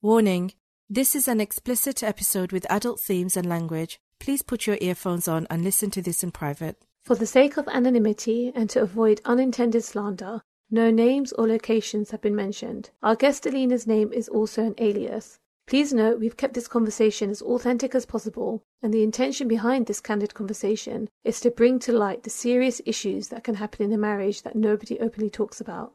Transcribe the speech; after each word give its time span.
Warning 0.00 0.52
this 0.88 1.16
is 1.16 1.26
an 1.26 1.40
explicit 1.40 2.04
episode 2.04 2.52
with 2.52 2.70
adult 2.70 3.00
themes 3.00 3.36
and 3.36 3.48
language. 3.48 3.98
Please 4.20 4.42
put 4.42 4.64
your 4.64 4.78
earphones 4.80 5.26
on 5.26 5.48
and 5.50 5.64
listen 5.64 5.90
to 5.90 6.00
this 6.00 6.22
in 6.22 6.30
private. 6.30 6.80
For 7.02 7.16
the 7.16 7.26
sake 7.26 7.56
of 7.56 7.66
anonymity 7.66 8.52
and 8.54 8.70
to 8.70 8.80
avoid 8.80 9.20
unintended 9.24 9.82
slander, 9.82 10.40
no 10.70 10.92
names 10.92 11.32
or 11.32 11.48
locations 11.48 12.12
have 12.12 12.20
been 12.20 12.36
mentioned. 12.36 12.90
Our 13.02 13.16
guest 13.16 13.44
Alina's 13.44 13.88
name 13.88 14.12
is 14.12 14.28
also 14.28 14.62
an 14.62 14.76
alias. 14.78 15.40
Please 15.66 15.92
note 15.92 16.20
we've 16.20 16.36
kept 16.36 16.54
this 16.54 16.68
conversation 16.68 17.28
as 17.28 17.42
authentic 17.42 17.92
as 17.96 18.06
possible, 18.06 18.62
and 18.80 18.94
the 18.94 19.02
intention 19.02 19.48
behind 19.48 19.86
this 19.86 20.00
candid 20.00 20.32
conversation 20.32 21.08
is 21.24 21.40
to 21.40 21.50
bring 21.50 21.80
to 21.80 21.92
light 21.92 22.22
the 22.22 22.30
serious 22.30 22.80
issues 22.86 23.28
that 23.28 23.42
can 23.42 23.56
happen 23.56 23.84
in 23.86 23.92
a 23.92 23.98
marriage 23.98 24.42
that 24.42 24.54
nobody 24.54 25.00
openly 25.00 25.28
talks 25.28 25.60
about. 25.60 25.92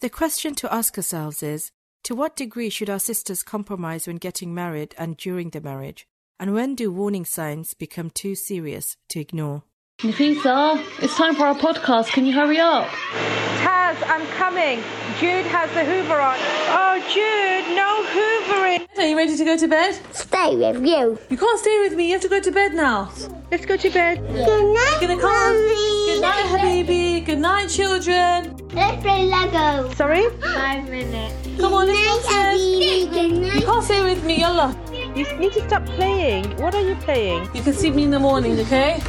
The 0.00 0.08
question 0.08 0.54
to 0.54 0.72
ask 0.72 0.96
ourselves 0.96 1.42
is 1.42 1.70
to 2.04 2.14
what 2.14 2.36
degree 2.36 2.70
should 2.70 2.90
our 2.90 2.98
sisters 2.98 3.42
compromise 3.42 4.06
when 4.06 4.16
getting 4.16 4.54
married 4.54 4.94
and 4.98 5.16
during 5.16 5.50
the 5.50 5.60
marriage? 5.60 6.06
And 6.38 6.52
when 6.52 6.74
do 6.74 6.92
warning 6.92 7.24
signs 7.24 7.74
become 7.74 8.10
too 8.10 8.34
serious 8.34 8.96
to 9.08 9.20
ignore? 9.20 9.62
Nafisa, 10.00 10.84
it's 11.02 11.16
time 11.16 11.34
for 11.34 11.44
our 11.46 11.54
podcast. 11.54 12.12
Can 12.12 12.26
you 12.26 12.34
hurry 12.34 12.58
up? 12.58 12.86
Taz, 12.88 13.96
I'm 14.06 14.26
coming. 14.36 14.78
Jude 15.18 15.46
has 15.46 15.70
the 15.72 15.84
Hoover 15.84 16.20
on. 16.20 16.36
Oh, 16.38 16.98
Jude, 17.12 17.74
no 17.74 18.04
Hoovering. 18.12 18.53
Are 18.96 19.04
you 19.04 19.16
ready 19.16 19.36
to 19.36 19.44
go 19.44 19.56
to 19.56 19.66
bed? 19.66 19.98
Stay 20.12 20.54
with 20.54 20.86
you. 20.86 21.18
You 21.28 21.36
can't 21.36 21.58
stay 21.58 21.80
with 21.80 21.96
me. 21.96 22.06
You 22.06 22.12
have 22.12 22.22
to 22.22 22.28
go 22.28 22.38
to 22.38 22.52
bed 22.52 22.74
now. 22.74 23.10
Let's 23.50 23.66
go 23.66 23.76
to 23.76 23.90
bed. 23.90 24.18
Good 24.18 24.72
night, 24.72 24.98
You're 25.00 25.10
gonna 25.10 25.20
come. 25.20 25.56
Mummy. 25.56 26.06
Good 26.06 26.20
night, 26.20 26.44
Habibi. 26.46 27.26
Good 27.26 27.38
night, 27.40 27.66
children. 27.70 28.56
Let's 28.72 29.02
play 29.02 29.26
Lego. 29.26 29.92
Sorry? 29.94 30.30
Five 30.40 30.88
minutes. 30.88 31.34
Come 31.60 31.74
on, 31.74 31.88
let's 31.88 31.98
night, 31.98 32.06
go 32.06 32.16
upstairs. 32.18 32.60
Habibi. 32.60 33.54
You 33.56 33.66
can't 33.66 33.84
stay 33.84 34.04
with 34.04 34.24
me, 34.24 34.40
Yalla. 34.40 34.76
You 35.16 35.38
need 35.38 35.52
to 35.54 35.66
stop 35.66 35.84
playing. 35.86 36.56
What 36.58 36.76
are 36.76 36.88
you 36.88 36.94
playing? 36.94 37.48
You 37.52 37.62
can 37.62 37.72
see 37.72 37.90
me 37.90 38.04
in 38.04 38.10
the 38.12 38.20
morning, 38.20 38.60
okay? 38.60 39.02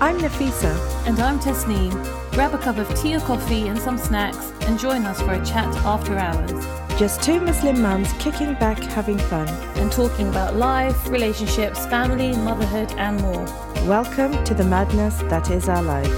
I'm 0.00 0.18
Nafisa. 0.18 0.76
And 1.06 1.18
I'm 1.18 1.40
Tasneem. 1.40 1.92
Grab 2.32 2.52
a 2.52 2.58
cup 2.58 2.76
of 2.76 2.94
tea 3.00 3.16
or 3.16 3.20
coffee 3.20 3.68
and 3.68 3.78
some 3.78 3.96
snacks 3.96 4.52
and 4.66 4.78
join 4.78 5.06
us 5.06 5.22
for 5.22 5.32
a 5.32 5.44
chat 5.46 5.74
after 5.78 6.18
hours 6.18 6.79
Just 7.00 7.22
two 7.22 7.40
Muslim 7.40 7.80
mums 7.80 8.12
kicking 8.18 8.52
back, 8.56 8.78
having 8.78 9.16
fun. 9.16 9.48
and 9.78 9.90
talking 9.90 10.28
about 10.28 10.56
life, 10.56 11.08
relationships, 11.08 11.86
family, 11.86 12.36
motherhood, 12.36 12.92
and 12.98 13.18
more. 13.22 13.42
Welcome 13.88 14.44
to 14.44 14.52
the 14.52 14.64
madness 14.64 15.16
that 15.30 15.50
is 15.50 15.66
our 15.66 15.82
lives. 15.82 16.10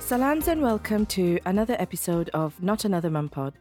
Salams 0.00 0.48
and 0.48 0.60
welcome 0.60 1.06
to 1.06 1.38
another 1.46 1.76
episode 1.78 2.30
of 2.30 2.60
Not 2.60 2.84
Another 2.84 3.10
Mum 3.10 3.28
Pod. 3.28 3.54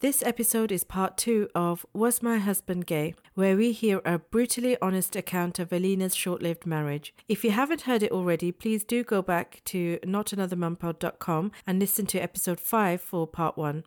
This 0.00 0.22
episode 0.22 0.70
is 0.70 0.84
part 0.84 1.16
two 1.16 1.48
of 1.54 1.86
Was 1.94 2.22
My 2.22 2.38
Husband 2.38 2.84
Gay, 2.84 3.14
where 3.34 3.56
we 3.56 3.72
hear 3.72 4.02
a 4.04 4.18
brutally 4.18 4.76
honest 4.82 5.16
account 5.16 5.58
of 5.58 5.72
Alina's 5.72 6.14
short 6.14 6.42
lived 6.42 6.66
marriage. 6.66 7.14
If 7.26 7.42
you 7.42 7.52
haven't 7.52 7.82
heard 7.82 8.02
it 8.02 8.12
already, 8.12 8.52
please 8.52 8.84
do 8.84 9.02
go 9.02 9.22
back 9.22 9.62
to 9.66 9.98
notanothermumpod.com 10.04 11.52
and 11.66 11.78
listen 11.78 12.06
to 12.06 12.18
episode 12.18 12.60
five 12.60 13.00
for 13.00 13.26
part 13.26 13.56
one. 13.56 13.84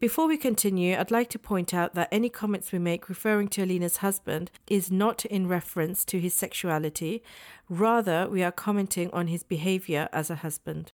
Before 0.00 0.26
we 0.26 0.36
continue, 0.36 0.96
I'd 0.96 1.12
like 1.12 1.30
to 1.30 1.38
point 1.38 1.72
out 1.72 1.94
that 1.94 2.08
any 2.10 2.28
comments 2.28 2.72
we 2.72 2.80
make 2.80 3.08
referring 3.08 3.46
to 3.48 3.62
Alina's 3.62 3.98
husband 3.98 4.50
is 4.66 4.90
not 4.90 5.24
in 5.26 5.46
reference 5.46 6.04
to 6.06 6.18
his 6.18 6.34
sexuality, 6.34 7.22
rather, 7.68 8.28
we 8.28 8.42
are 8.42 8.50
commenting 8.50 9.10
on 9.12 9.28
his 9.28 9.44
behavior 9.44 10.08
as 10.12 10.28
a 10.28 10.36
husband. 10.36 10.90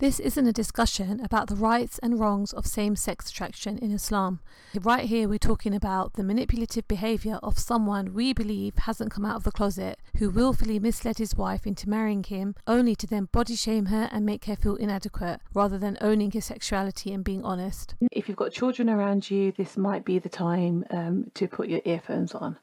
This 0.00 0.20
isn't 0.20 0.46
a 0.46 0.52
discussion 0.52 1.18
about 1.24 1.48
the 1.48 1.56
rights 1.56 1.98
and 1.98 2.20
wrongs 2.20 2.52
of 2.52 2.68
same 2.68 2.94
sex 2.94 3.32
attraction 3.32 3.78
in 3.78 3.90
Islam. 3.90 4.38
Right 4.80 5.06
here, 5.06 5.28
we're 5.28 5.38
talking 5.38 5.74
about 5.74 6.12
the 6.12 6.22
manipulative 6.22 6.86
behaviour 6.86 7.40
of 7.42 7.58
someone 7.58 8.14
we 8.14 8.32
believe 8.32 8.76
hasn't 8.76 9.10
come 9.10 9.24
out 9.24 9.34
of 9.34 9.42
the 9.42 9.50
closet, 9.50 9.98
who 10.18 10.30
willfully 10.30 10.78
misled 10.78 11.18
his 11.18 11.34
wife 11.34 11.66
into 11.66 11.88
marrying 11.88 12.22
him, 12.22 12.54
only 12.64 12.94
to 12.94 13.08
then 13.08 13.28
body 13.32 13.56
shame 13.56 13.86
her 13.86 14.08
and 14.12 14.24
make 14.24 14.44
her 14.44 14.54
feel 14.54 14.76
inadequate, 14.76 15.40
rather 15.52 15.78
than 15.78 15.98
owning 16.00 16.30
his 16.30 16.44
sexuality 16.44 17.12
and 17.12 17.24
being 17.24 17.44
honest. 17.44 17.96
If 18.12 18.28
you've 18.28 18.36
got 18.36 18.52
children 18.52 18.88
around 18.88 19.28
you, 19.32 19.50
this 19.50 19.76
might 19.76 20.04
be 20.04 20.20
the 20.20 20.28
time 20.28 20.84
um, 20.90 21.32
to 21.34 21.48
put 21.48 21.68
your 21.68 21.80
earphones 21.84 22.36
on. 22.36 22.56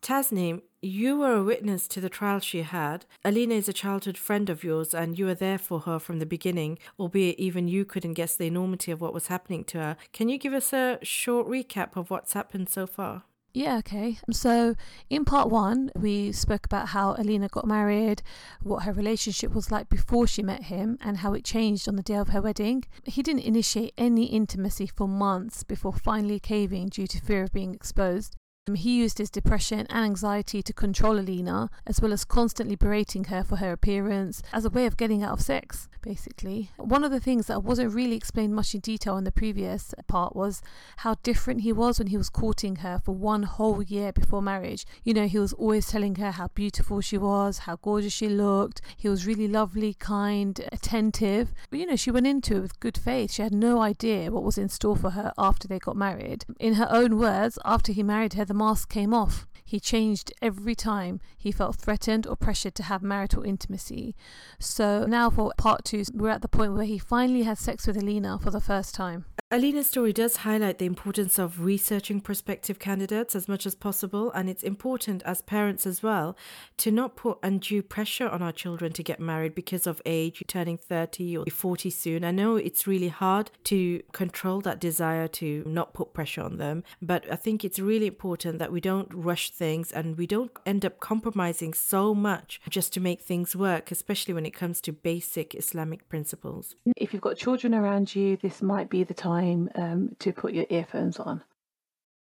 Tasneem, 0.00 0.62
you 0.80 1.18
were 1.18 1.34
a 1.34 1.42
witness 1.42 1.88
to 1.88 2.00
the 2.00 2.08
trial 2.08 2.38
she 2.40 2.62
had. 2.62 3.04
Alina 3.24 3.54
is 3.54 3.68
a 3.68 3.72
childhood 3.72 4.16
friend 4.16 4.48
of 4.48 4.62
yours, 4.62 4.94
and 4.94 5.18
you 5.18 5.26
were 5.26 5.34
there 5.34 5.58
for 5.58 5.80
her 5.80 5.98
from 5.98 6.18
the 6.18 6.26
beginning, 6.26 6.78
albeit 6.98 7.38
even 7.38 7.68
you 7.68 7.84
couldn't 7.84 8.14
guess 8.14 8.36
the 8.36 8.46
enormity 8.46 8.92
of 8.92 9.00
what 9.00 9.14
was 9.14 9.26
happening 9.26 9.64
to 9.64 9.78
her. 9.78 9.96
Can 10.12 10.28
you 10.28 10.38
give 10.38 10.52
us 10.52 10.72
a 10.72 10.98
short 11.02 11.48
recap 11.48 11.96
of 11.96 12.10
what's 12.10 12.32
happened 12.32 12.68
so 12.68 12.86
far? 12.86 13.24
Yeah, 13.54 13.78
okay. 13.78 14.18
So, 14.30 14.76
in 15.10 15.24
part 15.24 15.48
one, 15.48 15.90
we 15.96 16.30
spoke 16.32 16.66
about 16.66 16.88
how 16.88 17.14
Alina 17.14 17.48
got 17.48 17.66
married, 17.66 18.22
what 18.62 18.84
her 18.84 18.92
relationship 18.92 19.54
was 19.54 19.72
like 19.72 19.88
before 19.88 20.26
she 20.26 20.42
met 20.42 20.64
him, 20.64 20.98
and 21.00 21.18
how 21.18 21.32
it 21.32 21.44
changed 21.44 21.88
on 21.88 21.96
the 21.96 22.02
day 22.02 22.14
of 22.14 22.28
her 22.28 22.42
wedding. 22.42 22.84
He 23.04 23.22
didn't 23.22 23.42
initiate 23.42 23.94
any 23.98 24.26
intimacy 24.26 24.86
for 24.86 25.08
months 25.08 25.64
before 25.64 25.94
finally 25.94 26.38
caving 26.38 26.90
due 26.90 27.06
to 27.08 27.20
fear 27.20 27.42
of 27.42 27.52
being 27.52 27.74
exposed. 27.74 28.36
Um, 28.68 28.74
He 28.74 28.98
used 28.98 29.16
his 29.16 29.30
depression 29.30 29.86
and 29.88 30.04
anxiety 30.04 30.62
to 30.62 30.72
control 30.74 31.18
Alina, 31.18 31.70
as 31.86 32.02
well 32.02 32.12
as 32.12 32.26
constantly 32.26 32.76
berating 32.76 33.24
her 33.24 33.42
for 33.42 33.56
her 33.56 33.72
appearance 33.72 34.42
as 34.52 34.66
a 34.66 34.70
way 34.70 34.84
of 34.84 34.98
getting 34.98 35.22
out 35.22 35.32
of 35.32 35.40
sex, 35.40 35.88
basically. 36.08 36.70
One 36.78 37.04
of 37.04 37.10
the 37.10 37.20
things 37.20 37.48
that 37.48 37.62
wasn't 37.62 37.92
really 37.92 38.16
explained 38.16 38.54
much 38.54 38.74
in 38.74 38.80
detail 38.80 39.18
in 39.18 39.24
the 39.24 39.30
previous 39.30 39.94
part 40.06 40.34
was 40.34 40.62
how 40.98 41.16
different 41.22 41.60
he 41.60 41.72
was 41.72 41.98
when 41.98 42.08
he 42.08 42.16
was 42.16 42.30
courting 42.30 42.76
her 42.76 42.98
for 43.04 43.14
one 43.14 43.42
whole 43.42 43.82
year 43.82 44.10
before 44.10 44.40
marriage. 44.40 44.86
You 45.04 45.12
know, 45.12 45.26
he 45.26 45.38
was 45.38 45.52
always 45.52 45.88
telling 45.88 46.14
her 46.14 46.30
how 46.30 46.48
beautiful 46.48 47.02
she 47.02 47.18
was, 47.18 47.58
how 47.58 47.76
gorgeous 47.76 48.14
she 48.14 48.30
looked. 48.30 48.80
He 48.96 49.10
was 49.10 49.26
really 49.26 49.48
lovely, 49.48 49.92
kind, 49.92 50.58
attentive. 50.72 51.52
But, 51.68 51.78
you 51.80 51.84
know, 51.84 51.96
she 51.96 52.10
went 52.10 52.26
into 52.26 52.56
it 52.56 52.60
with 52.60 52.80
good 52.80 52.96
faith. 52.96 53.32
She 53.32 53.42
had 53.42 53.52
no 53.52 53.82
idea 53.82 54.30
what 54.30 54.44
was 54.44 54.56
in 54.56 54.70
store 54.70 54.96
for 54.96 55.10
her 55.10 55.34
after 55.36 55.68
they 55.68 55.78
got 55.78 55.96
married. 55.96 56.46
In 56.58 56.74
her 56.74 56.88
own 56.90 57.18
words, 57.18 57.58
after 57.66 57.92
he 57.92 58.02
married 58.02 58.32
her, 58.32 58.46
the 58.46 58.54
mask 58.54 58.88
came 58.88 59.12
off. 59.12 59.46
He 59.68 59.80
changed 59.80 60.32
every 60.40 60.74
time 60.74 61.20
he 61.36 61.52
felt 61.52 61.76
threatened 61.76 62.26
or 62.26 62.36
pressured 62.36 62.74
to 62.76 62.84
have 62.84 63.02
marital 63.02 63.42
intimacy. 63.42 64.16
So 64.58 65.04
now 65.04 65.28
for 65.28 65.52
part 65.58 65.84
two, 65.84 66.04
we're 66.14 66.30
at 66.30 66.40
the 66.40 66.48
point 66.48 66.72
where 66.72 66.86
he 66.86 66.96
finally 66.98 67.42
had 67.42 67.58
sex 67.58 67.86
with 67.86 67.98
Alina 67.98 68.38
for 68.38 68.50
the 68.50 68.62
first 68.62 68.94
time. 68.94 69.26
Alina's 69.50 69.86
story 69.86 70.12
does 70.12 70.36
highlight 70.36 70.76
the 70.76 70.84
importance 70.84 71.38
of 71.38 71.64
researching 71.64 72.20
prospective 72.20 72.78
candidates 72.78 73.34
as 73.34 73.48
much 73.48 73.64
as 73.64 73.74
possible, 73.74 74.30
and 74.32 74.50
it's 74.50 74.62
important 74.62 75.22
as 75.22 75.40
parents 75.40 75.86
as 75.86 76.02
well 76.02 76.36
to 76.76 76.90
not 76.90 77.16
put 77.16 77.38
undue 77.42 77.82
pressure 77.82 78.28
on 78.28 78.42
our 78.42 78.52
children 78.52 78.92
to 78.92 79.02
get 79.02 79.18
married 79.18 79.54
because 79.54 79.86
of 79.86 80.02
age, 80.04 80.42
turning 80.48 80.76
30 80.76 81.38
or 81.38 81.46
40 81.46 81.88
soon. 81.88 82.24
I 82.24 82.30
know 82.30 82.56
it's 82.56 82.86
really 82.86 83.08
hard 83.08 83.50
to 83.64 84.02
control 84.12 84.60
that 84.60 84.80
desire 84.80 85.28
to 85.28 85.62
not 85.66 85.94
put 85.94 86.12
pressure 86.12 86.42
on 86.42 86.58
them, 86.58 86.84
but 87.00 87.24
I 87.32 87.36
think 87.36 87.64
it's 87.64 87.78
really 87.78 88.06
important 88.06 88.58
that 88.58 88.70
we 88.70 88.82
don't 88.82 89.08
rush 89.14 89.48
things 89.58 89.92
and 89.92 90.16
we 90.16 90.26
don't 90.26 90.52
end 90.64 90.84
up 90.84 91.00
compromising 91.00 91.74
so 91.74 92.14
much 92.14 92.60
just 92.70 92.92
to 92.94 93.00
make 93.00 93.20
things 93.20 93.54
work, 93.56 93.90
especially 93.90 94.32
when 94.32 94.46
it 94.46 94.54
comes 94.54 94.80
to 94.82 94.92
basic 94.92 95.54
Islamic 95.54 96.08
principles. 96.08 96.76
If 96.96 97.12
you've 97.12 97.22
got 97.22 97.36
children 97.36 97.74
around 97.74 98.14
you, 98.14 98.36
this 98.36 98.62
might 98.62 98.88
be 98.88 99.04
the 99.04 99.14
time 99.14 99.68
um, 99.74 100.16
to 100.20 100.32
put 100.32 100.54
your 100.54 100.66
earphones 100.70 101.18
on. 101.18 101.42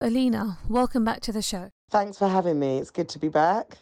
Alina, 0.01 0.59
welcome 0.69 1.05
back 1.05 1.21
to 1.23 1.33
the 1.33 1.43
show. 1.43 1.71
Thanks 1.91 2.19
for 2.19 2.29
having 2.29 2.59
me. 2.59 2.79
It's 2.79 2.91
good 2.91 3.09
to 3.11 3.19
be 3.19 3.29
back. 3.29 3.79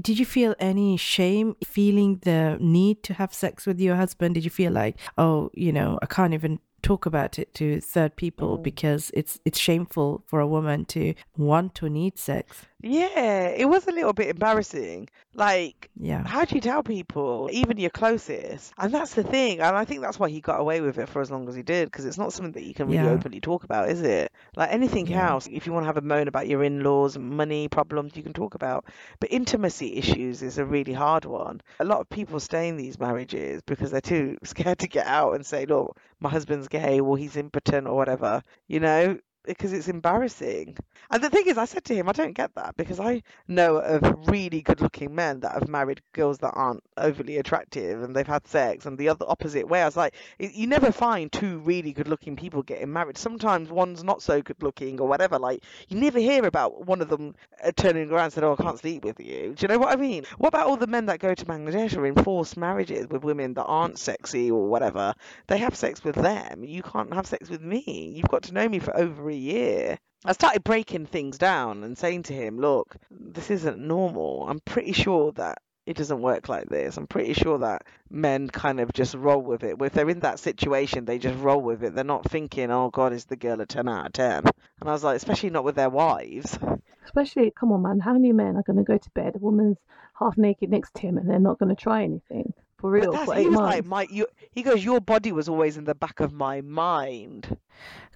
Did 0.00 0.18
you 0.18 0.24
feel 0.24 0.54
any 0.58 0.96
shame 0.96 1.54
feeling 1.64 2.20
the 2.22 2.56
need 2.60 3.02
to 3.04 3.14
have 3.14 3.32
sex 3.34 3.66
with 3.66 3.78
your 3.78 3.96
husband? 3.96 4.34
Did 4.34 4.44
you 4.44 4.50
feel 4.50 4.72
like, 4.72 4.96
oh, 5.18 5.50
you 5.54 5.72
know, 5.72 5.98
I 6.02 6.06
can't 6.06 6.34
even 6.34 6.58
talk 6.82 7.06
about 7.06 7.38
it 7.38 7.54
to 7.54 7.80
third 7.80 8.16
people 8.16 8.58
because 8.58 9.10
it's 9.14 9.38
it's 9.44 9.58
shameful 9.58 10.24
for 10.26 10.40
a 10.40 10.46
woman 10.46 10.84
to 10.86 11.14
want 11.36 11.82
or 11.82 11.88
need 11.88 12.18
sex? 12.18 12.66
Yeah, 12.82 13.48
it 13.48 13.66
was 13.68 13.86
a 13.86 13.92
little 13.92 14.12
bit 14.12 14.28
embarrassing. 14.28 15.08
Like, 15.34 15.90
Yeah. 15.96 16.26
how 16.26 16.44
do 16.44 16.54
you 16.56 16.60
tell 16.60 16.82
people, 16.82 17.48
even 17.52 17.78
your 17.78 17.90
closest? 17.90 18.74
And 18.78 18.92
that's 18.92 19.14
the 19.14 19.22
thing. 19.24 19.60
And 19.60 19.76
I 19.76 19.84
think 19.84 20.00
that's 20.02 20.18
why 20.18 20.28
he 20.30 20.40
got 20.40 20.60
away 20.60 20.80
with 20.80 20.98
it 20.98 21.08
for 21.08 21.20
as 21.22 21.30
long 21.30 21.48
as 21.48 21.54
he 21.54 21.62
did, 21.62 21.86
because 21.86 22.04
it's 22.06 22.18
not 22.18 22.32
something 22.32 22.52
that 22.52 22.64
you 22.64 22.74
can 22.74 22.88
really 22.88 23.06
Yeah. 23.06 23.08
openly 23.08 23.40
talk 23.40 23.64
about, 23.64 23.88
is 23.90 24.02
it? 24.02 24.32
Like 24.56 24.72
anything 24.72 25.08
Yeah. 25.08 25.30
else, 25.30 25.46
if 25.50 25.66
you 25.66 25.72
want 25.72 25.84
to 25.84 25.86
have 25.86 25.96
a 25.96 26.02
moan 26.02 26.28
about 26.28 26.48
your 26.48 26.62
in 26.64 26.82
laws, 26.82 27.16
money 27.18 27.68
problems, 27.68 28.16
you 28.16 28.22
can 28.22 28.32
talk 28.34 28.54
about. 28.54 28.84
But 29.20 29.32
intimacy 29.32 29.96
issues 29.96 30.42
is 30.42 30.58
a 30.58 30.64
really 30.64 30.92
hard 30.92 31.24
one. 31.24 31.60
A 31.80 31.84
lot 31.84 32.00
of 32.00 32.08
people 32.08 32.40
stay 32.40 32.68
in 32.68 32.76
these 32.76 32.98
marriages 32.98 33.62
because 33.66 33.90
they're 33.90 34.00
too 34.00 34.38
scared 34.44 34.78
to 34.80 34.88
get 34.88 35.06
out 35.06 35.34
and 35.34 35.44
say, 35.46 35.66
look, 35.66 35.96
my 36.20 36.28
husband's 36.30 36.68
gay 36.68 37.00
or 37.00 37.16
he's 37.16 37.36
impotent 37.36 37.86
or 37.86 37.96
whatever, 37.96 38.42
you 38.68 38.80
know? 38.80 39.18
Because 39.44 39.72
it's 39.72 39.88
embarrassing. 39.88 40.76
And 41.10 41.22
the 41.22 41.30
thing 41.30 41.46
is, 41.46 41.58
I 41.58 41.64
said 41.64 41.84
to 41.84 41.94
him, 41.94 42.08
I 42.08 42.12
don't 42.12 42.32
get 42.32 42.54
that 42.54 42.76
because 42.76 43.00
I 43.00 43.22
know 43.48 43.76
of 43.76 44.28
really 44.28 44.62
good 44.62 44.80
looking 44.80 45.14
men 45.14 45.40
that 45.40 45.52
have 45.52 45.68
married 45.68 46.00
girls 46.12 46.38
that 46.38 46.52
aren't 46.54 46.82
overly 46.96 47.38
attractive 47.38 48.02
and 48.02 48.14
they've 48.14 48.26
had 48.26 48.46
sex, 48.46 48.86
and 48.86 48.96
the 48.96 49.08
other 49.08 49.26
opposite 49.28 49.68
way. 49.68 49.82
I 49.82 49.86
was 49.86 49.96
like, 49.96 50.14
you 50.38 50.66
never 50.66 50.92
find 50.92 51.30
two 51.30 51.58
really 51.58 51.92
good 51.92 52.08
looking 52.08 52.36
people 52.36 52.62
getting 52.62 52.92
married. 52.92 53.18
Sometimes 53.18 53.70
one's 53.70 54.04
not 54.04 54.22
so 54.22 54.42
good 54.42 54.62
looking 54.62 55.00
or 55.00 55.08
whatever. 55.08 55.38
Like, 55.38 55.62
you 55.88 55.98
never 55.98 56.18
hear 56.18 56.44
about 56.46 56.86
one 56.86 57.00
of 57.00 57.08
them 57.08 57.34
uh, 57.62 57.72
turning 57.76 58.10
around 58.10 58.24
and 58.24 58.32
saying, 58.32 58.44
Oh, 58.44 58.56
I 58.58 58.62
can't 58.62 58.78
sleep 58.78 59.04
with 59.04 59.20
you. 59.20 59.54
Do 59.54 59.62
you 59.62 59.68
know 59.68 59.78
what 59.78 59.92
I 59.92 59.96
mean? 59.96 60.24
What 60.38 60.48
about 60.48 60.66
all 60.66 60.76
the 60.76 60.86
men 60.86 61.06
that 61.06 61.18
go 61.18 61.34
to 61.34 61.44
Bangladesh 61.44 61.96
or 61.96 62.06
in 62.06 62.14
forced 62.14 62.56
marriages 62.56 63.08
with 63.08 63.24
women 63.24 63.54
that 63.54 63.64
aren't 63.64 63.98
sexy 63.98 64.50
or 64.50 64.68
whatever? 64.68 65.14
They 65.46 65.58
have 65.58 65.76
sex 65.76 66.04
with 66.04 66.14
them. 66.14 66.64
You 66.64 66.82
can't 66.82 67.12
have 67.12 67.26
sex 67.26 67.50
with 67.50 67.60
me. 67.62 68.12
You've 68.14 68.28
got 68.28 68.44
to 68.44 68.54
know 68.54 68.68
me 68.68 68.78
for 68.78 68.96
over 68.96 69.30
a 69.32 69.36
year. 69.36 69.98
I 70.24 70.32
started 70.32 70.62
breaking 70.62 71.06
things 71.06 71.36
down 71.38 71.82
and 71.82 71.98
saying 71.98 72.24
to 72.24 72.32
him, 72.32 72.58
look, 72.58 72.96
this 73.10 73.50
isn't 73.50 73.78
normal. 73.78 74.46
I'm 74.48 74.60
pretty 74.60 74.92
sure 74.92 75.32
that 75.32 75.58
it 75.84 75.96
doesn't 75.96 76.22
work 76.22 76.48
like 76.48 76.68
this. 76.68 76.96
I'm 76.96 77.08
pretty 77.08 77.32
sure 77.32 77.58
that 77.58 77.82
men 78.08 78.48
kind 78.48 78.78
of 78.78 78.92
just 78.92 79.14
roll 79.14 79.42
with 79.42 79.64
it. 79.64 79.76
If 79.80 79.92
they're 79.92 80.08
in 80.08 80.20
that 80.20 80.38
situation, 80.38 81.04
they 81.04 81.18
just 81.18 81.38
roll 81.38 81.60
with 81.60 81.82
it. 81.82 81.94
They're 81.94 82.04
not 82.04 82.30
thinking, 82.30 82.70
oh, 82.70 82.90
God, 82.90 83.12
is 83.12 83.24
the 83.24 83.34
girl 83.34 83.60
a 83.60 83.66
10 83.66 83.88
out 83.88 84.06
of 84.06 84.12
10? 84.12 84.44
And 84.80 84.88
I 84.88 84.92
was 84.92 85.02
like, 85.02 85.16
especially 85.16 85.50
not 85.50 85.64
with 85.64 85.74
their 85.74 85.90
wives. 85.90 86.56
Especially, 87.04 87.50
come 87.50 87.72
on, 87.72 87.82
man, 87.82 87.98
how 87.98 88.12
many 88.12 88.30
men 88.32 88.56
are 88.56 88.62
going 88.62 88.76
to 88.76 88.84
go 88.84 88.96
to 88.96 89.10
bed? 89.10 89.34
A 89.34 89.38
woman's 89.38 89.78
half 90.14 90.38
naked 90.38 90.70
next 90.70 90.94
to 90.94 91.00
him 91.00 91.18
and 91.18 91.28
they're 91.28 91.40
not 91.40 91.58
going 91.58 91.74
to 91.74 91.80
try 91.80 92.04
anything? 92.04 92.54
For 92.78 92.90
real, 92.90 93.12
for 93.24 93.34
he 93.34 93.46
was 93.46 93.54
months. 93.54 93.76
like, 93.76 93.84
my, 93.86 94.06
you, 94.10 94.26
he 94.50 94.62
goes, 94.62 94.84
your 94.84 95.00
body 95.00 95.30
was 95.30 95.48
always 95.48 95.76
in 95.76 95.84
the 95.84 95.94
back 95.94 96.18
of 96.18 96.32
my 96.32 96.62
mind. 96.62 97.56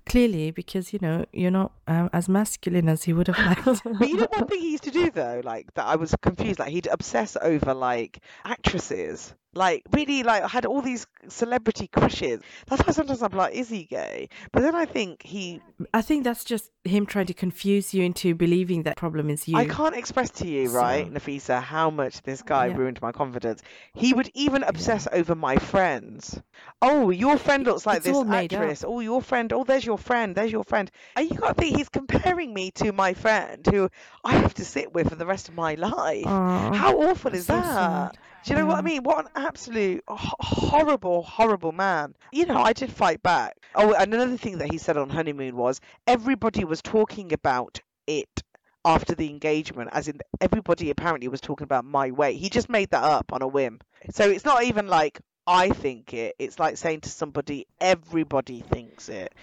Clearly, 0.07 0.53
because 0.53 0.93
you 0.93 1.01
know 1.03 1.27
you're 1.33 1.51
not 1.51 1.73
um, 1.89 2.11
as 2.13 2.29
masculine 2.29 2.89
as 2.89 3.03
he 3.03 3.13
would 3.13 3.27
have 3.27 3.39
liked. 3.39 3.83
But 3.99 4.09
you 4.09 4.17
know 4.17 4.29
one 4.31 4.47
thing 4.47 4.61
he 4.61 4.71
used 4.71 4.85
to 4.85 4.91
do 4.93 5.11
though, 5.11 5.41
like 5.45 5.75
that 5.75 5.85
I 5.85 5.97
was 5.97 6.15
confused. 6.23 6.61
Like 6.61 6.71
he'd 6.71 6.87
obsess 6.87 7.37
over 7.41 7.75
like 7.75 8.21
actresses, 8.45 9.35
like 9.57 9.83
really 9.93 10.23
like 10.23 10.45
had 10.49 10.67
all 10.67 10.81
these 10.83 11.07
celebrity 11.29 11.89
crushes. 11.89 12.41
That's 12.67 12.87
why 12.87 12.93
sometimes 12.93 13.23
I'm 13.23 13.33
like, 13.33 13.55
is 13.55 13.69
he 13.69 13.85
gay? 13.85 14.29
But 14.53 14.61
then 14.63 14.75
I 14.75 14.85
think 14.87 15.23
he, 15.23 15.61
I 15.93 16.03
think 16.03 16.25
that's 16.25 16.45
just 16.45 16.71
him 16.85 17.07
trying 17.07 17.27
to 17.27 17.35
confuse 17.35 17.93
you 17.93 18.05
into 18.05 18.35
believing 18.35 18.85
that 18.85 18.97
problem 18.97 19.31
is 19.31 19.49
you. 19.49 19.57
I 19.59 19.65
can't 19.65 19.97
express 19.97 20.31
to 20.33 20.47
you, 20.47 20.69
right, 20.71 21.13
Nafisa, 21.13 21.61
how 21.63 21.91
much 21.91 22.23
this 22.23 22.43
guy 22.43 22.67
Yeah. 22.67 22.77
ruined 22.77 23.01
my 23.03 23.13
confidence. 23.13 23.63
He 23.95 24.13
would 24.15 24.31
even 24.35 24.63
obsess 24.63 25.09
over 25.13 25.35
my 25.35 25.57
friends. 25.57 26.41
Oh, 26.83 27.11
your 27.11 27.37
friend 27.39 27.65
looks 27.65 27.87
like 27.87 27.99
It's 27.99 28.07
this 28.07 28.25
made 28.25 28.55
up. 28.55 28.61
actress. 28.61 28.85
Oh, 28.87 29.01
your 29.01 29.23
friend. 29.23 29.53
Oh, 29.53 29.65
there's 29.65 29.85
your 29.85 29.99
friend. 29.99 30.35
There's 30.37 30.53
your 30.53 30.65
friend. 30.65 30.91
And 31.17 31.31
you 31.31 31.37
got 31.37 31.57
to 31.57 31.63
think 31.63 31.77
he's 31.77 31.89
comparing 31.89 32.53
me 32.55 32.71
to 32.73 32.93
my 32.93 33.15
friend 33.15 33.67
who 33.67 33.89
I 34.25 34.33
have 34.35 34.55
to 34.55 34.65
sit 34.65 34.93
with 34.93 35.09
for 35.09 35.17
the 35.17 35.27
rest 35.27 35.49
of 35.49 35.55
my 35.55 35.75
life. 35.75 36.27
Aw, 36.27 36.73
How 36.75 36.97
awful 37.01 37.35
is 37.35 37.47
so 37.47 37.55
that? 37.55 38.13
sad. 38.13 38.19
Do 38.47 38.53
you 38.53 38.61
know 38.61 38.67
what 38.67 38.79
I 38.79 38.81
mm. 38.81 38.85
mean? 38.85 39.03
What 39.03 39.25
an 39.25 39.31
absolute 39.35 40.05
horrible, 40.07 41.23
horrible 41.23 41.73
man. 41.73 42.15
You 42.31 42.47
know, 42.47 42.59
I 42.59 42.73
did 42.73 42.93
fight 42.93 43.21
back. 43.21 43.57
Oh, 43.75 43.93
and 43.93 44.15
another 44.15 44.37
thing 44.37 44.59
that 44.59 44.71
he 44.71 44.79
said 44.79 44.97
on 44.97 45.11
honeymoon 45.11 45.57
was 45.57 45.81
everybody 46.07 46.65
was 46.65 46.81
talking 46.81 47.33
about 47.33 47.81
it 48.07 48.45
after 48.85 49.17
the 49.17 49.29
engagement, 49.31 49.91
as 49.93 50.07
in 50.07 50.21
everybody 50.41 50.91
apparently 50.91 51.27
was 51.27 51.41
talking 51.41 51.65
about 51.65 51.85
my 51.85 52.13
weight. 52.13 52.39
He 52.39 52.49
just 52.49 52.69
made 52.69 52.91
that 52.91 53.03
up 53.03 53.33
on 53.33 53.43
a 53.43 53.49
whim. 53.49 53.81
So 54.13 54.31
it's 54.31 54.45
not 54.45 54.63
even 54.63 54.87
like 54.87 55.21
I 55.49 55.71
think 55.71 56.15
it. 56.15 56.37
It's 56.39 56.61
like 56.61 56.77
saying 56.77 57.01
to 57.01 57.09
somebody, 57.09 57.67
everybody 57.81 58.61
thinks 58.61 59.09
it. 59.09 59.35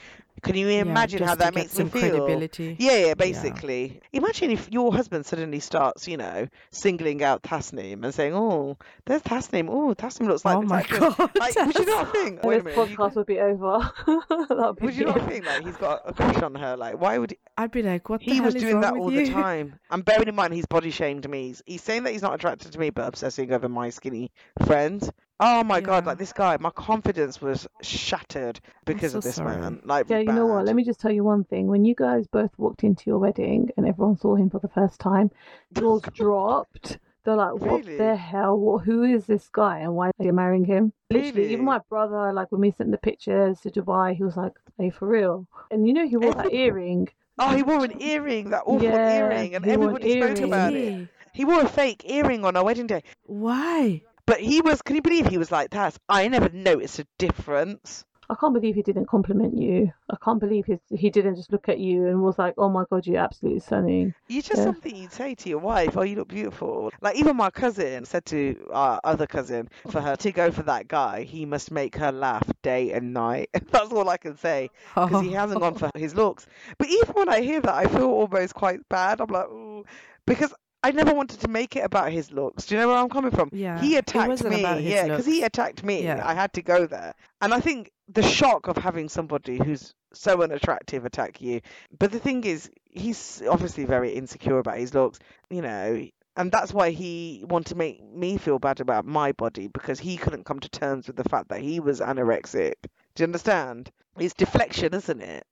Can 0.44 0.56
you 0.56 0.68
Yeah, 0.68 0.82
imagine 0.82 1.24
how 1.24 1.36
that 1.36 1.56
makes 1.56 1.72
some 1.72 1.86
me 1.86 1.92
feel? 1.92 2.02
credibility. 2.12 2.76
Yeah, 2.80 2.98
yeah, 3.08 3.14
basically. 3.14 4.02
Imagine 4.12 4.52
if 4.52 4.72
your 4.72 4.94
husband 4.94 5.26
suddenly 5.26 5.60
starts, 5.60 6.08
you 6.08 6.18
know, 6.18 6.48
singling 6.72 7.24
out 7.24 7.42
Tasneem 7.44 8.04
and 8.04 8.14
saying, 8.14 8.34
"Oh, 8.36 8.78
there's 9.06 9.22
Tasneem. 9.22 9.70
Oh, 9.70 9.96
Tasneem 9.96 10.28
looks 10.28 10.44
like 10.46 10.58
Oh 10.58 10.62
this 10.62 10.70
my 10.70 10.80
actress." 10.82 11.00
God, 11.16 11.32
Like, 11.40 11.56
would 11.56 11.76
you 11.80 11.86
not 11.86 12.12
think? 12.14 12.40
And 12.42 12.50
Wait 12.50 12.60
a 12.60 12.64
this 12.64 12.76
you- 12.76 12.98
podcast 12.98 13.16
would 13.16 13.26
be 13.26 13.40
over. 13.40 13.92
That'd 14.50 14.76
be 14.78 14.86
would 14.86 14.96
you 14.96 15.08
it. 15.10 15.16
not 15.16 15.28
think 15.30 15.46
that 15.46 15.64
he's 15.64 15.78
got 15.78 16.02
a 16.06 16.14
crush 16.14 16.42
on 16.44 16.56
her? 16.56 16.76
Like, 16.78 17.00
why 17.00 17.18
would 17.18 17.32
he? 17.32 17.38
I'd 17.58 17.72
be 17.72 17.82
like, 17.84 18.10
what 18.10 18.20
the 18.20 18.26
He 18.26 18.36
hell 18.36 18.46
was 18.46 18.56
is 18.56 18.62
doing 18.62 18.74
wrong 18.76 18.82
that 18.82 18.94
all 18.96 19.12
you? 19.12 19.26
the 19.28 19.32
time. 19.32 19.80
And 19.92 20.04
bearing 20.04 20.28
in 20.28 20.36
mind, 20.36 20.54
he's 20.54 20.66
body 20.66 20.92
shamed 20.92 21.30
me. 21.30 21.48
He's, 21.48 21.64
he's 21.66 21.82
saying 21.84 22.04
that 22.04 22.12
he's 22.12 22.22
not 22.22 22.34
attracted 22.34 22.72
to 22.74 22.80
me, 22.80 22.90
but 22.90 23.08
obsessing 23.08 23.52
over 23.52 23.70
my 23.70 23.90
skinny 23.90 24.32
friends. 24.66 25.10
Oh 25.46 25.62
my 25.62 25.82
god! 25.82 26.06
Like 26.06 26.18
this 26.18 26.32
guy, 26.32 26.56
my 26.62 26.70
confidence 26.70 27.42
was 27.42 27.68
shattered 27.82 28.62
because 28.86 29.12
so 29.12 29.18
of 29.18 29.26
this 29.26 29.36
sorry. 29.36 29.58
man. 29.58 29.82
Like, 29.84 30.10
Yeah, 30.10 30.20
you 30.20 30.32
know 30.32 30.46
what? 30.46 30.66
Let 30.66 30.74
me 30.78 30.86
just 30.86 31.02
tell 31.02 31.12
you 31.12 31.26
one 31.26 31.44
thing. 31.44 31.68
When 31.68 31.84
you 31.84 31.96
guys 31.96 32.28
both 32.28 32.52
walked 32.58 32.86
into 32.86 33.04
your 33.10 33.20
wedding 33.20 33.70
and 33.76 33.86
everyone 33.86 34.16
saw 34.16 34.36
him 34.36 34.50
for 34.50 34.60
the 34.60 34.70
first 34.70 35.02
time, 35.02 35.32
jaws 35.74 36.02
dropped. 36.16 36.98
They're 37.26 37.36
like, 37.36 37.56
what 37.56 37.84
Really? 37.84 37.98
the 37.98 38.16
hell? 38.16 38.58
What, 38.58 38.86
who 38.86 39.04
is 39.04 39.26
this 39.26 39.50
guy 39.50 39.80
and 39.80 39.96
why 39.96 40.08
are 40.08 40.14
you 40.26 40.32
marrying 40.32 40.64
him? 40.64 40.94
Literally, 41.12 41.42
Really? 41.42 41.54
even 41.54 41.66
my 41.66 41.80
brother, 41.90 42.32
like 42.32 42.50
when 42.54 42.62
we 42.62 42.72
sent 42.72 42.92
the 42.92 42.98
pictures 42.98 43.60
to 43.62 43.70
Dubai, 43.70 44.16
he 44.16 44.24
was 44.24 44.38
like, 44.38 44.54
hey, 44.78 44.92
for 44.92 45.10
real. 45.10 45.46
And 45.72 45.86
you 45.86 45.94
know, 45.94 46.08
he 46.08 46.16
wore 46.16 46.34
that 46.36 46.54
earring. 46.54 47.10
Oh, 47.38 47.54
he 47.54 47.64
wore 47.64 47.84
an 47.84 48.02
earring, 48.02 48.50
that 48.52 48.64
awful 48.66 48.82
Yeah, 48.82 49.10
earring, 49.10 49.56
and 49.56 49.66
wore 49.66 49.74
an 49.74 49.74
everybody 49.74 50.10
spoke 50.10 50.38
earring. 50.38 50.44
about 50.44 50.74
it. 50.74 51.08
He 51.34 51.44
wore 51.44 51.62
a 51.62 51.68
fake 51.68 52.04
earring 52.06 52.46
on 52.46 52.56
our 52.56 52.64
wedding 52.64 52.88
day. 52.88 53.04
Why? 53.26 54.04
But 54.26 54.40
he 54.40 54.62
was, 54.62 54.82
can 54.82 54.96
you 54.96 55.02
believe 55.02 55.28
he 55.28 55.38
was 55.38 55.52
like 55.52 55.72
that? 55.72 55.98
I 56.08 56.28
never 56.28 56.50
noticed 56.50 57.00
a 57.00 57.08
difference. 57.18 58.06
I 58.30 58.36
can't 58.36 58.54
believe 58.54 58.74
he 58.76 58.82
didn't 58.82 59.08
compliment 59.08 59.58
you. 59.58 59.92
I 60.10 60.16
can't 60.24 60.40
believe 60.40 60.66
his, 60.66 60.80
he 60.90 61.10
didn't 61.10 61.36
just 61.36 61.52
look 61.52 61.68
at 61.68 61.78
you 61.78 62.08
and 62.08 62.24
was 62.24 62.40
like, 62.40 62.54
oh 62.58 62.70
my 62.70 62.86
God, 62.90 63.06
you're 63.06 63.22
absolutely 63.22 63.60
stunning. 63.60 64.14
You 64.30 64.42
just 64.42 64.60
Yeah. 64.60 64.64
something 64.64 64.96
you'd 64.96 65.12
say 65.12 65.36
to 65.36 65.50
your 65.50 65.60
wife, 65.60 65.98
oh, 65.98 66.04
you 66.04 66.16
look 66.16 66.30
beautiful. 66.30 66.92
Like, 67.02 67.18
even 67.18 67.36
my 67.36 67.50
cousin 67.50 68.06
said 68.06 68.26
to 68.28 68.70
our 68.72 69.02
other 69.04 69.28
cousin, 69.28 69.70
for 69.90 70.00
her 70.00 70.16
to 70.16 70.32
go 70.32 70.52
for 70.52 70.64
that 70.64 70.88
guy, 70.88 71.24
he 71.24 71.46
must 71.46 71.70
make 71.70 71.98
her 71.98 72.14
laugh 72.14 72.50
day 72.62 72.94
and 72.94 73.14
night. 73.14 73.50
That's 73.72 73.92
all 73.92 74.08
I 74.08 74.18
can 74.18 74.38
say. 74.38 74.70
Because 74.96 75.22
he 75.22 75.34
hasn't 75.34 75.60
gone 75.60 75.76
for 75.76 75.92
his 75.96 76.16
looks. 76.16 76.48
But 76.78 76.88
even 76.88 77.14
when 77.14 77.30
I 77.30 77.42
hear 77.42 77.60
that, 77.60 77.76
I 77.76 77.88
feel 77.88 78.06
almost 78.06 78.56
quite 78.56 78.88
bad. 78.88 79.20
I'm 79.20 79.28
like, 79.28 79.48
ooh. 79.50 79.84
Because 80.26 80.54
I 80.84 80.92
never 80.92 81.14
wanted 81.14 81.40
to 81.42 81.48
make 81.48 81.76
it 81.76 81.80
about 81.86 82.12
his 82.12 82.32
looks. 82.32 82.66
Do 82.66 82.76
you 82.76 82.82
know 82.82 82.90
where 82.90 82.98
I'm 82.98 83.10
coming 83.10 83.32
from? 83.32 83.50
Yeah, 83.54 83.80
He 83.80 83.96
attacked 83.96 84.28
me. 84.50 84.62
yeah, 84.84 85.04
because 85.08 85.26
he 85.26 85.44
attacked 85.44 85.84
me. 85.84 86.04
Yeah. 86.04 86.22
I 86.28 86.34
had 86.34 86.52
to 86.54 86.62
go 86.62 86.86
there. 86.86 87.14
And 87.42 87.54
I 87.54 87.60
think 87.62 87.92
the 88.10 88.22
shock 88.24 88.68
of 88.68 88.76
having 88.78 89.08
somebody 89.10 89.58
who's 89.58 89.94
so 90.14 90.42
unattractive 90.44 91.06
attack 91.06 91.42
you. 91.42 91.62
But 91.98 92.12
the 92.12 92.20
thing 92.20 92.44
is, 92.44 92.70
he's 92.90 93.42
obviously 93.50 93.86
very 93.86 94.12
insecure 94.12 94.60
about 94.60 94.78
his 94.78 94.94
looks, 94.94 95.20
you 95.50 95.62
know. 95.62 96.06
And 96.36 96.52
that's 96.52 96.74
why 96.74 96.90
he 96.90 97.46
wanted 97.48 97.70
to 97.70 97.76
make 97.76 98.04
me 98.04 98.38
feel 98.38 98.58
bad 98.60 98.80
about 98.80 99.06
my 99.06 99.32
body 99.34 99.68
because 99.68 100.00
he 100.00 100.18
couldn't 100.18 100.46
come 100.46 100.60
to 100.60 100.70
terms 100.70 101.08
with 101.08 101.16
the 101.16 101.24
fact 101.30 101.50
that 101.50 101.62
he 101.62 101.80
was 101.80 102.00
anorexic. 102.02 102.74
Do 103.16 103.22
you 103.22 103.26
understand? 103.26 103.92
It's 104.18 104.34
deflection, 104.34 104.94
isn't 104.94 105.22
it? 105.22 105.46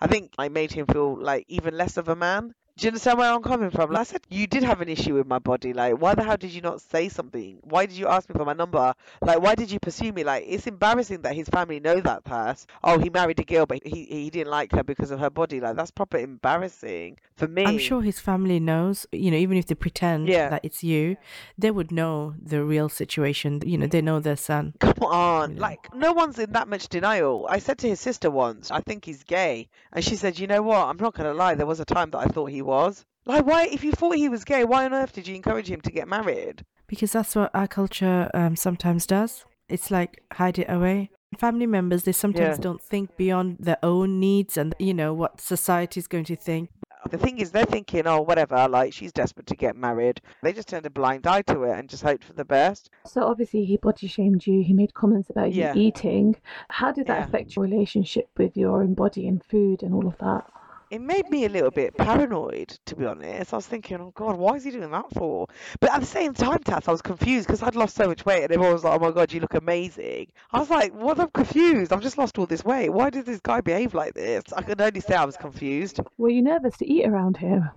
I 0.00 0.06
think 0.06 0.32
I 0.38 0.48
made 0.50 0.70
him 0.70 0.86
feel 0.86 1.16
like 1.20 1.46
even 1.48 1.76
less 1.76 1.96
of 1.96 2.08
a 2.08 2.16
man. 2.16 2.54
Do 2.78 2.84
you 2.86 2.90
understand 2.90 3.18
where 3.18 3.32
I'm 3.32 3.42
coming 3.42 3.70
from? 3.70 3.90
Like 3.90 4.02
I 4.02 4.04
said, 4.04 4.20
you 4.28 4.46
did 4.46 4.62
have 4.62 4.80
an 4.80 4.88
issue 4.88 5.14
with 5.14 5.26
my 5.26 5.40
body. 5.40 5.72
Like, 5.72 6.00
why 6.00 6.14
the 6.14 6.22
hell 6.22 6.36
did 6.36 6.52
you 6.52 6.60
not 6.60 6.80
say 6.80 7.08
something? 7.08 7.58
Why 7.62 7.86
did 7.86 7.96
you 7.96 8.06
ask 8.06 8.28
me 8.28 8.34
for 8.36 8.44
my 8.44 8.52
number? 8.52 8.94
Like, 9.20 9.40
why 9.40 9.56
did 9.56 9.68
you 9.72 9.80
pursue 9.80 10.12
me? 10.12 10.22
Like, 10.22 10.44
it's 10.46 10.68
embarrassing 10.68 11.22
that 11.22 11.34
his 11.34 11.48
family 11.48 11.80
know 11.80 12.00
that 12.00 12.22
past. 12.22 12.68
Oh, 12.84 13.00
he 13.00 13.10
married 13.10 13.40
a 13.40 13.44
girl, 13.44 13.66
but 13.66 13.84
he 13.84 14.04
he 14.04 14.30
didn't 14.30 14.52
like 14.52 14.70
her 14.70 14.84
because 14.84 15.10
of 15.10 15.18
her 15.18 15.28
body. 15.28 15.58
Like, 15.60 15.74
that's 15.74 15.90
proper 15.90 16.18
embarrassing 16.18 17.18
for 17.34 17.48
me. 17.48 17.64
I'm 17.64 17.78
sure 17.78 18.00
his 18.00 18.20
family 18.20 18.60
knows, 18.60 19.06
you 19.10 19.32
know, 19.32 19.36
even 19.36 19.56
if 19.58 19.66
they 19.66 19.74
pretend 19.74 20.28
Yeah. 20.28 20.48
that 20.50 20.60
it's 20.64 20.84
you, 20.84 21.16
they 21.58 21.72
would 21.72 21.90
know 21.90 22.34
the 22.40 22.62
real 22.62 22.88
situation. 22.88 23.60
You 23.66 23.78
know, 23.78 23.86
they 23.88 24.02
know 24.02 24.20
their 24.20 24.36
son. 24.36 24.74
Come 24.78 24.94
on, 25.02 25.56
Yeah. 25.56 25.62
like 25.62 25.92
no 25.94 26.12
one's 26.12 26.38
in 26.38 26.52
that 26.52 26.68
much 26.68 26.88
denial. 26.88 27.44
I 27.50 27.58
said 27.58 27.78
to 27.78 27.88
his 27.88 27.98
sister 27.98 28.30
once, 28.30 28.70
I 28.70 28.80
think 28.82 29.04
he's 29.04 29.24
gay, 29.24 29.68
and 29.92 30.04
she 30.04 30.14
said, 30.14 30.38
"You 30.38 30.46
know 30.46 30.62
what? 30.62 30.86
I'm 30.86 30.96
not 30.96 31.14
gonna 31.14 31.34
lie. 31.34 31.54
There 31.56 31.66
was 31.66 31.80
a 31.80 31.84
time 31.84 32.10
that 32.12 32.18
I 32.18 32.26
thought 32.26 32.46
he 32.46 32.62
was. 32.68 33.04
Like, 33.26 33.44
why? 33.44 33.64
If 33.66 33.82
you 33.84 33.92
thought 33.92 34.16
he 34.16 34.28
was 34.28 34.44
gay, 34.44 34.64
why 34.64 34.84
on 34.84 34.94
earth 34.94 35.12
did 35.12 35.26
you 35.26 35.34
encourage 35.34 35.70
him 35.70 35.80
to 35.82 35.90
get 35.90 36.06
married? 36.08 36.64
Because 36.86 37.12
that's 37.12 37.34
what 37.36 37.50
our 37.54 37.66
culture 37.68 38.30
um, 38.32 38.56
sometimes 38.56 39.06
does. 39.06 39.44
It's 39.68 39.90
like 39.90 40.22
hide 40.32 40.58
it 40.58 40.70
away. 40.70 41.10
Family 41.38 41.66
members, 41.66 42.04
they 42.04 42.12
sometimes 42.12 42.56
Yeah. 42.56 42.62
don't 42.62 42.80
think 42.82 43.16
beyond 43.18 43.56
their 43.60 43.76
own 43.82 44.18
needs 44.18 44.56
and, 44.56 44.74
you 44.78 44.94
know, 44.94 45.12
what 45.12 45.40
society 45.42 46.00
is 46.00 46.06
going 46.06 46.24
to 46.24 46.36
think. 46.36 46.70
The 47.10 47.18
thing 47.18 47.38
is, 47.38 47.52
they're 47.52 47.66
thinking, 47.66 48.06
oh, 48.06 48.22
whatever. 48.22 48.66
Like, 48.66 48.92
she's 48.94 49.12
desperate 49.12 49.46
to 49.48 49.54
get 49.56 49.76
married. 49.76 50.20
They 50.42 50.52
just 50.54 50.68
turned 50.68 50.86
a 50.86 50.90
blind 50.90 51.26
eye 51.26 51.42
to 51.42 51.62
it 51.64 51.78
and 51.78 51.88
just 51.88 52.02
hoped 52.02 52.24
for 52.24 52.32
the 52.32 52.44
best. 52.46 52.88
So 53.06 53.22
obviously 53.24 53.64
he 53.66 53.76
body 53.76 54.06
shamed 54.08 54.46
you. 54.46 54.62
He 54.62 54.72
made 54.72 54.94
comments 54.94 55.28
about 55.30 55.52
you 55.52 55.64
Yeah. 55.64 55.74
eating. 55.76 56.36
How 56.70 56.92
did 56.92 57.06
that 57.08 57.18
Yeah. 57.18 57.24
affect 57.26 57.54
your 57.56 57.64
relationship 57.64 58.28
with 58.38 58.56
your 58.56 58.82
own 58.82 58.94
body 58.94 59.28
and 59.28 59.44
food 59.44 59.82
and 59.82 59.92
all 59.94 60.06
of 60.06 60.16
that? 60.18 60.50
It 60.90 61.00
made 61.00 61.28
me 61.28 61.44
a 61.44 61.48
little 61.48 61.70
bit 61.70 61.96
paranoid, 61.96 62.68
to 62.86 62.96
be 62.96 63.04
honest. 63.04 63.52
I 63.52 63.56
was 63.56 63.66
thinking, 63.66 63.98
oh 64.00 64.12
God, 64.14 64.36
why 64.36 64.54
is 64.54 64.64
he 64.64 64.70
doing 64.70 64.90
that 64.90 65.12
for? 65.14 65.46
But 65.80 65.92
at 65.92 66.00
the 66.00 66.06
same 66.06 66.34
time, 66.34 66.58
Tass, 66.60 66.88
I 66.88 66.92
was 66.92 67.02
confused 67.02 67.46
because 67.46 67.62
I'd 67.62 67.76
lost 67.76 67.96
so 67.96 68.06
much 68.06 68.24
weight 68.24 68.44
and 68.44 68.52
everyone 68.52 68.72
was 68.72 68.84
like, 68.84 69.00
oh 69.00 69.04
my 69.04 69.10
God, 69.10 69.32
you 69.32 69.40
look 69.40 69.54
amazing. 69.54 70.28
I 70.52 70.60
was 70.60 70.70
like, 70.70 70.94
what? 70.94 71.20
I'm 71.20 71.30
confused. 71.30 71.92
I've 71.92 72.02
just 72.02 72.18
lost 72.18 72.38
all 72.38 72.46
this 72.46 72.64
weight. 72.64 72.90
Why 72.90 73.10
did 73.10 73.26
this 73.26 73.40
guy 73.40 73.60
behave 73.60 73.94
like 73.94 74.14
this? 74.14 74.44
I 74.56 74.62
can 74.62 74.80
only 74.80 75.00
say 75.00 75.14
I 75.14 75.24
was 75.24 75.36
confused. 75.36 76.00
Were 76.16 76.30
you 76.30 76.42
nervous 76.42 76.76
to 76.78 76.86
eat 76.86 77.06
around 77.06 77.36
him? 77.36 77.68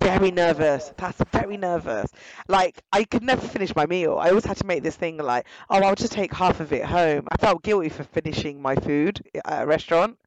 Very 0.00 0.30
nervous. 0.30 0.92
That's 0.98 1.22
very 1.32 1.56
nervous. 1.56 2.10
Like 2.48 2.82
I 2.92 3.04
could 3.04 3.22
never 3.22 3.46
finish 3.46 3.74
my 3.74 3.86
meal. 3.86 4.18
I 4.18 4.28
always 4.28 4.44
had 4.44 4.58
to 4.58 4.66
make 4.66 4.82
this 4.82 4.96
thing 4.96 5.16
like, 5.16 5.46
oh, 5.70 5.82
I'll 5.82 5.94
just 5.94 6.12
take 6.12 6.34
half 6.34 6.60
of 6.60 6.74
it 6.74 6.84
home. 6.84 7.26
I 7.30 7.36
felt 7.38 7.62
guilty 7.62 7.88
for 7.88 8.04
finishing 8.04 8.60
my 8.60 8.74
food 8.74 9.22
at 9.46 9.62
a 9.62 9.66
restaurant. 9.66 10.18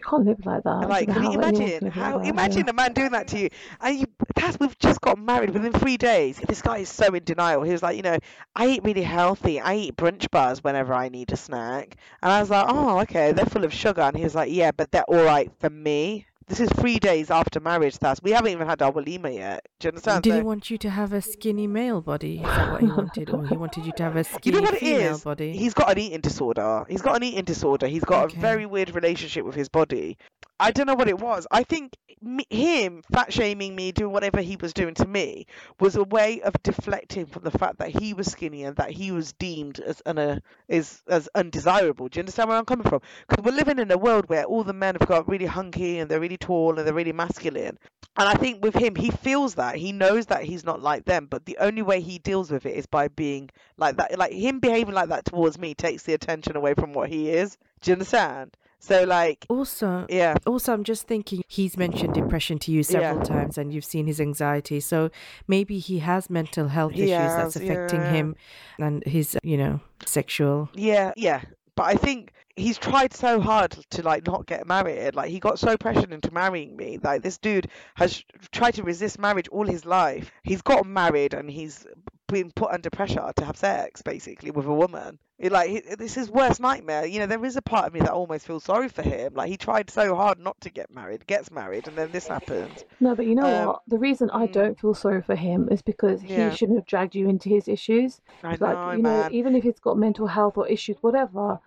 You 0.00 0.08
can't 0.08 0.24
live 0.24 0.46
like 0.46 0.62
that. 0.62 0.88
Like, 0.88 1.08
can 1.08 1.30
you 1.30 1.36
know 1.36 1.42
how 1.42 1.48
anyone 1.48 1.60
imagine? 1.60 1.90
How 1.90 2.18
that, 2.18 2.26
imagine 2.26 2.64
yeah. 2.64 2.70
a 2.70 2.72
man 2.72 2.92
doing 2.94 3.10
that 3.10 3.28
to 3.28 3.38
you? 3.38 3.48
And 3.82 4.00
you, 4.00 4.06
Taz, 4.34 4.58
we've 4.58 4.78
just 4.78 4.98
got 5.02 5.18
married 5.18 5.50
within 5.50 5.72
three 5.74 5.98
days. 5.98 6.38
This 6.38 6.62
guy 6.62 6.78
is 6.78 6.88
so 6.88 7.12
in 7.12 7.22
denial. 7.24 7.62
He 7.62 7.72
was 7.72 7.82
like, 7.82 7.96
you 7.96 8.02
know, 8.02 8.16
I 8.56 8.68
eat 8.68 8.82
really 8.82 9.02
healthy. 9.02 9.60
I 9.60 9.74
eat 9.74 9.96
brunch 9.96 10.30
bars 10.30 10.64
whenever 10.64 10.94
I 10.94 11.10
need 11.10 11.30
a 11.32 11.36
snack. 11.36 11.96
And 12.22 12.32
I 12.32 12.40
was 12.40 12.48
like, 12.48 12.64
oh, 12.66 13.00
okay, 13.00 13.32
they're 13.32 13.44
full 13.44 13.64
of 13.64 13.74
sugar. 13.74 14.00
And 14.00 14.16
he 14.16 14.24
was 14.24 14.34
like, 14.34 14.50
yeah, 14.50 14.70
but 14.70 14.90
they're 14.90 15.04
all 15.04 15.22
right 15.22 15.50
for 15.58 15.68
me. 15.68 16.26
This 16.50 16.58
is 16.58 16.68
three 16.70 16.98
days 16.98 17.30
after 17.30 17.60
marriage, 17.60 17.96
Taz. 17.98 18.20
We 18.24 18.32
haven't 18.32 18.50
even 18.50 18.66
had 18.66 18.82
our 18.82 18.90
walima 18.90 19.32
yet. 19.32 19.64
Do 19.78 19.86
you 19.86 19.90
understand? 19.90 20.24
Did 20.24 20.34
he 20.34 20.40
want 20.42 20.68
you 20.68 20.78
to 20.78 20.90
have 20.90 21.12
a 21.12 21.22
skinny 21.22 21.68
male 21.68 22.00
body? 22.00 22.38
Is 22.38 22.42
that 22.42 22.72
what 22.72 22.80
he 22.80 22.86
wanted? 23.00 23.30
Or 23.30 23.46
he 23.46 23.56
wanted 23.56 23.86
you 23.86 23.92
to 23.92 24.02
have 24.02 24.16
a 24.16 24.18
You 24.18 24.24
skinny 24.24 24.56
know 24.56 24.62
what 24.64 24.74
it 24.74 24.80
female 24.80 25.14
is? 25.14 25.20
body? 25.22 25.56
He's 25.56 25.74
got 25.74 25.92
an 25.92 25.98
eating 25.98 26.20
disorder. 26.20 26.84
He's 26.88 27.02
got 27.02 27.14
an 27.18 27.22
eating 27.22 27.44
disorder. 27.44 27.86
He's 27.86 28.02
got 28.02 28.24
Okay. 28.24 28.36
a 28.36 28.40
very 28.40 28.66
weird 28.66 28.92
relationship 28.96 29.44
with 29.44 29.54
his 29.54 29.68
body. 29.68 30.18
I 30.60 30.72
don't 30.72 30.86
know 30.86 30.94
what 30.94 31.08
it 31.08 31.18
was. 31.18 31.46
I 31.50 31.62
think 31.62 31.96
me, 32.20 32.44
him 32.50 33.02
fat 33.10 33.32
shaming 33.32 33.74
me, 33.74 33.92
doing 33.92 34.12
whatever 34.12 34.42
he 34.42 34.56
was 34.56 34.74
doing 34.74 34.92
to 34.94 35.08
me, 35.08 35.46
was 35.80 35.96
a 35.96 36.04
way 36.04 36.42
of 36.42 36.54
deflecting 36.62 37.24
from 37.24 37.44
the 37.44 37.50
fact 37.50 37.78
that 37.78 37.88
he 37.88 38.12
was 38.12 38.30
skinny 38.30 38.64
and 38.64 38.76
that 38.76 38.90
he 38.90 39.10
was 39.10 39.32
deemed 39.32 39.80
as 39.80 40.02
uh, 40.04 40.38
is 40.68 41.02
as 41.08 41.30
undesirable. 41.34 42.08
Do 42.08 42.18
you 42.18 42.20
understand 42.20 42.50
where 42.50 42.58
I'm 42.58 42.66
coming 42.66 42.86
from? 42.86 43.00
Because 43.26 43.42
we're 43.42 43.56
living 43.56 43.78
in 43.78 43.90
a 43.90 43.96
world 43.96 44.28
where 44.28 44.44
all 44.44 44.62
the 44.62 44.74
men 44.74 44.96
have 45.00 45.08
got 45.08 45.30
really 45.30 45.46
hunky 45.46 45.98
and 45.98 46.10
they're 46.10 46.20
really 46.20 46.36
tall 46.36 46.78
and 46.78 46.86
they're 46.86 46.92
really 46.92 47.12
masculine. 47.14 47.78
And 48.16 48.28
I 48.28 48.34
think 48.34 48.62
with 48.62 48.74
him, 48.74 48.94
he 48.96 49.10
feels 49.10 49.54
that 49.54 49.76
he 49.76 49.92
knows 49.92 50.26
that 50.26 50.44
he's 50.44 50.64
not 50.64 50.82
like 50.82 51.06
them, 51.06 51.26
but 51.26 51.46
the 51.46 51.56
only 51.58 51.80
way 51.80 52.02
he 52.02 52.18
deals 52.18 52.50
with 52.50 52.66
it 52.66 52.76
is 52.76 52.84
by 52.84 53.08
being 53.08 53.48
like 53.78 53.96
that. 53.96 54.18
Like 54.18 54.32
him 54.32 54.60
behaving 54.60 54.94
like 54.94 55.08
that 55.08 55.24
towards 55.24 55.58
me 55.58 55.72
takes 55.72 56.02
the 56.02 56.12
attention 56.12 56.54
away 56.54 56.74
from 56.74 56.92
what 56.92 57.08
he 57.08 57.30
is. 57.30 57.56
Do 57.80 57.90
you 57.90 57.94
understand? 57.94 58.54
So 58.82 59.04
like, 59.04 59.44
Also, 59.50 60.06
yeah, 60.08 60.34
also, 60.46 60.72
I'm 60.72 60.84
just 60.84 61.06
thinking 61.06 61.42
he's 61.46 61.76
mentioned 61.76 62.14
depression 62.14 62.58
to 62.60 62.72
you 62.72 62.82
several 62.82 63.18
Yeah. 63.18 63.22
times, 63.24 63.58
and 63.58 63.72
you've 63.72 63.84
seen 63.84 64.06
his 64.06 64.20
anxiety. 64.20 64.80
So 64.80 65.10
maybe 65.46 65.78
he 65.78 65.98
has 66.00 66.30
mental 66.30 66.68
health 66.68 66.92
He 66.92 67.02
issues 67.02 67.34
that's 67.36 67.56
affecting 67.56 68.00
yeah. 68.00 68.12
him, 68.12 68.36
and 68.78 69.04
his, 69.04 69.36
you 69.42 69.56
know, 69.58 69.80
sexual. 70.06 70.70
yeah, 70.74 71.12
yeah. 71.16 71.42
But 71.76 71.84
I 71.86 71.94
think 71.94 72.32
he's 72.56 72.76
tried 72.78 73.14
so 73.14 73.40
hard 73.40 73.70
to 73.90 74.02
like 74.02 74.26
not 74.26 74.44
get 74.46 74.66
married. 74.66 75.14
Like 75.14 75.30
he 75.30 75.38
got 75.40 75.58
so 75.58 75.76
pressured 75.78 76.12
into 76.12 76.30
marrying 76.32 76.76
me. 76.76 76.98
Like 77.02 77.22
this 77.22 77.38
dude 77.38 77.68
has 77.94 78.22
tried 78.52 78.74
to 78.74 78.82
resist 78.82 79.18
marriage 79.18 79.48
all 79.48 79.66
his 79.66 79.86
life. 79.86 80.30
He's 80.42 80.60
gotten 80.60 80.92
married 80.92 81.32
and 81.32 81.48
he's 81.50 81.86
been 82.28 82.50
put 82.50 82.70
under 82.70 82.90
pressure 82.90 83.30
to 83.36 83.44
have 83.44 83.56
sex 83.56 84.02
basically 84.02 84.50
with 84.50 84.66
a 84.66 84.74
woman. 84.74 85.18
It, 85.40 85.50
like 85.52 85.70
he- 85.70 85.80
this 85.80 86.10
is 86.12 86.14
his 86.14 86.30
worst 86.30 86.60
nightmare. 86.60 87.06
You 87.06 87.18
know, 87.20 87.26
there 87.26 87.42
is 87.44 87.56
a 87.56 87.62
part 87.62 87.86
of 87.86 87.94
me 87.94 88.00
that 88.00 88.10
almost 88.10 88.46
feels 88.46 88.62
sorry 88.64 88.88
for 88.90 89.00
him. 89.02 89.32
Like 89.34 89.48
he 89.48 89.56
tried 89.56 89.88
so 89.88 90.14
hard 90.14 90.38
not 90.38 90.60
to 90.60 90.70
get 90.70 90.94
married, 90.94 91.26
gets 91.26 91.50
married, 91.50 91.88
and 91.88 91.96
then 91.96 92.10
this 92.12 92.28
happens. 92.28 92.84
No, 93.00 93.14
but 93.14 93.24
you 93.26 93.34
know 93.34 93.46
Um, 93.62 93.66
what? 93.68 93.82
The 93.88 93.98
reason 93.98 94.28
I 94.30 94.46
mm. 94.46 94.52
don't 94.52 94.78
feel 94.78 94.92
sorry 94.94 95.22
for 95.22 95.34
him 95.34 95.68
is 95.70 95.80
because 95.80 96.22
Yeah. 96.22 96.50
he 96.50 96.56
shouldn't 96.56 96.76
have 96.78 96.86
dragged 96.86 97.14
you 97.14 97.26
into 97.26 97.48
his 97.48 97.68
issues. 97.68 98.20
I 98.44 98.50
Like, 98.50 98.60
know, 98.60 98.90
you 98.92 99.02
know, 99.02 99.22
man. 99.22 99.32
even 99.32 99.56
if 99.56 99.64
he's 99.64 99.80
got 99.80 99.96
mental 99.96 100.26
health 100.26 100.58
or 100.58 100.68
issues, 100.68 100.98
whatever. 101.00 101.58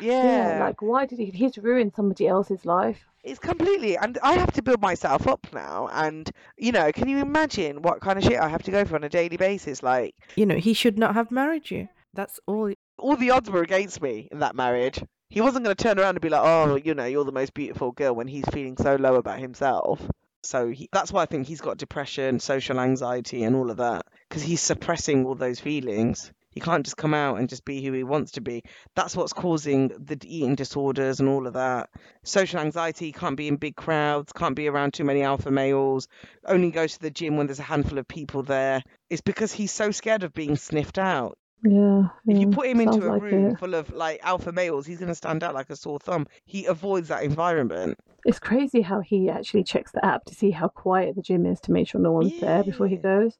yeah. 0.00 0.58
like 0.60 0.80
why 0.82 1.04
did 1.06 1.18
he? 1.18 1.26
He's 1.26 1.58
ruined 1.58 1.92
somebody 1.94 2.26
else's 2.26 2.64
life. 2.64 3.04
It's 3.24 3.38
completely, 3.38 3.96
and 3.98 4.16
I 4.22 4.34
have 4.34 4.52
to 4.52 4.62
build 4.62 4.80
myself 4.80 5.26
up 5.26 5.46
now. 5.52 5.88
And 5.92 6.30
you 6.56 6.72
know, 6.72 6.90
can 6.92 7.08
you 7.08 7.18
imagine 7.18 7.82
what 7.82 8.00
kind 8.00 8.18
of 8.18 8.24
shit 8.24 8.40
I 8.40 8.48
have 8.48 8.62
to 8.62 8.70
go 8.70 8.84
through 8.84 8.96
on 8.98 9.04
a 9.04 9.08
daily 9.08 9.36
basis? 9.36 9.82
Like, 9.82 10.14
You 10.36 10.46
know, 10.46 10.56
he 10.56 10.72
should 10.72 10.98
not 10.98 11.14
have 11.14 11.30
married 11.30 11.70
you. 11.70 11.88
That's 12.14 12.40
all. 12.46 12.72
All 12.98 13.16
the 13.16 13.30
odds 13.30 13.50
were 13.50 13.62
against 13.62 14.02
me 14.02 14.28
in 14.30 14.40
that 14.40 14.56
marriage. 14.56 15.02
He 15.30 15.40
wasn't 15.40 15.64
going 15.64 15.76
to 15.76 15.82
turn 15.82 15.98
around 15.98 16.16
and 16.16 16.20
be 16.20 16.28
like, 16.28 16.42
"Oh, 16.42 16.76
you 16.76 16.94
know, 16.94 17.04
you're 17.04 17.24
the 17.24 17.32
most 17.32 17.54
beautiful 17.54 17.92
girl," 17.92 18.14
when 18.14 18.28
he's 18.28 18.48
feeling 18.52 18.76
so 18.76 18.96
low 18.96 19.16
about 19.16 19.38
himself. 19.38 20.00
So 20.42 20.70
he, 20.70 20.88
that's 20.92 21.12
why 21.12 21.22
I 21.22 21.26
think 21.26 21.46
he's 21.46 21.60
got 21.60 21.78
depression, 21.78 22.40
social 22.40 22.80
anxiety, 22.80 23.42
and 23.42 23.56
all 23.56 23.70
of 23.70 23.78
that 23.78 24.06
because 24.28 24.42
he's 24.42 24.60
suppressing 24.60 25.26
all 25.26 25.34
those 25.34 25.60
feelings. 25.60 26.32
He 26.50 26.60
can't 26.60 26.84
just 26.84 26.96
come 26.96 27.14
out 27.14 27.38
and 27.38 27.48
just 27.48 27.64
be 27.64 27.84
who 27.84 27.92
he 27.92 28.02
wants 28.02 28.32
to 28.32 28.40
be. 28.40 28.64
That's 28.94 29.14
what's 29.14 29.32
causing 29.32 29.88
the 29.88 30.18
eating 30.24 30.54
disorders 30.54 31.20
and 31.20 31.28
all 31.28 31.46
of 31.46 31.52
that. 31.52 31.90
Social 32.24 32.60
anxiety, 32.60 33.12
can't 33.12 33.36
be 33.36 33.48
in 33.48 33.56
big 33.56 33.76
crowds, 33.76 34.32
can't 34.32 34.56
be 34.56 34.66
around 34.66 34.94
too 34.94 35.04
many 35.04 35.22
alpha 35.22 35.50
males, 35.50 36.08
only 36.46 36.70
goes 36.70 36.94
to 36.94 37.00
the 37.00 37.10
gym 37.10 37.36
when 37.36 37.46
there's 37.46 37.60
a 37.60 37.62
handful 37.62 37.98
of 37.98 38.08
people 38.08 38.42
there. 38.42 38.82
It's 39.10 39.20
because 39.20 39.52
he's 39.52 39.72
so 39.72 39.90
scared 39.90 40.24
of 40.24 40.32
being 40.32 40.56
sniffed 40.56 40.98
out. 40.98 41.38
Yeah. 41.64 42.08
If 42.26 42.38
you 42.38 42.50
put 42.50 42.66
him 42.66 42.80
into 42.80 43.06
a 43.06 43.10
like 43.10 43.22
room 43.22 43.52
it. 43.52 43.58
full 43.58 43.74
of 43.74 43.92
like 43.92 44.20
alpha 44.22 44.52
males, 44.52 44.86
he's 44.86 44.98
going 44.98 45.08
to 45.08 45.14
stand 45.14 45.42
out 45.42 45.54
like 45.54 45.70
a 45.70 45.76
sore 45.76 45.98
thumb. 45.98 46.26
He 46.44 46.66
avoids 46.66 47.08
that 47.08 47.24
environment. 47.24 47.98
It's 48.24 48.38
crazy 48.38 48.82
how 48.82 49.00
he 49.00 49.28
actually 49.28 49.64
checks 49.64 49.92
the 49.92 50.04
app 50.04 50.24
to 50.26 50.34
see 50.34 50.50
how 50.50 50.68
quiet 50.68 51.16
the 51.16 51.22
gym 51.22 51.46
is 51.46 51.60
to 51.60 51.72
make 51.72 51.88
sure 51.88 52.00
no 52.00 52.12
one's 52.12 52.38
there 52.40 52.62
before 52.62 52.86
he 52.86 52.96
goes. 52.96 53.38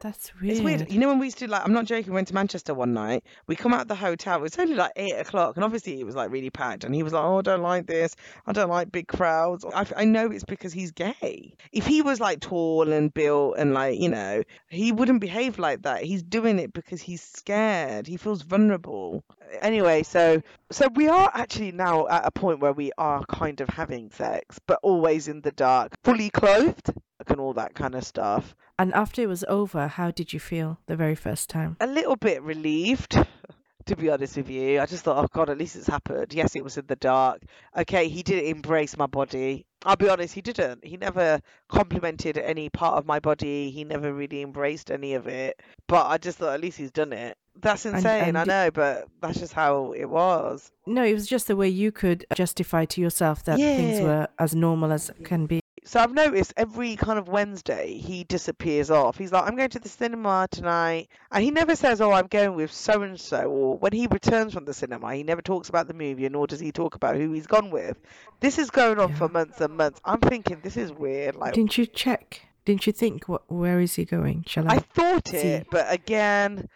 That's 0.00 0.32
weird. 0.40 0.52
It's 0.52 0.60
weird. 0.60 0.92
You 0.92 0.98
know, 1.00 1.08
when 1.08 1.18
we 1.18 1.26
used 1.26 1.38
to 1.38 1.48
like, 1.48 1.64
I'm 1.64 1.72
not 1.72 1.84
joking, 1.84 2.12
we 2.12 2.14
went 2.14 2.28
to 2.28 2.34
Manchester 2.34 2.74
one 2.74 2.92
night. 2.92 3.24
We 3.46 3.56
come 3.56 3.74
out 3.74 3.82
of 3.82 3.88
the 3.88 3.94
hotel, 3.94 4.38
it 4.38 4.42
was 4.42 4.58
only 4.58 4.74
like 4.74 4.92
eight 4.96 5.14
o'clock, 5.14 5.56
and 5.56 5.64
obviously 5.64 5.98
it 6.00 6.04
was 6.04 6.14
like 6.14 6.30
really 6.30 6.50
packed. 6.50 6.84
And 6.84 6.94
he 6.94 7.02
was 7.02 7.12
like, 7.12 7.24
Oh, 7.24 7.38
I 7.38 7.42
don't 7.42 7.62
like 7.62 7.86
this. 7.86 8.14
I 8.46 8.52
don't 8.52 8.70
like 8.70 8.92
big 8.92 9.08
crowds. 9.08 9.64
I, 9.74 9.86
I 9.96 10.04
know 10.04 10.30
it's 10.30 10.44
because 10.44 10.72
he's 10.72 10.92
gay. 10.92 11.54
If 11.72 11.86
he 11.86 12.02
was 12.02 12.20
like 12.20 12.40
tall 12.40 12.92
and 12.92 13.12
built 13.12 13.56
and 13.58 13.74
like, 13.74 13.98
you 13.98 14.08
know, 14.08 14.42
he 14.68 14.92
wouldn't 14.92 15.20
behave 15.20 15.58
like 15.58 15.82
that. 15.82 16.04
He's 16.04 16.22
doing 16.22 16.58
it 16.58 16.72
because 16.72 17.00
he's 17.00 17.22
scared. 17.22 18.06
He 18.06 18.16
feels 18.16 18.42
vulnerable. 18.42 19.24
Anyway, 19.60 20.02
so 20.02 20.42
so 20.70 20.88
we 20.94 21.08
are 21.08 21.30
actually 21.34 21.72
now 21.72 22.06
at 22.08 22.26
a 22.26 22.30
point 22.30 22.60
where 22.60 22.72
we 22.72 22.92
are 22.98 23.24
kind 23.26 23.60
of 23.60 23.68
having 23.68 24.10
sex, 24.10 24.60
but 24.66 24.78
always 24.82 25.26
in 25.26 25.40
the 25.40 25.52
dark, 25.52 25.94
fully 26.04 26.30
clothed, 26.30 26.92
and 27.26 27.40
all 27.40 27.52
that 27.54 27.74
kind 27.74 27.94
of 27.94 28.04
stuff. 28.04 28.54
And 28.78 28.94
after 28.94 29.22
it 29.22 29.28
was 29.28 29.44
over, 29.48 29.88
how 29.88 30.10
did 30.10 30.32
you 30.32 30.38
feel 30.40 30.78
the 30.86 30.96
very 30.96 31.14
first 31.16 31.50
time? 31.50 31.76
a 31.80 31.86
little 31.86 32.16
bit 32.16 32.42
relieved 32.42 33.16
to 33.86 33.96
be 33.96 34.10
honest 34.10 34.36
with 34.36 34.50
you. 34.50 34.80
I 34.80 34.86
just 34.86 35.04
thought 35.04 35.24
oh 35.24 35.28
god 35.32 35.50
at 35.50 35.58
least 35.58 35.74
it's 35.76 35.86
happened. 35.86 36.32
Yes 36.32 36.54
it 36.54 36.62
was 36.62 36.76
in 36.76 36.86
the 36.86 36.96
dark. 36.96 37.42
Okay 37.76 38.08
he 38.08 38.22
didn't 38.22 38.44
embrace 38.48 38.96
my 38.96 39.06
body. 39.06 39.64
I'll 39.84 39.96
be 39.96 40.08
honest 40.08 40.34
he 40.34 40.42
didn't. 40.42 40.84
He 40.84 40.96
never 40.96 41.40
complimented 41.68 42.36
any 42.38 42.68
part 42.68 42.98
of 42.98 43.06
my 43.06 43.18
body. 43.18 43.70
He 43.70 43.84
never 43.84 44.12
really 44.12 44.42
embraced 44.42 44.90
any 44.90 45.14
of 45.14 45.26
it. 45.26 45.60
But 45.86 46.06
i 46.06 46.18
just 46.18 46.38
thought 46.38 46.54
at 46.54 46.60
least 46.60 46.78
he's 46.78 46.90
done 46.90 47.12
it. 47.12 47.36
That's 47.60 47.86
insane 47.86 48.28
and 48.28 48.38
i 48.38 48.44
di- 48.44 48.48
know 48.48 48.70
but 48.70 49.08
that's 49.20 49.40
just 49.40 49.54
how 49.54 49.92
it 49.92 50.04
was. 50.08 50.70
No, 50.86 51.02
it 51.02 51.14
was 51.14 51.26
just 51.26 51.48
the 51.48 51.56
way 51.56 51.68
you 51.68 51.90
could 51.90 52.24
justify 52.34 52.84
to 52.84 53.00
yourself 53.00 53.42
that 53.44 53.56
things 53.58 54.00
were 54.00 54.28
as 54.38 54.54
normal 54.54 54.92
as 54.92 55.10
can 55.24 55.46
be. 55.46 55.60
So 55.84 56.00
I've 56.00 56.12
noticed 56.12 56.52
every 56.56 56.96
kind 56.96 57.18
of 57.18 57.28
Wednesday 57.28 57.96
he 57.96 58.24
disappears 58.24 58.90
off. 58.90 59.18
He's 59.18 59.32
like, 59.32 59.44
I'm 59.44 59.56
going 59.56 59.70
to 59.70 59.78
the 59.78 59.88
cinema 59.88 60.48
tonight. 60.50 61.08
And 61.30 61.44
he 61.44 61.50
never 61.50 61.76
says, 61.76 62.00
Oh, 62.00 62.12
I'm 62.12 62.26
going 62.26 62.54
with 62.54 62.72
so 62.72 63.02
and 63.02 63.18
so. 63.18 63.44
Or 63.50 63.78
when 63.78 63.92
he 63.92 64.06
returns 64.06 64.54
from 64.54 64.64
the 64.64 64.74
cinema, 64.74 65.14
he 65.14 65.22
never 65.22 65.42
talks 65.42 65.68
about 65.68 65.88
the 65.88 65.94
movie, 65.94 66.28
nor 66.28 66.46
does 66.46 66.60
he 66.60 66.72
talk 66.72 66.94
about 66.94 67.16
who 67.16 67.32
he's 67.32 67.46
gone 67.46 67.70
with. 67.70 67.98
This 68.40 68.58
is 68.58 68.70
going 68.70 68.98
on 68.98 69.14
for 69.14 69.28
months 69.28 69.60
and 69.60 69.76
months. 69.76 70.00
I'm 70.04 70.20
thinking, 70.20 70.60
this 70.62 70.76
is 70.76 70.92
weird. 70.92 71.36
Like, 71.36 71.54
Didn't 71.54 71.78
you 71.78 71.86
check? 71.86 72.42
Didn't 72.64 72.86
you 72.86 72.92
think, 72.92 73.28
what, 73.28 73.50
where 73.50 73.80
is 73.80 73.94
he 73.94 74.04
going? 74.04 74.44
Shall 74.46 74.70
I? 74.70 74.74
I 74.74 74.78
thought 74.78 75.28
see. 75.28 75.38
it, 75.38 75.68
but 75.70 75.90
again, 75.90 76.68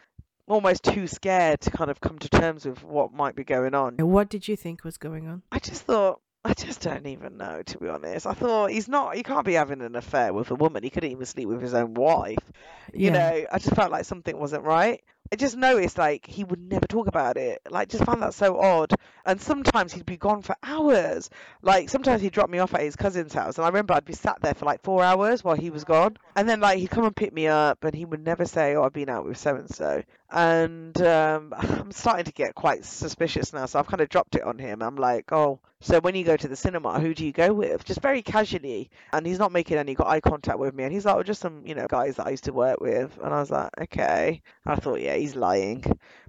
almost 0.49 0.85
too 0.85 1.07
scared 1.07 1.61
to 1.61 1.71
kind 1.71 1.91
of 1.91 2.01
come 2.01 2.19
to 2.19 2.29
terms 2.29 2.65
with 2.65 2.83
what 2.83 3.13
might 3.13 3.35
be 3.37 3.45
going 3.45 3.75
on. 3.75 3.97
What 3.99 4.29
did 4.29 4.49
you 4.49 4.57
think 4.57 4.85
was 4.85 4.97
going 4.97 5.29
on? 5.29 5.43
I 5.53 5.59
just 5.59 5.83
thought, 5.83 6.21
I 6.45 6.55
just 6.55 6.81
don't 6.81 7.07
even 7.07 7.37
know, 7.37 7.63
to 7.63 7.79
be 7.79 7.89
honest. 7.89 8.27
I 8.27 8.33
thought 8.35 8.71
he's 8.71 8.89
not, 8.89 9.15
he 9.15 9.23
can't 9.23 9.45
be 9.47 9.53
having 9.55 9.81
an 9.81 9.95
affair 9.95 10.33
with 10.33 10.51
a 10.51 10.57
woman. 10.57 10.83
He 10.83 10.91
couldn't 10.91 11.13
even 11.13 11.27
sleep 11.27 11.49
with 11.49 11.61
his 11.63 11.75
own 11.75 11.95
wife. 11.95 12.39
You 12.93 13.11
Yeah. 13.11 13.13
know, 13.13 13.47
I 13.53 13.59
just 13.59 13.77
felt 13.77 13.93
like 13.93 14.05
something 14.05 14.37
wasn't 14.37 14.65
right. 14.65 15.03
I 15.33 15.37
just 15.37 15.57
noticed 15.57 15.97
like 15.97 16.27
he 16.27 16.45
would 16.45 16.61
never 16.61 16.87
talk 16.87 17.07
about 17.07 17.37
it. 17.39 17.63
Like, 17.71 17.89
just 17.89 18.05
found 18.05 18.23
that 18.23 18.35
so 18.35 18.59
odd. 18.61 18.93
And 19.25 19.41
sometimes 19.41 19.93
he'd 19.93 20.05
be 20.05 20.19
gone 20.19 20.43
for 20.43 20.57
hours. 20.63 21.31
Like, 21.63 21.89
sometimes 21.89 22.21
he'd 22.21 22.33
drop 22.35 22.51
me 22.51 22.59
off 22.59 22.75
at 22.75 22.83
his 22.83 22.97
cousin's 22.97 23.33
house, 23.33 23.57
and 23.57 23.65
I 23.65 23.69
remember 23.69 23.95
I'd 23.95 24.05
be 24.05 24.13
sat 24.13 24.43
there 24.43 24.53
for 24.53 24.67
like 24.67 24.83
four 24.83 25.03
hours 25.03 25.43
while 25.43 25.57
he 25.57 25.71
was 25.71 25.85
gone. 25.85 26.19
And 26.37 26.47
then 26.49 26.61
like 26.61 26.79
he'd 26.81 26.91
come 26.91 27.05
and 27.05 27.17
pick 27.17 27.33
me 27.33 27.47
up, 27.47 27.83
and 27.85 27.95
he 27.95 28.05
would 28.05 28.23
never 28.23 28.45
say, 28.45 28.75
"Oh, 28.75 28.83
I've 28.83 28.93
been 28.93 29.09
out 29.09 29.25
with 29.25 29.39
so 29.39 29.55
and 29.55 29.73
so." 29.75 30.03
And 30.33 31.01
um, 31.03 31.55
I'm 31.59 31.93
starting 31.93 32.25
to 32.25 32.33
get 32.33 32.55
quite 32.55 32.85
suspicious 32.85 33.53
now. 33.53 33.67
So 33.67 33.79
I've 33.79 33.87
kind 33.87 34.01
of 34.01 34.09
dropped 34.09 34.35
it 34.35 34.43
on 34.43 34.59
him. 34.59 34.83
I'm 34.83 34.97
like, 34.97 35.31
oh, 35.33 35.61
so 35.81 35.99
when 36.01 36.15
you 36.15 36.25
go 36.25 36.37
to 36.37 36.47
the 36.49 36.55
cinema, 36.57 37.01
who 37.01 37.13
do 37.13 37.25
you 37.27 37.33
go 37.33 37.53
with? 37.53 37.85
Just 37.85 38.01
very 38.01 38.23
casually, 38.23 38.91
and 39.13 39.27
he's 39.27 39.39
not 39.39 39.51
making 39.53 39.79
any 39.79 39.97
eye 40.05 40.21
contact 40.21 40.59
with 40.59 40.75
me, 40.75 40.85
and 40.85 40.93
he's 40.93 41.05
like, 41.05 41.17
oh, 41.17 41.23
just 41.23 41.41
some 41.41 41.63
you 41.67 41.75
know 41.75 41.87
guys 41.89 42.17
that 42.17 42.27
I 42.27 42.31
used 42.31 42.45
to 42.45 42.53
work 42.53 42.81
with, 42.81 43.19
and 43.23 43.33
I 43.35 43.41
was 43.41 43.51
like, 43.51 43.71
okay. 43.83 44.43
I 44.65 44.77
thought, 44.77 45.01
yeah, 45.01 45.17
he's 45.17 45.35
lying. 45.37 45.85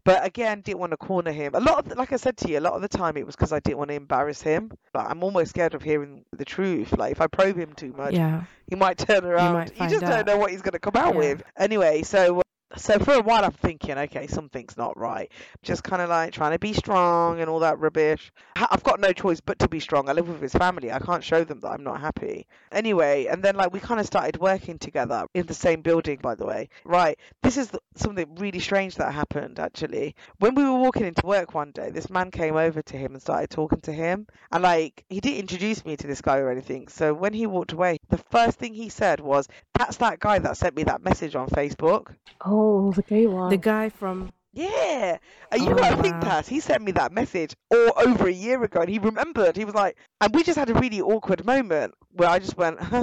But 0.06 0.26
again, 0.26 0.62
didn't 0.62 0.80
want 0.80 0.92
to 0.92 0.98
corner 0.98 1.32
him. 1.32 1.56
A 1.56 1.60
lot 1.62 1.86
of, 1.86 1.96
like 1.98 2.12
I 2.12 2.18
said 2.18 2.36
to 2.38 2.50
you, 2.50 2.60
a 2.60 2.62
lot 2.62 2.74
of 2.74 2.82
the 2.82 2.90
time 2.90 3.16
it 3.16 3.26
was 3.26 3.36
because 3.38 3.54
I 3.54 3.60
didn't 3.60 3.78
want 3.78 3.90
to 3.90 3.94
embarrass 3.96 4.42
him. 4.42 4.72
Like 4.94 5.10
I'm 5.10 5.24
almost 5.24 5.52
scared 5.52 5.76
of 5.76 5.82
hearing 5.82 6.26
the 6.36 6.44
truth. 6.44 6.92
Like 6.98 7.12
if 7.14 7.22
I 7.22 7.28
probe 7.28 7.56
him 7.58 7.72
too 7.74 7.94
much, 7.94 8.14
Yeah. 8.14 8.44
he 8.68 8.76
might 8.76 8.98
turn 8.98 9.24
around. 9.24 9.54
might 9.54 9.72
You, 9.80 9.88
just 9.90 10.04
out. 10.04 10.10
don't 10.10 10.28
know 10.28 10.38
what 10.38 10.52
he's 10.52 10.62
going 10.62 10.74
to 10.74 10.80
come 10.80 10.98
out 10.98 11.14
Yeah. 11.14 11.20
with. 11.20 11.44
Anyway, 11.58 12.02
so 12.02 12.42
so 12.76 12.98
for 13.00 13.14
a 13.14 13.22
while 13.22 13.44
I'm 13.44 13.52
thinking, 13.52 13.98
okay, 13.98 14.28
something's 14.28 14.78
not 14.78 14.98
right. 14.98 15.32
Just 15.62 15.84
kind 15.84 16.02
of 16.02 16.10
like 16.10 16.34
trying 16.34 16.54
to 16.54 16.60
be 16.60 16.74
strong 16.74 17.40
and 17.40 17.50
all 17.50 17.60
that 17.60 17.80
rubbish. 17.80 18.32
I've 18.56 18.84
got 18.84 19.00
no 19.00 19.12
choice 19.14 19.42
but 19.42 19.60
to 19.60 19.68
be 19.68 19.80
strong. 19.80 20.10
I 20.10 20.14
live 20.14 20.28
with 20.28 20.42
his 20.42 20.54
family. 20.54 20.92
I 20.92 21.00
can't 21.00 21.24
show 21.24 21.44
them 21.44 21.60
that 21.62 21.70
I'm 21.70 21.84
not 21.84 22.02
happy. 22.02 22.48
Anyway, 22.72 23.28
and 23.28 23.44
then 23.44 23.56
like 23.56 23.74
we 23.74 23.80
kind 23.80 24.00
of 24.00 24.06
started 24.06 24.40
working 24.40 24.80
together 24.80 25.26
in 25.34 25.46
the 25.46 25.54
same 25.54 25.82
building, 25.82 26.20
by 26.22 26.36
the 26.36 26.46
way. 26.46 26.70
Right. 26.84 27.20
This 27.42 27.58
is 27.58 27.72
something 27.96 28.36
really 28.36 28.60
strange 28.60 28.96
that 28.96 29.14
happened 29.14 29.60
actually. 29.60 30.16
When 30.40 30.56
we 30.56 30.64
were 30.64 30.80
walking 30.80 31.06
into 31.06 31.26
work 31.26 31.54
one 31.54 31.72
day, 31.72 31.92
this 31.92 32.10
man 32.10 32.32
came 32.32 32.56
over 32.56 32.82
to 32.82 32.98
him 32.98 33.14
and 33.14 33.22
started 33.22 33.50
talking 33.50 33.82
to 33.82 33.92
him. 33.92 34.28
And 34.52 34.64
like 34.64 35.04
he 35.10 35.20
didn't 35.20 35.40
introduce 35.40 35.86
me 35.86 35.96
to 35.98 36.08
this 36.08 36.22
guy 36.22 36.38
or 36.38 36.50
anything. 36.50 36.88
So 36.88 37.14
when 37.14 37.34
he 37.34 37.46
walked 37.46 37.74
away, 37.74 37.98
the 38.10 38.18
first 38.18 38.58
thing 38.58 38.74
he 38.74 38.90
said 38.90 39.20
was, 39.20 39.48
"That's 39.78 39.98
that 39.98 40.20
guy 40.20 40.40
that 40.40 40.58
sent 40.58 40.76
me 40.76 40.84
that 40.84 41.04
message 41.04 41.36
on 41.36 41.48
Facebook." 41.50 42.16
Oh, 42.46 42.63
Oh, 42.64 42.92
the 42.94 43.02
gay 43.04 43.28
one. 43.28 43.50
The 43.50 43.58
guy 43.58 43.90
from 43.90 44.32
Yeah, 44.56 45.18
and 45.52 45.62
you 45.64 45.72
Oh, 45.72 45.76
gotta 45.76 46.02
think 46.04 46.14
wow. 46.16 46.22
that 46.30 46.48
he 46.48 46.60
sent 46.60 46.84
me 46.84 46.92
that 46.94 47.12
message 47.12 47.56
all 47.72 47.92
over 47.98 48.28
a 48.28 48.32
year 48.32 48.64
ago, 48.64 48.82
and 48.82 48.90
he 48.90 49.00
remembered. 49.00 49.58
He 49.58 49.66
was 49.66 49.74
like, 49.74 49.98
and 50.22 50.34
we 50.34 50.44
just 50.44 50.60
had 50.60 50.70
a 50.70 50.76
really 50.76 51.02
awkward 51.02 51.44
moment 51.44 51.96
where 52.12 52.30
I 52.30 52.38
just 52.38 52.56
went, 52.56 52.78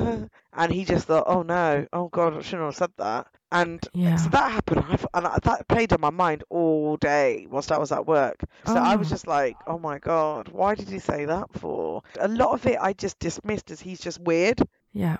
and 0.52 0.72
he 0.72 0.84
just 0.84 1.08
thought, 1.08 1.24
oh 1.26 1.42
no, 1.42 1.86
oh 1.92 2.06
god, 2.08 2.36
I 2.36 2.40
shouldn't 2.42 2.66
have 2.68 2.76
said 2.76 2.92
that. 2.98 3.26
And 3.50 3.80
Yeah. 3.92 4.14
so 4.14 4.28
that 4.30 4.52
happened, 4.52 4.84
and, 4.88 4.92
I, 4.94 5.18
and 5.18 5.26
I, 5.26 5.38
that 5.42 5.66
played 5.66 5.92
on 5.92 6.00
my 6.00 6.10
mind 6.10 6.44
all 6.50 6.96
day 6.96 7.48
whilst 7.50 7.72
I 7.72 7.78
was 7.78 7.90
at 7.90 8.06
work. 8.06 8.38
So 8.66 8.76
I 8.76 8.94
was 8.94 9.08
Oh. 9.08 9.10
just 9.10 9.26
like, 9.26 9.56
oh 9.66 9.78
my 9.80 9.98
god, 9.98 10.48
why 10.48 10.76
did 10.76 10.88
he 10.88 11.00
say 11.00 11.24
that 11.24 11.48
for? 11.58 12.02
A 12.20 12.28
lot 12.28 12.52
of 12.52 12.64
it 12.66 12.78
I 12.80 12.92
just 12.92 13.18
dismissed 13.18 13.72
as 13.72 13.80
he's 13.80 14.00
just 14.00 14.20
weird. 14.20 14.60
yeah. 14.92 15.16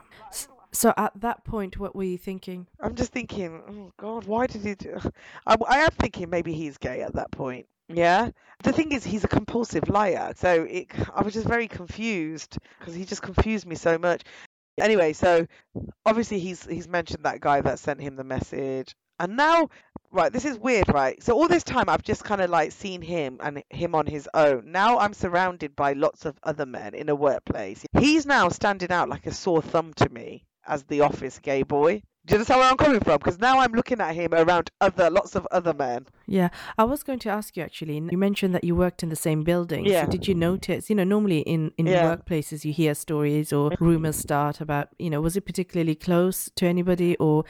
So 0.73 0.95
at 0.97 1.13
that 1.21 1.45
point, 1.45 1.79
what 1.79 1.97
were 1.97 2.05
you 2.05 2.19
thinking? 2.19 2.67
I'm 2.81 2.95
just 2.95 3.13
thinking, 3.13 3.63
oh 3.69 3.93
God, 3.97 4.25
why 4.25 4.47
did 4.47 4.63
he 4.63 4.75
do? 4.75 4.99
I, 5.47 5.57
I 5.69 5.79
am 5.79 5.91
thinking 5.99 6.31
maybe 6.31 6.53
he's 6.53 6.79
gay 6.79 7.03
at 7.03 7.15
that 7.15 7.31
point. 7.33 7.67
Yeah. 7.89 8.31
The 8.63 8.73
thing 8.73 8.93
is, 8.93 9.05
he's 9.05 9.25
a 9.25 9.29
compulsive 9.29 9.89
liar. 9.89 10.33
So 10.37 10.65
it, 10.65 10.89
I 11.15 11.23
was 11.23 11.35
just 11.35 11.49
very 11.49 11.67
confused 11.67 12.59
because 12.79 12.95
he 12.95 13.05
just 13.05 13.23
confused 13.23 13.67
me 13.67 13.75
so 13.75 13.99
much. 13.99 14.23
Anyway, 14.79 15.13
so 15.13 15.47
obviously 16.07 16.39
he's 16.39 16.65
he's 16.65 16.89
mentioned 16.89 17.25
that 17.25 17.41
guy 17.41 17.61
that 17.61 17.79
sent 17.79 18.01
him 18.01 18.17
the 18.17 18.25
message, 18.25 18.95
and 19.19 19.37
now, 19.37 19.69
right, 20.11 20.33
this 20.33 20.47
is 20.47 20.59
weird, 20.59 20.89
right? 20.89 21.23
So 21.23 21.35
all 21.35 21.49
this 21.49 21.65
time 21.65 21.89
I've 21.89 22.03
just 22.03 22.25
kind 22.25 22.41
of 22.41 22.49
like 22.49 22.73
seen 22.73 23.03
him 23.03 23.39
and 23.43 23.63
him 23.69 23.95
on 23.95 24.07
his 24.07 24.29
own. 24.33 24.73
Now 24.73 24.99
I'm 24.99 25.13
surrounded 25.13 25.77
by 25.77 25.93
lots 25.93 26.25
of 26.25 26.39
other 26.43 26.65
men 26.65 26.95
in 26.95 27.11
a 27.11 27.15
workplace. 27.15 27.85
He's 27.99 28.25
now 28.25 28.49
standing 28.49 28.91
out 28.91 29.11
like 29.11 29.27
a 29.27 29.35
sore 29.35 29.61
thumb 29.61 29.93
to 29.95 30.09
me 30.09 30.45
as 30.71 30.85
the 30.85 31.01
office 31.03 31.39
gay 31.41 31.63
boy. 31.65 32.03
Do 32.31 32.35
you 32.35 32.39
understand 32.39 32.61
where 32.61 32.71
I'm 32.71 32.77
coming 32.77 33.01
from? 33.01 33.19
Because 33.19 33.41
now 33.41 33.59
I'm 33.59 33.73
looking 33.73 34.01
at 34.01 34.15
him 34.15 34.33
around 34.33 34.71
other 34.81 35.11
lots 35.11 35.35
of 35.35 35.49
other 35.51 35.75
men. 35.75 36.07
Yeah, 36.29 36.51
I 36.79 36.85
was 36.85 37.03
going 37.03 37.19
to 37.21 37.29
ask 37.29 37.57
you 37.57 37.65
actually. 37.65 37.97
You 37.97 38.17
mentioned 38.17 38.55
that 38.55 38.63
you 38.63 38.77
worked 38.77 39.03
in 39.03 39.09
the 39.09 39.17
same 39.17 39.43
building. 39.43 39.85
Yeah. 39.85 40.05
So 40.05 40.11
did 40.13 40.29
you 40.29 40.37
notice? 40.37 40.89
You 40.89 40.95
know, 40.95 41.03
normally 41.03 41.41
in 41.41 41.73
in 41.77 41.87
Yeah. 41.89 42.05
workplaces 42.05 42.65
you 42.65 42.73
hear 42.73 42.95
stories 42.95 43.53
or 43.53 43.73
rumors 43.81 44.15
start 44.15 44.61
about. 44.61 44.91
You 45.01 45.11
know, 45.11 45.21
was 45.21 45.37
it 45.37 45.41
particularly 45.45 45.97
close 45.97 46.49
to 46.55 46.67
anybody, 46.67 47.17
or 47.17 47.43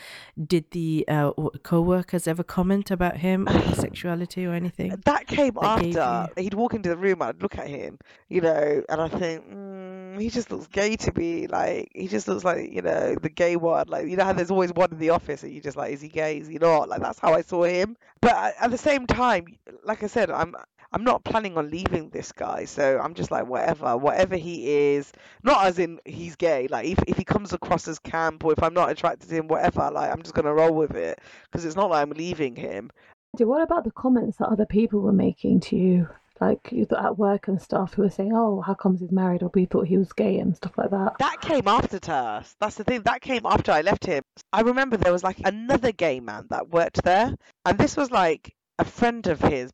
did 0.46 0.70
the 0.70 1.04
uh, 1.08 1.32
co-workers 1.62 2.26
ever 2.26 2.42
comment 2.42 2.90
about 2.90 3.18
him 3.18 3.46
or 3.50 3.60
his 3.60 3.76
sexuality 3.86 4.46
or 4.46 4.54
anything? 4.54 4.98
That 5.04 5.26
came 5.26 5.52
That 5.60 5.84
after 5.84 6.40
he'd 6.40 6.54
walk 6.54 6.72
into 6.72 6.88
the 6.88 6.96
room. 6.96 7.20
I'd 7.20 7.42
look 7.42 7.58
at 7.58 7.68
him, 7.68 7.98
you 8.30 8.40
know, 8.40 8.82
and 8.88 8.98
I 8.98 9.08
think 9.08 9.46
mm, 9.46 10.18
he 10.18 10.30
just 10.30 10.50
looks 10.50 10.68
gay 10.68 10.96
to 10.96 11.12
me. 11.18 11.48
Like 11.48 11.90
he 11.94 12.08
just 12.08 12.28
looks 12.28 12.44
like 12.44 12.72
you 12.72 12.80
know 12.80 13.14
the 13.20 13.28
gay 13.28 13.56
one. 13.56 13.88
Like 13.88 14.06
you 14.08 14.16
know 14.16 14.24
how 14.24 14.32
there's 14.32 14.50
always 14.50 14.69
one 14.72 14.92
in 14.92 14.98
the 14.98 15.10
office, 15.10 15.42
and 15.42 15.52
you 15.52 15.60
just 15.60 15.76
like, 15.76 15.92
is 15.92 16.00
he 16.00 16.08
gay? 16.08 16.38
Is 16.38 16.48
he 16.48 16.58
not? 16.58 16.88
Like 16.88 17.00
that's 17.00 17.18
how 17.18 17.34
I 17.34 17.42
saw 17.42 17.64
him. 17.64 17.96
But 18.20 18.54
at 18.60 18.70
the 18.70 18.78
same 18.78 19.06
time, 19.06 19.46
like 19.84 20.02
I 20.02 20.06
said, 20.06 20.30
I'm. 20.30 20.54
I'm 20.92 21.04
not 21.04 21.22
planning 21.22 21.56
on 21.56 21.70
leaving 21.70 22.08
this 22.10 22.32
guy, 22.32 22.64
so 22.64 22.98
I'm 22.98 23.14
just 23.14 23.30
like 23.30 23.46
whatever, 23.46 23.96
whatever 23.96 24.34
he 24.34 24.68
is. 24.96 25.12
Not 25.44 25.64
as 25.64 25.78
in 25.78 26.00
he's 26.04 26.34
gay. 26.34 26.66
Like 26.66 26.84
if 26.84 26.98
if 27.06 27.16
he 27.16 27.22
comes 27.22 27.52
across 27.52 27.86
as 27.86 28.00
camp, 28.00 28.44
or 28.44 28.50
if 28.52 28.60
I'm 28.60 28.74
not 28.74 28.90
attracted 28.90 29.28
to 29.28 29.36
him, 29.36 29.46
whatever. 29.46 29.88
Like 29.92 30.10
I'm 30.10 30.22
just 30.22 30.34
gonna 30.34 30.52
roll 30.52 30.74
with 30.74 30.96
it 30.96 31.20
because 31.44 31.64
it's 31.64 31.76
not 31.76 31.90
like 31.90 32.02
I'm 32.02 32.10
leaving 32.10 32.56
him. 32.56 32.90
What 33.38 33.62
about 33.62 33.84
the 33.84 33.92
comments 33.92 34.38
that 34.38 34.48
other 34.48 34.66
people 34.66 35.00
were 35.00 35.12
making 35.12 35.60
to 35.60 35.76
you? 35.76 36.08
Like 36.40 36.70
you 36.72 36.86
thought 36.86 37.04
at 37.04 37.18
work 37.18 37.48
and 37.48 37.60
stuff, 37.60 37.94
who 37.94 38.02
were 38.02 38.10
saying, 38.10 38.32
"Oh, 38.34 38.60
how 38.60 38.74
comes 38.74 39.00
he's 39.00 39.12
married?" 39.12 39.42
or 39.42 39.50
we 39.54 39.66
thought 39.66 39.86
he 39.86 39.98
was 39.98 40.12
gay 40.12 40.38
and 40.38 40.56
stuff 40.56 40.78
like 40.78 40.90
that. 40.90 41.16
That 41.18 41.40
came 41.40 41.68
after 41.68 41.98
Tars. 41.98 42.56
That's 42.60 42.76
the 42.76 42.84
thing. 42.84 43.02
That 43.02 43.20
came 43.20 43.42
after 43.44 43.72
I 43.72 43.82
left 43.82 44.06
him. 44.06 44.22
I 44.52 44.62
remember 44.62 44.96
there 44.96 45.12
was 45.12 45.24
like 45.24 45.40
another 45.44 45.92
gay 45.92 46.20
man 46.20 46.46
that 46.50 46.70
worked 46.70 47.02
there, 47.04 47.34
and 47.66 47.78
this 47.78 47.96
was 47.96 48.10
like 48.10 48.54
a 48.78 48.84
friend 48.84 49.26
of 49.26 49.40
his. 49.40 49.70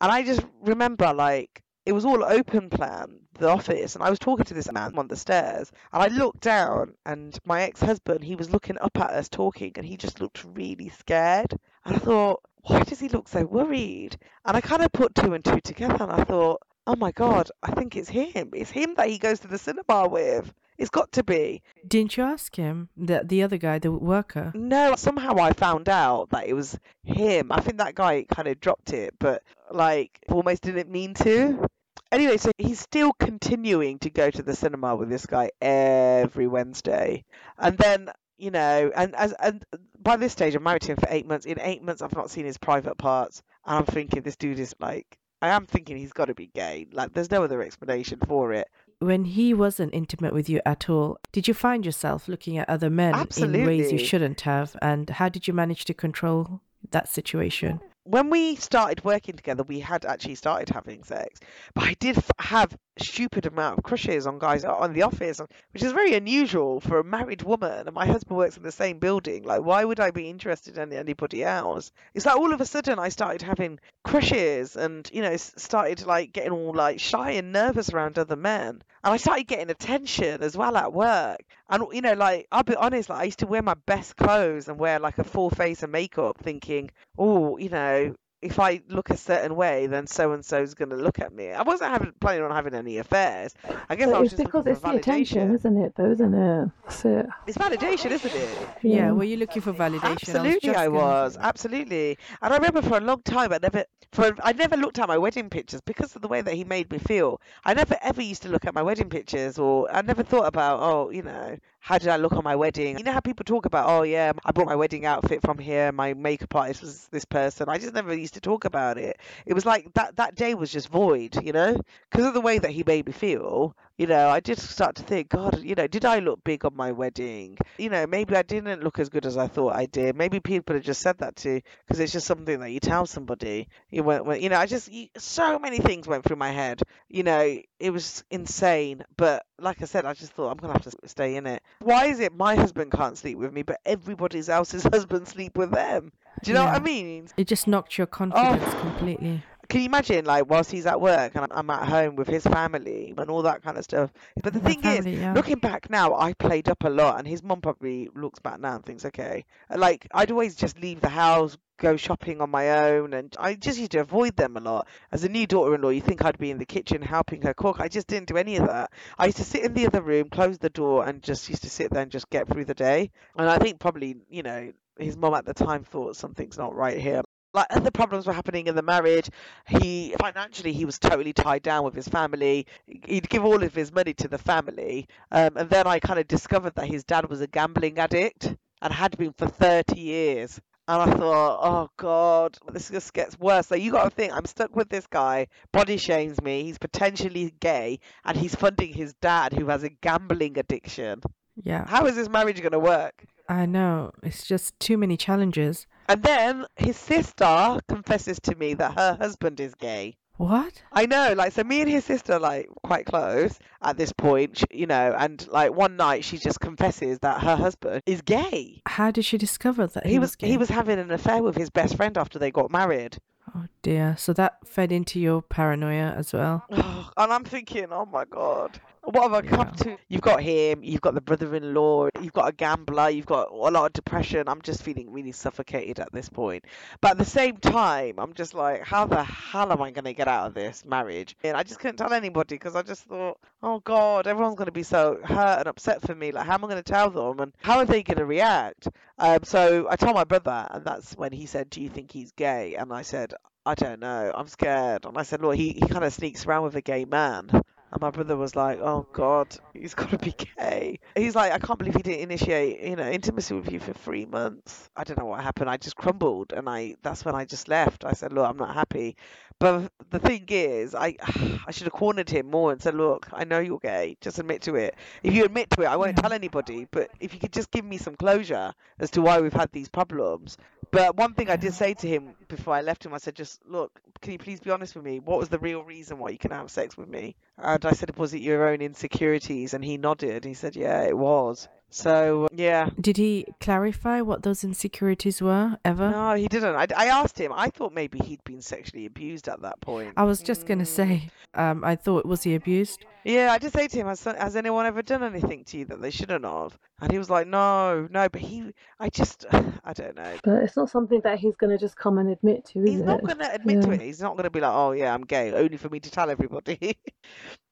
And 0.00 0.12
I 0.12 0.22
just 0.22 0.44
remember 0.60 1.12
like 1.12 1.62
it 1.86 1.92
was 1.92 2.04
all 2.04 2.24
open 2.24 2.68
plan, 2.68 3.20
the 3.38 3.48
office, 3.48 3.94
and 3.94 4.02
I 4.02 4.10
was 4.10 4.18
talking 4.18 4.44
to 4.44 4.54
this 4.54 4.70
man 4.70 4.98
on 4.98 5.06
the 5.06 5.16
stairs, 5.16 5.70
and 5.92 6.02
I 6.02 6.08
looked 6.08 6.40
down, 6.40 6.94
and 7.06 7.38
my 7.44 7.62
ex-husband, 7.62 8.24
he 8.24 8.34
was 8.34 8.50
looking 8.50 8.76
up 8.78 8.98
at 8.98 9.10
us 9.10 9.28
talking, 9.28 9.72
and 9.76 9.86
he 9.86 9.96
just 9.96 10.20
looked 10.20 10.44
really 10.44 10.88
scared. 10.88 11.52
And 11.84 11.94
I 11.94 11.98
thought, 11.98 12.42
why 12.66 12.80
does 12.82 13.00
he 13.00 13.08
look 13.08 13.28
so 13.28 13.44
worried? 13.44 14.18
And 14.44 14.56
I 14.56 14.60
kind 14.60 14.82
of 14.82 14.92
put 14.92 15.14
two 15.14 15.34
and 15.34 15.44
two 15.44 15.60
together, 15.60 15.96
and 16.00 16.12
I 16.12 16.24
thought, 16.24 16.60
oh 16.86 16.96
my 16.96 17.12
god, 17.12 17.50
I 17.62 17.72
think 17.72 17.96
it's 17.96 18.08
him. 18.08 18.50
It's 18.54 18.70
him 18.70 18.94
that 18.96 19.08
he 19.08 19.18
goes 19.18 19.40
to 19.40 19.48
the 19.48 19.58
cinema 19.58 20.08
with. 20.08 20.52
It's 20.78 20.90
got 20.90 21.10
to 21.12 21.24
be. 21.24 21.62
Didn't 21.86 22.16
you 22.16 22.24
ask 22.24 22.54
him 22.54 22.90
the 22.96 23.22
the 23.24 23.42
other 23.42 23.56
guy, 23.56 23.78
the 23.78 23.92
worker? 23.92 24.52
No, 24.54 24.94
somehow 24.96 25.38
I 25.38 25.52
found 25.52 25.88
out 25.88 26.30
that 26.30 26.46
it 26.46 26.52
was 26.52 26.78
him. 27.02 27.50
I 27.50 27.60
think 27.60 27.78
that 27.78 27.94
guy 27.94 28.24
kind 28.24 28.48
of 28.48 28.60
dropped 28.60 28.92
it, 28.92 29.14
but 29.18 29.42
like 29.70 30.18
almost 30.28 30.62
didn't 30.62 30.90
mean 30.90 31.14
to. 31.14 31.66
Anyway, 32.12 32.36
so 32.36 32.52
he's 32.58 32.78
still 32.78 33.12
continuing 33.14 33.98
to 34.00 34.10
go 34.10 34.30
to 34.30 34.42
the 34.42 34.54
cinema 34.54 34.94
with 34.94 35.08
this 35.08 35.26
guy 35.26 35.50
every 35.60 36.46
Wednesday. 36.46 37.24
And 37.58 37.76
then, 37.78 38.10
you 38.38 38.50
know, 38.50 38.90
and 38.94 39.14
as 39.14 39.32
and 39.40 39.64
by 40.00 40.16
this 40.16 40.32
stage 40.32 40.54
I'm 40.54 40.62
married 40.62 40.82
to 40.82 40.92
him 40.92 40.98
for 40.98 41.08
8 41.08 41.26
months. 41.26 41.46
In 41.46 41.60
8 41.60 41.82
months 41.82 42.02
I've 42.02 42.14
not 42.14 42.30
seen 42.30 42.44
his 42.44 42.58
private 42.58 42.98
parts. 42.98 43.42
And 43.64 43.78
I'm 43.78 43.84
thinking 43.84 44.22
this 44.22 44.36
dude 44.36 44.58
is 44.58 44.74
like 44.80 45.18
I 45.42 45.48
am 45.48 45.66
thinking 45.66 45.96
he's 45.96 46.12
got 46.12 46.26
to 46.26 46.34
be 46.34 46.50
gay. 46.54 46.86
Like 46.92 47.12
there's 47.12 47.30
no 47.30 47.44
other 47.44 47.62
explanation 47.62 48.18
for 48.26 48.52
it. 48.52 48.68
When 48.98 49.24
he 49.24 49.52
wasn't 49.52 49.94
intimate 49.94 50.32
with 50.32 50.48
you 50.48 50.60
at 50.64 50.88
all, 50.88 51.18
did 51.32 51.46
you 51.46 51.54
find 51.54 51.84
yourself 51.84 52.28
looking 52.28 52.56
at 52.56 52.68
other 52.68 52.88
men 52.88 53.28
in 53.36 53.66
ways 53.66 53.92
you 53.92 53.98
shouldn't 53.98 54.40
have? 54.42 54.76
And 54.80 55.10
how 55.10 55.28
did 55.28 55.46
you 55.46 55.52
manage 55.52 55.84
to 55.86 55.94
control 55.94 56.62
that 56.90 57.08
situation? 57.08 57.80
when 58.06 58.30
we 58.30 58.54
started 58.56 59.04
working 59.04 59.34
together, 59.34 59.64
we 59.64 59.80
had 59.80 60.04
actually 60.04 60.36
started 60.36 60.72
having 60.72 61.02
sex, 61.02 61.40
but 61.74 61.84
I 61.84 61.94
did 61.94 62.16
have 62.38 62.76
stupid 62.98 63.46
amount 63.46 63.78
of 63.78 63.84
crushes 63.84 64.26
on 64.26 64.38
guys 64.38 64.64
on 64.64 64.92
the 64.92 65.02
office, 65.02 65.40
which 65.72 65.82
is 65.82 65.92
very 65.92 66.14
unusual 66.14 66.80
for 66.80 66.98
a 66.98 67.04
married 67.04 67.42
woman. 67.42 67.86
And 67.86 67.94
my 67.94 68.06
husband 68.06 68.36
works 68.36 68.56
in 68.56 68.62
the 68.62 68.72
same 68.72 68.98
building. 68.98 69.44
Like, 69.44 69.62
why 69.62 69.84
would 69.84 70.00
I 70.00 70.10
be 70.10 70.30
interested 70.30 70.78
in 70.78 70.92
anybody 70.92 71.44
else? 71.44 71.92
It's 72.14 72.26
like 72.26 72.36
all 72.36 72.52
of 72.52 72.60
a 72.60 72.66
sudden 72.66 72.98
I 72.98 73.08
started 73.10 73.42
having 73.42 73.78
crushes, 74.04 74.76
and 74.76 75.08
you 75.12 75.22
know, 75.22 75.36
started 75.36 76.06
like 76.06 76.32
getting 76.32 76.52
all 76.52 76.74
like 76.74 77.00
shy 77.00 77.32
and 77.32 77.52
nervous 77.52 77.90
around 77.90 78.18
other 78.18 78.36
men, 78.36 78.82
and 79.04 79.14
I 79.14 79.16
started 79.16 79.46
getting 79.46 79.70
attention 79.70 80.42
as 80.42 80.56
well 80.56 80.76
at 80.76 80.92
work. 80.92 81.42
And 81.68 81.84
you 81.92 82.00
know, 82.00 82.14
like 82.14 82.46
I'll 82.52 82.62
be 82.62 82.76
honest, 82.76 83.10
like 83.10 83.20
I 83.20 83.24
used 83.24 83.40
to 83.40 83.46
wear 83.46 83.62
my 83.62 83.74
best 83.86 84.16
clothes 84.16 84.68
and 84.68 84.78
wear 84.78 84.98
like 84.98 85.18
a 85.18 85.24
full 85.24 85.50
face 85.50 85.82
of 85.82 85.90
makeup, 85.90 86.38
thinking, 86.38 86.90
oh, 87.18 87.58
you 87.58 87.68
know, 87.68 88.14
if 88.42 88.60
I 88.60 88.82
look 88.88 89.10
a 89.10 89.16
certain 89.16 89.56
way, 89.56 89.86
then 89.86 90.06
so 90.06 90.32
and 90.32 90.44
so's 90.44 90.74
going 90.74 90.90
to 90.90 90.96
look 90.96 91.18
at 91.20 91.32
me. 91.32 91.50
I 91.50 91.62
wasn't 91.62 91.90
having 91.90 92.12
planning 92.20 92.42
on 92.42 92.50
having 92.50 92.74
any 92.74 92.98
affairs. 92.98 93.54
I 93.88 93.96
guess 93.96 94.08
I 94.08 94.18
was 94.18 94.32
it's 94.32 94.36
just 94.36 94.44
because 94.44 94.66
it's 94.66 94.80
for 94.80 94.92
the 94.92 94.98
attention, 94.98 95.54
isn't 95.54 95.76
it? 95.82 95.94
Though, 95.96 96.10
isn't 96.10 96.34
it? 96.34 96.70
That's 96.84 97.04
it. 97.04 97.26
It's 97.46 97.56
validation, 97.56 98.10
isn't 98.10 98.34
it? 98.34 98.68
Yeah, 98.82 99.12
were 99.12 99.24
you 99.24 99.38
looking 99.38 99.62
for 99.62 99.72
validation? 99.72 100.10
Absolutely, 100.10 100.74
I 100.74 100.86
gonna 100.86 100.98
was. 100.98 101.38
Absolutely, 101.38 102.18
and 102.42 102.52
I 102.52 102.56
remember 102.56 102.82
for 102.82 102.98
a 102.98 103.00
long 103.00 103.22
time, 103.22 103.52
I 103.52 103.58
never, 103.58 103.84
for 104.12 104.36
I 104.42 104.52
never 104.52 104.76
looked 104.76 104.98
at 104.98 105.08
my 105.08 105.18
wedding 105.18 105.48
pictures 105.48 105.80
because 105.80 106.14
of 106.14 106.22
the 106.22 106.28
way 106.28 106.42
that 106.42 106.54
he 106.54 106.64
made 106.64 106.90
me 106.92 106.98
feel. 106.98 107.40
I 107.64 107.72
never 107.72 107.96
ever 108.02 108.22
used 108.22 108.42
to 108.42 108.48
look 108.50 108.66
at 108.66 108.74
my 108.74 108.82
wedding 108.82 109.08
pictures, 109.08 109.58
or 109.58 109.90
I 109.90 110.02
never 110.02 110.22
thought 110.22 110.46
about, 110.46 110.80
oh, 110.80 111.10
you 111.10 111.22
know, 111.22 111.56
how 111.86 111.98
did 111.98 112.08
I 112.08 112.16
look 112.16 112.32
on 112.32 112.42
my 112.42 112.56
wedding? 112.56 112.98
You 112.98 113.04
know 113.04 113.12
how 113.12 113.20
people 113.20 113.44
talk 113.44 113.64
about, 113.64 113.88
oh 113.88 114.02
yeah, 114.02 114.32
I 114.44 114.50
brought 114.50 114.66
my 114.66 114.74
wedding 114.74 115.06
outfit 115.06 115.40
from 115.40 115.56
here, 115.56 115.92
my 115.92 116.14
makeup 116.14 116.52
artist 116.52 116.82
was 116.82 117.06
this 117.12 117.24
person. 117.24 117.68
I 117.68 117.78
just 117.78 117.94
never 117.94 118.12
used 118.12 118.34
to 118.34 118.40
talk 118.40 118.64
about 118.64 118.98
it. 118.98 119.20
It 119.46 119.54
was 119.54 119.64
like 119.64 119.94
that 119.94 120.16
that 120.16 120.34
day 120.34 120.54
was 120.56 120.72
just 120.72 120.88
void, 120.88 121.36
you 121.44 121.52
know, 121.52 121.80
because 122.10 122.26
of 122.26 122.34
the 122.34 122.40
way 122.40 122.58
that 122.58 122.72
he 122.72 122.82
made 122.84 123.06
me 123.06 123.12
feel. 123.12 123.76
You 123.98 124.06
know, 124.06 124.28
I 124.28 124.40
did 124.40 124.58
start 124.58 124.94
to 124.96 125.02
think, 125.02 125.30
God, 125.30 125.62
you 125.62 125.74
know, 125.74 125.86
did 125.86 126.04
I 126.04 126.18
look 126.18 126.44
big 126.44 126.66
on 126.66 126.76
my 126.76 126.92
wedding? 126.92 127.56
You 127.78 127.88
know, 127.88 128.06
maybe 128.06 128.36
I 128.36 128.42
didn't 128.42 128.84
look 128.84 128.98
as 128.98 129.08
good 129.08 129.24
as 129.24 129.38
I 129.38 129.46
thought 129.46 129.74
I 129.74 129.86
did. 129.86 130.16
Maybe 130.16 130.38
people 130.38 130.76
have 130.76 130.84
just 130.84 131.00
said 131.00 131.16
that 131.18 131.36
to 131.36 131.62
because 131.86 131.98
it's 131.98 132.12
just 132.12 132.26
something 132.26 132.60
that 132.60 132.70
you 132.70 132.80
tell 132.80 133.06
somebody. 133.06 133.68
You 133.90 134.02
went, 134.02 134.42
you 134.42 134.50
know, 134.50 134.58
I 134.58 134.66
just 134.66 134.92
you, 134.92 135.08
so 135.16 135.58
many 135.58 135.78
things 135.78 136.06
went 136.06 136.24
through 136.24 136.36
my 136.36 136.50
head. 136.50 136.82
You 137.08 137.22
know, 137.22 137.58
it 137.80 137.90
was 137.90 138.22
insane. 138.30 139.02
But 139.16 139.46
like 139.58 139.80
I 139.80 139.86
said, 139.86 140.04
I 140.04 140.12
just 140.12 140.32
thought 140.32 140.50
I'm 140.50 140.58
gonna 140.58 140.74
have 140.74 140.82
to 140.82 141.08
stay 141.08 141.36
in 141.36 141.46
it. 141.46 141.62
Why 141.78 142.06
is 142.06 142.20
it 142.20 142.34
my 142.34 142.54
husband 142.54 142.92
can't 142.92 143.16
sleep 143.16 143.38
with 143.38 143.52
me, 143.54 143.62
but 143.62 143.80
everybody 143.86 144.42
else's 144.46 144.82
husband 144.92 145.26
sleep 145.26 145.56
with 145.56 145.70
them? 145.70 146.12
Do 146.42 146.50
you 146.50 146.54
know 146.54 146.64
what 146.64 146.74
I 146.74 146.80
mean? 146.80 147.28
It 147.38 147.46
just 147.46 147.66
knocked 147.66 147.96
your 147.96 148.06
confidence 148.06 148.62
oh. 148.66 148.80
completely. 148.80 149.42
Can 149.68 149.80
you 149.80 149.86
imagine, 149.86 150.24
like, 150.24 150.48
whilst 150.48 150.70
he's 150.70 150.86
at 150.86 151.00
work 151.00 151.34
and 151.34 151.46
I'm 151.50 151.70
at 151.70 151.88
home 151.88 152.16
with 152.16 152.28
his 152.28 152.44
family 152.44 153.14
and 153.16 153.30
all 153.30 153.42
that 153.42 153.62
kind 153.62 153.76
of 153.76 153.84
stuff? 153.84 154.12
But 154.42 154.52
the 154.52 154.60
thing 154.60 154.82
family, 154.82 155.14
is, 155.14 155.20
yeah. 155.20 155.32
looking 155.32 155.58
back 155.58 155.90
now, 155.90 156.14
I 156.14 156.32
played 156.34 156.68
up 156.68 156.84
a 156.84 156.88
lot, 156.88 157.18
and 157.18 157.26
his 157.26 157.42
mum 157.42 157.60
probably 157.60 158.08
looks 158.14 158.38
back 158.38 158.60
now 158.60 158.76
and 158.76 158.84
thinks, 158.84 159.04
okay. 159.04 159.44
Like, 159.74 160.06
I'd 160.12 160.30
always 160.30 160.56
just 160.56 160.80
leave 160.80 161.00
the 161.00 161.08
house, 161.08 161.56
go 161.78 161.96
shopping 161.96 162.40
on 162.40 162.50
my 162.50 162.90
own, 162.90 163.12
and 163.12 163.34
I 163.38 163.54
just 163.54 163.78
used 163.78 163.92
to 163.92 163.98
avoid 163.98 164.36
them 164.36 164.56
a 164.56 164.60
lot. 164.60 164.88
As 165.12 165.24
a 165.24 165.28
new 165.28 165.46
daughter 165.46 165.74
in 165.74 165.82
law, 165.82 165.90
you 165.90 166.00
think 166.00 166.24
I'd 166.24 166.38
be 166.38 166.50
in 166.50 166.58
the 166.58 166.66
kitchen 166.66 167.02
helping 167.02 167.42
her 167.42 167.54
cook. 167.54 167.80
I 167.80 167.88
just 167.88 168.06
didn't 168.06 168.28
do 168.28 168.36
any 168.36 168.56
of 168.56 168.66
that. 168.66 168.90
I 169.18 169.26
used 169.26 169.38
to 169.38 169.44
sit 169.44 169.64
in 169.64 169.74
the 169.74 169.86
other 169.86 170.00
room, 170.00 170.28
close 170.28 170.58
the 170.58 170.70
door, 170.70 171.06
and 171.06 171.22
just 171.22 171.48
used 171.48 171.62
to 171.62 171.70
sit 171.70 171.90
there 171.90 172.02
and 172.02 172.10
just 172.10 172.30
get 172.30 172.48
through 172.48 172.64
the 172.64 172.74
day. 172.74 173.10
And 173.36 173.48
I 173.48 173.58
think 173.58 173.80
probably, 173.80 174.16
you 174.30 174.42
know, 174.42 174.72
his 174.98 175.16
mum 175.16 175.34
at 175.34 175.44
the 175.44 175.54
time 175.54 175.84
thought 175.84 176.16
something's 176.16 176.56
not 176.56 176.74
right 176.74 176.98
here 176.98 177.22
like 177.56 177.66
other 177.70 177.90
problems 177.90 178.26
were 178.26 178.32
happening 178.32 178.68
in 178.68 178.76
the 178.76 178.82
marriage. 178.82 179.28
He 179.66 180.14
financially 180.20 180.72
he 180.72 180.84
was 180.84 180.98
totally 180.98 181.32
tied 181.32 181.62
down 181.62 181.84
with 181.84 181.94
his 181.94 182.06
family. 182.06 182.66
He'd 182.86 183.28
give 183.28 183.44
all 183.44 183.62
of 183.62 183.74
his 183.74 183.92
money 183.92 184.14
to 184.14 184.28
the 184.28 184.38
family, 184.38 185.08
um, 185.32 185.56
and 185.56 185.68
then 185.68 185.86
I 185.86 185.98
kind 185.98 186.20
of 186.20 186.28
discovered 186.28 186.74
that 186.76 186.86
his 186.86 187.02
dad 187.02 187.28
was 187.28 187.40
a 187.40 187.46
gambling 187.48 187.98
addict 187.98 188.54
and 188.82 188.92
had 188.92 189.16
been 189.18 189.32
for 189.32 189.48
thirty 189.48 190.00
years. 190.00 190.60
And 190.88 191.10
I 191.10 191.16
thought, 191.16 191.58
oh 191.62 191.90
God, 191.96 192.56
this 192.72 192.90
just 192.90 193.12
gets 193.12 193.36
worse. 193.40 193.66
So 193.66 193.74
you 193.74 193.90
got 193.90 194.04
to 194.04 194.10
think, 194.10 194.32
I'm 194.32 194.44
stuck 194.44 194.76
with 194.76 194.88
this 194.88 195.08
guy. 195.08 195.48
Body 195.72 195.96
shames 195.96 196.40
me. 196.40 196.62
He's 196.62 196.78
potentially 196.78 197.52
gay, 197.58 197.98
and 198.24 198.36
he's 198.36 198.54
funding 198.54 198.92
his 198.92 199.12
dad, 199.14 199.52
who 199.52 199.66
has 199.66 199.82
a 199.82 199.88
gambling 199.88 200.56
addiction. 200.58 201.22
Yeah, 201.60 201.88
How 201.88 202.06
is 202.06 202.14
this 202.14 202.28
marriage 202.28 202.60
going 202.60 202.70
to 202.70 202.78
work? 202.78 203.24
I 203.48 203.66
know. 203.66 204.12
It's 204.22 204.46
just 204.46 204.78
too 204.78 204.96
many 204.96 205.16
challenges. 205.16 205.88
And 206.08 206.22
then 206.22 206.66
his 206.76 206.96
sister 206.96 207.80
confesses 207.88 208.38
to 208.40 208.54
me 208.54 208.74
that 208.74 208.94
her 208.94 209.16
husband 209.20 209.60
is 209.60 209.74
gay. 209.74 210.16
What? 210.38 210.82
I 210.92 211.06
know, 211.06 211.32
like, 211.34 211.52
so 211.52 211.64
me 211.64 211.80
and 211.80 211.90
his 211.90 212.04
sister 212.04 212.34
are, 212.34 212.38
like 212.38 212.68
quite 212.84 213.06
close 213.06 213.58
at 213.80 213.96
this 213.96 214.12
point, 214.12 214.62
you 214.70 214.86
know, 214.86 215.14
and 215.18 215.46
like 215.48 215.72
one 215.72 215.96
night 215.96 216.24
she 216.24 216.36
just 216.36 216.60
confesses 216.60 217.20
that 217.20 217.40
her 217.42 217.56
husband 217.56 218.02
is 218.04 218.20
gay. 218.20 218.82
How 218.86 219.10
did 219.10 219.24
she 219.24 219.38
discover 219.38 219.86
that 219.86 220.04
he, 220.04 220.12
He 220.12 220.18
was 220.18 220.36
gay? 220.36 220.48
he 220.48 220.58
was 220.58 220.68
having 220.68 220.98
an 220.98 221.10
affair 221.10 221.42
with 221.42 221.56
his 221.56 221.70
best 221.70 221.96
friend 221.96 222.18
after 222.18 222.38
they 222.38 222.50
got 222.50 222.70
married. 222.70 223.16
Oh 223.54 223.64
dear. 223.80 224.14
So 224.18 224.34
that 224.34 224.58
fed 224.66 224.92
into 224.92 225.18
your 225.18 225.40
paranoia 225.40 226.12
as 226.14 226.34
well. 226.34 226.64
and 226.70 227.32
I'm 227.32 227.44
thinking, 227.44 227.86
oh 227.90 228.04
my 228.04 228.26
god, 228.26 228.78
what 229.06 229.22
have 229.22 229.34
I 229.34 229.42
come 229.42 229.72
to? 229.72 229.96
You've 230.08 230.20
got 230.20 230.42
him, 230.42 230.82
you've 230.82 231.00
got 231.00 231.14
the 231.14 231.20
brother-in-law, 231.20 232.08
you've 232.20 232.32
got 232.32 232.48
a 232.48 232.52
gambler, 232.52 233.08
you've 233.10 233.26
got 233.26 233.50
a 233.50 233.54
lot 233.54 233.86
of 233.86 233.92
depression. 233.92 234.48
I'm 234.48 234.62
just 234.62 234.82
feeling 234.82 235.12
really 235.12 235.32
suffocated 235.32 236.00
at 236.00 236.12
this 236.12 236.28
point. 236.28 236.64
But 237.00 237.12
at 237.12 237.18
the 237.18 237.24
same 237.24 237.56
time, 237.56 238.16
I'm 238.18 238.34
just 238.34 238.54
like, 238.54 238.82
how 238.82 239.06
the 239.06 239.22
hell 239.22 239.72
am 239.72 239.80
I 239.80 239.90
going 239.92 240.04
to 240.04 240.12
get 240.12 240.28
out 240.28 240.48
of 240.48 240.54
this 240.54 240.84
marriage? 240.84 241.36
And 241.44 241.56
I 241.56 241.62
just 241.62 241.78
couldn't 241.78 241.96
tell 241.96 242.12
anybody 242.12 242.56
because 242.56 242.74
I 242.74 242.82
just 242.82 243.04
thought, 243.04 243.38
oh 243.62 243.80
god, 243.80 244.26
everyone's 244.26 244.56
going 244.56 244.66
to 244.66 244.72
be 244.72 244.82
so 244.82 245.18
hurt 245.22 245.60
and 245.60 245.68
upset 245.68 246.02
for 246.02 246.14
me. 246.14 246.32
Like, 246.32 246.46
how 246.46 246.54
am 246.54 246.64
I 246.64 246.68
going 246.68 246.82
to 246.82 246.92
tell 246.92 247.10
them? 247.10 247.40
And 247.40 247.52
how 247.62 247.78
are 247.78 247.84
they 247.84 248.02
going 248.02 248.18
to 248.18 248.26
react? 248.26 248.88
Um, 249.18 249.40
so 249.44 249.86
I 249.88 249.96
told 249.96 250.14
my 250.14 250.24
brother, 250.24 250.66
and 250.70 250.84
that's 250.84 251.14
when 251.16 251.32
he 251.32 251.46
said, 251.46 251.70
"Do 251.70 251.80
you 251.80 251.88
think 251.88 252.10
he's 252.12 252.32
gay?" 252.32 252.74
And 252.74 252.92
I 252.92 253.02
said, 253.02 253.34
"I 253.64 253.74
don't 253.74 254.00
know. 254.00 254.32
I'm 254.34 254.48
scared." 254.48 255.04
And 255.06 255.16
I 255.16 255.22
said, 255.22 255.40
"Look, 255.40 255.54
he, 255.54 255.70
he 255.70 255.80
kind 255.80 256.04
of 256.04 256.12
sneaks 256.12 256.44
around 256.44 256.64
with 256.64 256.76
a 256.76 256.82
gay 256.82 257.04
man." 257.04 257.48
And 257.92 258.00
my 258.00 258.10
brother 258.10 258.36
was 258.36 258.56
like, 258.56 258.80
"Oh 258.80 259.06
God, 259.12 259.56
he's 259.72 259.94
got 260.00 260.10
to 260.10 260.18
be 260.18 260.34
gay." 260.58 260.98
He's 261.14 261.36
like, 261.36 261.52
"I 261.52 261.58
can't 261.58 261.78
believe 261.78 261.94
he 261.94 262.02
didn't 262.02 262.20
initiate, 262.20 262.80
you 262.80 262.96
know, 262.96 263.08
intimacy 263.08 263.54
with 263.54 263.70
you 263.70 263.78
for 263.78 263.92
three 263.92 264.26
months." 264.26 264.90
I 264.96 265.04
don't 265.04 265.18
know 265.18 265.26
what 265.26 265.42
happened. 265.42 265.70
I 265.70 265.76
just 265.76 265.94
crumbled, 265.96 266.52
and 266.52 266.68
I 266.68 266.96
that's 267.02 267.24
when 267.24 267.36
I 267.36 267.44
just 267.44 267.68
left. 267.68 268.04
I 268.04 268.12
said, 268.12 268.32
"Look, 268.32 268.44
I'm 268.44 268.56
not 268.56 268.74
happy." 268.74 269.16
But 269.60 269.92
the 270.10 270.18
thing 270.18 270.46
is, 270.48 270.96
I 270.96 271.16
I 271.66 271.70
should 271.70 271.84
have 271.84 271.92
cornered 271.92 272.28
him 272.28 272.50
more 272.50 272.72
and 272.72 272.82
said, 272.82 272.94
"Look, 272.94 273.28
I 273.32 273.44
know 273.44 273.60
you're 273.60 273.78
gay. 273.78 274.16
Just 274.20 274.40
admit 274.40 274.62
to 274.62 274.74
it. 274.74 274.96
If 275.22 275.32
you 275.32 275.44
admit 275.44 275.70
to 275.70 275.82
it, 275.82 275.86
I 275.86 275.94
won't 275.96 276.16
tell 276.16 276.32
anybody. 276.32 276.88
But 276.90 277.10
if 277.20 277.34
you 277.34 277.40
could 277.40 277.52
just 277.52 277.70
give 277.70 277.84
me 277.84 277.98
some 277.98 278.16
closure 278.16 278.72
as 278.98 279.12
to 279.12 279.22
why 279.22 279.40
we've 279.40 279.52
had 279.52 279.70
these 279.70 279.88
problems." 279.88 280.58
But 280.90 281.16
one 281.16 281.34
thing 281.34 281.50
I 281.50 281.56
did 281.56 281.72
say 281.72 281.94
to 281.94 282.08
him 282.08 282.34
before 282.48 282.74
I 282.74 282.80
left 282.80 283.06
him, 283.06 283.14
I 283.14 283.18
said, 283.18 283.36
"Just 283.36 283.60
look, 283.64 284.00
can 284.20 284.32
you 284.32 284.38
please 284.38 284.58
be 284.58 284.70
honest 284.70 284.96
with 284.96 285.04
me? 285.04 285.20
What 285.20 285.38
was 285.38 285.48
the 285.48 285.58
real 285.60 285.84
reason 285.84 286.18
why 286.18 286.30
you 286.30 286.38
can 286.38 286.50
have 286.50 286.68
sex 286.70 286.96
with 286.96 287.08
me?" 287.08 287.36
And 287.58 287.84
I 287.84 287.92
said, 287.92 288.16
"Was 288.16 288.34
it 288.34 288.42
your 288.42 288.68
own 288.68 288.80
insecurities?" 288.80 289.74
And 289.74 289.84
he 289.84 289.96
nodded. 289.96 290.44
He 290.44 290.54
said, 290.54 290.76
"Yeah, 290.76 291.02
it 291.02 291.16
was." 291.16 291.68
So 291.88 292.48
yeah. 292.52 292.90
Did 293.00 293.16
he 293.16 293.46
clarify 293.60 294.20
what 294.20 294.42
those 294.42 294.64
insecurities 294.64 295.40
were 295.40 295.78
ever? 295.84 296.10
No, 296.10 296.34
he 296.34 296.48
didn't. 296.48 296.74
I, 296.74 296.86
I 296.96 297.06
asked 297.06 297.38
him. 297.38 297.52
I 297.54 297.70
thought 297.70 297.92
maybe 297.94 298.18
he'd 298.18 298.42
been 298.44 298.60
sexually 298.60 299.06
abused 299.06 299.48
at 299.48 299.62
that 299.62 299.80
point. 299.80 300.12
I 300.16 300.24
was 300.24 300.42
just 300.42 300.66
gonna 300.66 300.84
say. 300.86 301.30
Um, 301.54 301.84
I 301.84 301.96
thought 301.96 302.26
was 302.26 302.42
he 302.42 302.54
abused? 302.54 303.06
Yeah, 303.24 303.50
I 303.50 303.58
did 303.58 303.72
say 303.72 303.88
to 303.88 303.96
him, 303.96 304.06
has, 304.06 304.22
has 304.22 304.54
anyone 304.54 304.86
ever 304.86 305.02
done 305.02 305.24
anything 305.24 305.64
to 305.64 305.78
you 305.78 305.84
that 305.86 306.00
they 306.00 306.10
shouldn't 306.10 306.44
have? 306.44 306.78
And 307.00 307.10
he 307.10 307.18
was 307.18 307.28
like, 307.28 307.46
no, 307.48 308.06
no. 308.10 308.28
But 308.28 308.40
he, 308.40 308.72
I 309.00 309.08
just, 309.08 309.46
I 309.84 309.92
don't 309.94 310.14
know. 310.14 310.36
But 310.44 310.62
it's 310.62 310.76
not 310.76 310.90
something 310.90 311.20
that 311.24 311.38
he's 311.38 311.56
going 311.56 311.70
to 311.70 311.78
just 311.78 311.96
come 311.96 312.18
and 312.18 312.28
admit 312.30 312.66
to, 312.66 312.80
is 312.84 312.90
He's 312.90 313.00
it? 313.00 313.04
not 313.06 313.22
going 313.22 313.38
to 313.38 313.52
admit 313.52 313.82
to 313.82 313.90
it. 313.90 314.00
He's 314.00 314.20
not 314.20 314.34
going 314.34 314.44
to 314.44 314.50
be 314.50 314.60
like, 314.60 314.72
oh 314.72 314.92
yeah, 314.92 315.12
I'm 315.12 315.22
gay, 315.22 315.52
only 315.52 315.76
for 315.76 315.88
me 315.88 315.98
to 315.98 316.10
tell 316.10 316.30
everybody. 316.30 316.98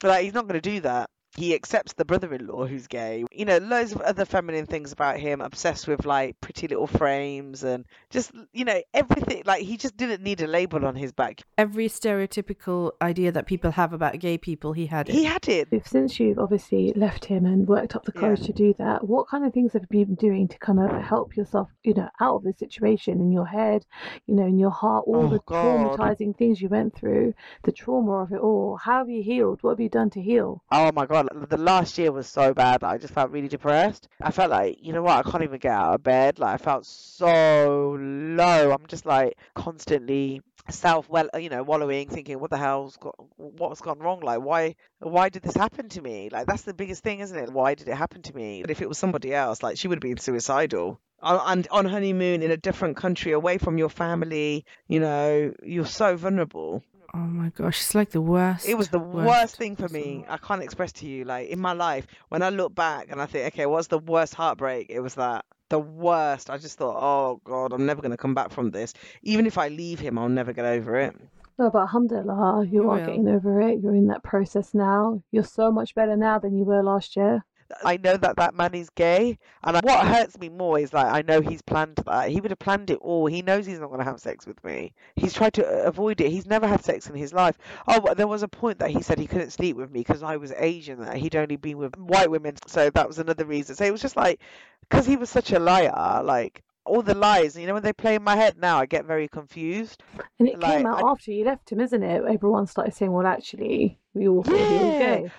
but 0.00 0.08
like, 0.08 0.24
he's 0.24 0.34
not 0.34 0.46
going 0.46 0.60
to 0.60 0.70
do 0.70 0.80
that. 0.80 1.10
He 1.36 1.54
accepts 1.54 1.94
the 1.94 2.04
brother-in-law 2.04 2.66
who's 2.66 2.86
gay. 2.86 3.24
You 3.32 3.44
know, 3.44 3.58
loads 3.58 3.92
of 3.92 4.00
other 4.02 4.24
feminine 4.24 4.66
things 4.66 4.92
about 4.92 5.18
him. 5.18 5.40
Obsessed 5.40 5.88
with 5.88 6.04
like 6.06 6.40
pretty 6.40 6.68
little 6.68 6.86
frames 6.86 7.64
and 7.64 7.84
just, 8.10 8.30
you 8.52 8.64
know, 8.64 8.80
everything. 8.92 9.42
Like 9.44 9.62
he 9.62 9.76
just 9.76 9.96
didn't 9.96 10.22
need 10.22 10.40
a 10.40 10.46
label 10.46 10.84
on 10.86 10.94
his 10.94 11.12
back. 11.12 11.42
Every 11.58 11.88
stereotypical 11.88 12.92
idea 13.02 13.32
that 13.32 13.46
people 13.46 13.72
have 13.72 13.92
about 13.92 14.18
gay 14.18 14.38
people, 14.38 14.72
he 14.72 14.86
had 14.86 15.08
it. 15.08 15.12
He 15.12 15.24
had 15.24 15.48
it. 15.48 15.68
If 15.70 15.88
since 15.88 16.18
you've 16.20 16.38
obviously 16.38 16.92
left 16.94 17.24
him 17.26 17.44
and 17.46 17.66
worked 17.66 17.96
up 17.96 18.04
the 18.04 18.12
courage 18.12 18.42
to 18.46 18.52
do 18.52 18.74
that, 18.78 19.06
what 19.06 19.28
kind 19.28 19.44
of 19.44 19.52
things 19.52 19.72
have 19.72 19.82
you 19.90 20.06
been 20.06 20.14
doing 20.14 20.48
to 20.48 20.58
kind 20.58 20.78
of 20.80 20.90
help 21.02 21.36
yourself, 21.36 21.68
you 21.82 21.94
know, 21.94 22.08
out 22.20 22.36
of 22.36 22.42
this 22.44 22.58
situation 22.58 23.20
in 23.20 23.32
your 23.32 23.46
head, 23.46 23.84
you 24.26 24.34
know, 24.34 24.46
in 24.46 24.58
your 24.58 24.70
heart, 24.70 25.04
all 25.06 25.24
Oh, 25.24 25.28
the 25.28 25.40
God. 25.46 25.98
traumatizing 25.98 26.36
things 26.36 26.60
you 26.60 26.68
went 26.68 26.94
through, 26.94 27.34
the 27.64 27.72
trauma 27.72 28.12
of 28.22 28.32
it 28.32 28.38
all? 28.40 28.76
How 28.76 28.98
have 28.98 29.08
you 29.08 29.22
healed? 29.22 29.58
What 29.62 29.70
have 29.70 29.80
you 29.80 29.88
done 29.88 30.10
to 30.10 30.22
heal? 30.22 30.62
Oh 30.70 30.92
my 30.92 31.06
god, 31.06 31.23
the 31.48 31.56
last 31.56 31.98
year 31.98 32.12
was 32.12 32.26
so 32.26 32.54
bad. 32.54 32.82
Like, 32.82 32.94
I 32.94 32.98
just 32.98 33.14
felt 33.14 33.30
really 33.30 33.48
depressed. 33.48 34.08
I 34.20 34.30
felt 34.30 34.50
like, 34.50 34.78
you 34.80 34.92
know 34.92 35.02
what, 35.02 35.26
I 35.26 35.30
can't 35.30 35.44
even 35.44 35.58
get 35.58 35.72
out 35.72 35.94
of 35.94 36.02
bed. 36.02 36.38
Like 36.38 36.54
I 36.54 36.58
felt 36.58 36.86
so 36.86 37.96
low. 38.00 38.72
I'm 38.72 38.86
just 38.86 39.06
like 39.06 39.36
constantly 39.54 40.42
self 40.70 41.08
well 41.10 41.28
you 41.38 41.50
know 41.50 41.62
wallowing 41.62 42.08
thinking 42.08 42.40
what 42.40 42.48
the 42.48 42.56
hell's 42.56 42.96
got 42.96 43.14
what's 43.36 43.82
gone 43.82 43.98
wrong 43.98 44.20
like 44.20 44.40
why 44.40 44.74
why 45.00 45.28
did 45.28 45.42
this 45.42 45.54
happen 45.54 45.90
to 45.90 46.00
me 46.00 46.30
like 46.32 46.46
that's 46.46 46.62
the 46.62 46.72
biggest 46.72 47.02
thing 47.02 47.20
isn't 47.20 47.36
it 47.36 47.52
why 47.52 47.74
did 47.74 47.86
it 47.86 47.94
happen 47.94 48.22
to 48.22 48.34
me 48.34 48.62
but 48.62 48.70
if 48.70 48.80
it 48.80 48.88
was 48.88 48.96
somebody 48.96 49.34
else 49.34 49.62
like 49.62 49.76
she 49.76 49.88
would 49.88 49.96
have 49.96 50.02
been 50.02 50.16
suicidal 50.16 50.98
and 51.22 51.68
on 51.70 51.84
honeymoon 51.84 52.42
in 52.42 52.50
a 52.50 52.56
different 52.56 52.96
country 52.96 53.32
away 53.32 53.58
from 53.58 53.76
your 53.76 53.90
family 53.90 54.64
you 54.88 55.00
know 55.00 55.52
you're 55.62 55.84
so 55.84 56.16
vulnerable 56.16 56.82
Oh 57.14 57.18
my 57.18 57.50
gosh, 57.50 57.80
it's 57.80 57.94
like 57.94 58.10
the 58.10 58.20
worst. 58.20 58.66
it 58.68 58.76
was 58.76 58.88
the 58.88 58.98
worst, 58.98 59.56
thing 59.56 59.76
for 59.76 59.88
me. 59.88 60.24
I 60.28 60.36
can't 60.36 60.62
express 60.62 60.90
to 60.94 61.06
you, 61.06 61.24
like 61.24 61.48
in 61.48 61.60
my 61.60 61.72
life, 61.72 62.08
when 62.28 62.42
I 62.42 62.48
look 62.48 62.74
back 62.74 63.06
and 63.10 63.22
I 63.22 63.26
think, 63.26 63.46
okay, 63.54 63.66
what's 63.66 63.86
the 63.86 64.00
worst 64.00 64.34
heartbreak? 64.34 64.88
It 64.90 64.98
was 65.00 65.14
that. 65.14 65.44
The 65.70 65.78
worst. 65.78 66.50
I 66.50 66.58
just 66.58 66.76
thought, 66.76 66.96
oh 66.98 67.40
God, 67.44 67.72
I'm 67.72 67.86
never 67.86 68.02
going 68.02 68.10
to 68.10 68.16
come 68.16 68.34
back 68.34 68.50
from 68.50 68.70
this. 68.72 68.94
Even 69.22 69.46
if 69.46 69.56
I 69.58 69.68
leave 69.68 70.00
him, 70.00 70.18
I'll 70.18 70.28
never 70.28 70.52
get 70.52 70.64
over 70.64 70.96
it. 70.96 71.14
No, 71.56 71.70
but 71.70 71.82
alhamdulillah, 71.82 72.66
you 72.66 72.82
You 72.82 72.90
are 72.90 72.98
will. 72.98 73.06
getting 73.06 73.28
over 73.28 73.60
it. 73.60 73.80
You're 73.80 73.94
in 73.94 74.08
that 74.08 74.24
process 74.24 74.74
now. 74.74 75.22
You're 75.30 75.44
so 75.44 75.70
much 75.70 75.94
better 75.94 76.16
now 76.16 76.40
than 76.40 76.56
you 76.58 76.64
were 76.64 76.82
last 76.82 77.14
year. 77.14 77.44
I 77.84 77.96
know 77.96 78.16
that 78.16 78.36
that 78.36 78.54
man 78.54 78.74
is 78.74 78.90
gay, 78.90 79.38
and 79.62 79.76
what 79.82 80.06
hurts 80.06 80.38
me 80.38 80.48
more 80.48 80.78
is 80.78 80.92
like 80.92 81.06
I 81.06 81.22
know 81.22 81.40
he's 81.40 81.62
planned 81.62 81.96
that. 82.06 82.30
He 82.30 82.40
would 82.40 82.50
have 82.50 82.58
planned 82.58 82.90
it 82.90 82.98
all. 83.00 83.26
He 83.26 83.42
knows 83.42 83.66
he's 83.66 83.80
not 83.80 83.88
going 83.88 84.00
to 84.00 84.04
have 84.04 84.20
sex 84.20 84.46
with 84.46 84.62
me. 84.64 84.92
He's 85.16 85.32
tried 85.32 85.54
to 85.54 85.66
uh, 85.66 85.82
avoid 85.88 86.20
it. 86.20 86.30
He's 86.30 86.46
never 86.46 86.66
had 86.66 86.84
sex 86.84 87.08
in 87.08 87.14
his 87.14 87.32
life. 87.32 87.58
Oh, 87.88 88.00
but 88.00 88.16
there 88.16 88.28
was 88.28 88.42
a 88.42 88.48
point 88.48 88.78
that 88.78 88.90
he 88.90 89.02
said 89.02 89.18
he 89.18 89.26
couldn't 89.26 89.50
sleep 89.50 89.76
with 89.76 89.90
me 89.90 90.00
because 90.00 90.22
I 90.22 90.36
was 90.36 90.52
Asian. 90.56 91.00
That 91.00 91.16
he'd 91.16 91.36
only 91.36 91.56
been 91.56 91.78
with 91.78 91.96
white 91.96 92.30
women, 92.30 92.56
so 92.66 92.90
that 92.90 93.08
was 93.08 93.18
another 93.18 93.44
reason. 93.44 93.74
So 93.76 93.84
it 93.84 93.92
was 93.92 94.02
just 94.02 94.16
like 94.16 94.40
because 94.80 95.06
he 95.06 95.16
was 95.16 95.30
such 95.30 95.52
a 95.52 95.58
liar, 95.58 96.22
like. 96.22 96.62
All 96.86 97.00
the 97.00 97.14
lies, 97.14 97.56
you 97.56 97.66
know, 97.66 97.72
when 97.72 97.82
they 97.82 97.94
play 97.94 98.14
in 98.14 98.22
my 98.22 98.36
head 98.36 98.58
now, 98.58 98.76
I 98.78 98.84
get 98.84 99.06
very 99.06 99.26
confused. 99.26 100.02
And 100.38 100.46
it 100.46 100.60
Like, 100.60 100.76
came 100.76 100.86
out 100.86 101.02
I- 101.02 101.10
after 101.12 101.30
you 101.32 101.42
left 101.46 101.72
him, 101.72 101.80
isn't 101.80 102.02
it? 102.02 102.22
Everyone 102.28 102.66
started 102.66 102.92
saying, 102.92 103.10
well, 103.10 103.26
actually, 103.26 103.98
we 104.12 104.28
all 104.28 104.42
thought 104.42 104.54
he 104.54 104.62
was 104.62 104.98
gay. 104.98 105.30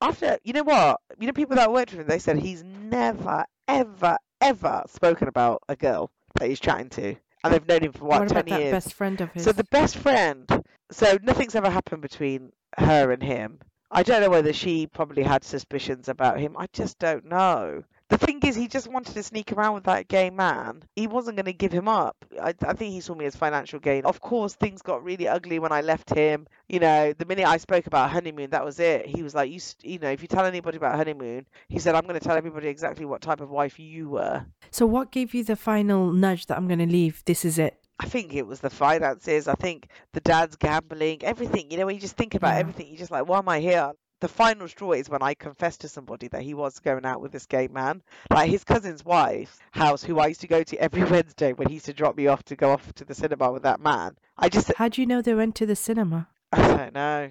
After 0.00 0.38
you 0.44 0.52
know 0.52 0.62
what? 0.62 1.00
You 1.18 1.26
know 1.26 1.32
people 1.32 1.56
that 1.56 1.72
worked 1.72 1.92
with 1.92 2.00
him 2.00 2.06
they 2.06 2.18
said 2.18 2.38
he's 2.38 2.62
never 2.64 3.44
ever 3.68 4.16
ever 4.40 4.84
spoken 4.88 5.28
about 5.28 5.62
a 5.68 5.76
girl 5.76 6.10
that 6.38 6.48
he's 6.48 6.60
chatting 6.60 6.88
to 6.90 7.14
and 7.44 7.52
they've 7.54 7.66
known 7.68 7.82
him 7.82 7.92
for 7.92 8.04
what, 8.04 8.20
what 8.20 8.28
10 8.28 8.36
about 8.38 8.48
that 8.50 8.60
years. 8.60 8.72
best 8.72 8.94
friend 8.94 9.20
of 9.20 9.30
his? 9.32 9.44
so 9.44 9.52
the 9.52 9.64
best 9.64 9.96
friend 9.96 10.64
so 10.90 11.18
nothing's 11.22 11.54
ever 11.54 11.70
happened 11.70 12.02
between 12.02 12.52
her 12.78 13.10
and 13.12 13.22
him. 13.22 13.58
I 13.90 14.02
don't 14.02 14.20
know 14.20 14.30
whether 14.30 14.52
she 14.52 14.86
probably 14.86 15.22
had 15.22 15.44
suspicions 15.44 16.08
about 16.08 16.38
him. 16.38 16.56
I 16.56 16.66
just 16.72 16.98
don't 16.98 17.24
know 17.24 17.82
the 18.10 18.18
thing 18.18 18.40
is 18.42 18.54
he 18.54 18.68
just 18.68 18.88
wanted 18.88 19.14
to 19.14 19.22
sneak 19.22 19.52
around 19.52 19.74
with 19.74 19.84
that 19.84 20.08
gay 20.08 20.28
man 20.30 20.82
he 20.96 21.06
wasn't 21.06 21.36
going 21.36 21.46
to 21.46 21.52
give 21.52 21.72
him 21.72 21.88
up 21.88 22.16
I, 22.40 22.54
I 22.62 22.72
think 22.74 22.92
he 22.92 23.00
saw 23.00 23.14
me 23.14 23.24
as 23.24 23.34
financial 23.34 23.78
gain 23.80 24.04
of 24.04 24.20
course 24.20 24.54
things 24.54 24.82
got 24.82 25.02
really 25.02 25.26
ugly 25.26 25.58
when 25.58 25.72
i 25.72 25.80
left 25.80 26.10
him 26.14 26.46
you 26.68 26.80
know 26.80 27.12
the 27.14 27.24
minute 27.24 27.46
i 27.46 27.56
spoke 27.56 27.86
about 27.86 28.10
honeymoon 28.10 28.50
that 28.50 28.64
was 28.64 28.78
it 28.78 29.06
he 29.06 29.22
was 29.22 29.34
like 29.34 29.50
you 29.50 29.60
you 29.82 29.98
know 29.98 30.10
if 30.10 30.20
you 30.22 30.28
tell 30.28 30.44
anybody 30.44 30.76
about 30.76 30.96
honeymoon 30.96 31.46
he 31.68 31.78
said 31.78 31.94
i'm 31.94 32.02
going 32.02 32.18
to 32.18 32.24
tell 32.26 32.36
everybody 32.36 32.68
exactly 32.68 33.04
what 33.06 33.22
type 33.22 33.40
of 33.40 33.50
wife 33.50 33.78
you 33.78 34.08
were 34.10 34.44
so 34.70 34.86
what 34.86 35.10
gave 35.10 35.34
you 35.34 35.42
the 35.42 35.56
final 35.56 36.12
nudge 36.12 36.46
that 36.46 36.56
I'm 36.56 36.68
going 36.68 36.78
to 36.78 36.86
leave? 36.86 37.22
This 37.26 37.44
is 37.44 37.58
it. 37.58 37.76
I 37.98 38.06
think 38.06 38.34
it 38.34 38.46
was 38.46 38.60
the 38.60 38.70
finances. 38.70 39.48
I 39.48 39.54
think 39.54 39.88
the 40.12 40.20
dad's 40.20 40.56
gambling, 40.56 41.22
everything. 41.24 41.70
You 41.70 41.78
know, 41.78 41.86
when 41.86 41.96
you 41.96 42.00
just 42.00 42.16
think 42.16 42.34
about 42.34 42.54
Yeah. 42.54 42.60
everything, 42.60 42.86
you're 42.88 42.96
just 42.98 43.10
like, 43.10 43.26
why 43.28 43.38
am 43.38 43.48
I 43.48 43.60
here? 43.60 43.92
The 44.20 44.28
final 44.28 44.68
straw 44.68 44.92
is 44.92 45.08
when 45.08 45.22
I 45.22 45.32
confessed 45.32 45.80
to 45.80 45.88
somebody 45.88 46.28
that 46.28 46.42
he 46.42 46.52
was 46.52 46.78
going 46.78 47.06
out 47.06 47.22
with 47.22 47.32
this 47.32 47.46
gay 47.46 47.68
man. 47.68 48.02
Like 48.30 48.50
his 48.50 48.64
cousin's 48.64 49.02
wife's 49.02 49.58
house, 49.70 50.04
who 50.04 50.18
I 50.18 50.26
used 50.26 50.42
to 50.42 50.46
go 50.46 50.62
to 50.62 50.76
every 50.76 51.04
Wednesday 51.10 51.54
when 51.54 51.68
he 51.68 51.74
used 51.74 51.86
to 51.86 51.94
drop 51.94 52.16
me 52.16 52.26
off 52.26 52.42
to 52.44 52.56
go 52.56 52.70
off 52.70 52.92
to 52.94 53.04
the 53.06 53.14
cinema 53.14 53.50
with 53.50 53.62
that 53.62 53.80
man. 53.80 54.16
I 54.36 54.50
just, 54.50 54.74
How 54.76 54.88
do 54.88 55.00
you 55.00 55.06
know 55.06 55.22
they 55.22 55.32
went 55.32 55.54
to 55.56 55.66
the 55.66 55.74
cinema? 55.74 56.28
I 56.52 56.76
don't 56.76 56.94
know. 56.94 57.30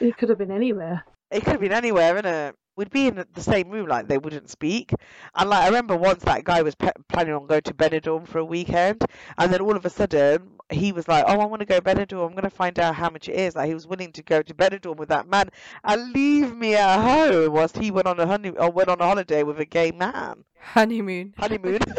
It 0.00 0.16
could 0.16 0.28
have 0.28 0.38
been 0.38 0.50
anywhere. 0.50 1.04
It 1.30 1.44
could 1.44 1.52
have 1.52 1.60
been 1.60 1.72
anywhere, 1.72 2.20
innit? 2.20 2.54
We'd 2.76 2.90
be 2.90 3.06
in 3.06 3.24
the 3.32 3.40
same 3.40 3.70
room, 3.70 3.88
like 3.88 4.06
they 4.06 4.18
wouldn't 4.18 4.50
speak. 4.50 4.92
And 5.34 5.48
like 5.48 5.64
I 5.64 5.66
remember 5.66 5.96
once 5.96 6.22
that 6.24 6.44
guy 6.44 6.60
was 6.62 6.74
pe- 6.74 6.90
planning 7.08 7.32
on 7.32 7.46
going 7.46 7.62
to 7.62 7.74
Benidorm 7.74 8.28
for 8.28 8.38
a 8.38 8.44
weekend, 8.44 9.02
and 9.38 9.52
then 9.52 9.62
all 9.62 9.76
of 9.76 9.86
a 9.86 9.90
sudden 9.90 10.50
he 10.70 10.92
was 10.92 11.08
like, 11.08 11.24
"Oh, 11.26 11.40
I 11.40 11.46
want 11.46 11.60
to 11.60 11.66
go 11.66 11.80
Benidorm. 11.80 12.26
I'm 12.26 12.32
going 12.32 12.42
to 12.42 12.50
find 12.50 12.78
out 12.78 12.94
how 12.94 13.08
much 13.08 13.28
it 13.28 13.34
is." 13.36 13.56
Like 13.56 13.68
he 13.68 13.74
was 13.74 13.86
willing 13.86 14.12
to 14.12 14.22
go 14.22 14.42
to 14.42 14.54
Benidorm 14.54 14.96
with 14.96 15.08
that 15.08 15.26
man 15.28 15.48
and 15.84 16.12
leave 16.12 16.54
me 16.54 16.74
at 16.74 17.00
home 17.00 17.52
whilst 17.52 17.78
he 17.78 17.90
went 17.90 18.06
on 18.06 18.20
a 18.20 18.26
honey 18.26 18.50
or 18.50 18.70
went 18.70 18.90
on 18.90 19.00
a 19.00 19.04
holiday 19.04 19.42
with 19.42 19.58
a 19.58 19.64
gay 19.64 19.90
man. 19.90 20.44
Honeymoon. 20.60 21.34
Honeymoon. 21.38 21.78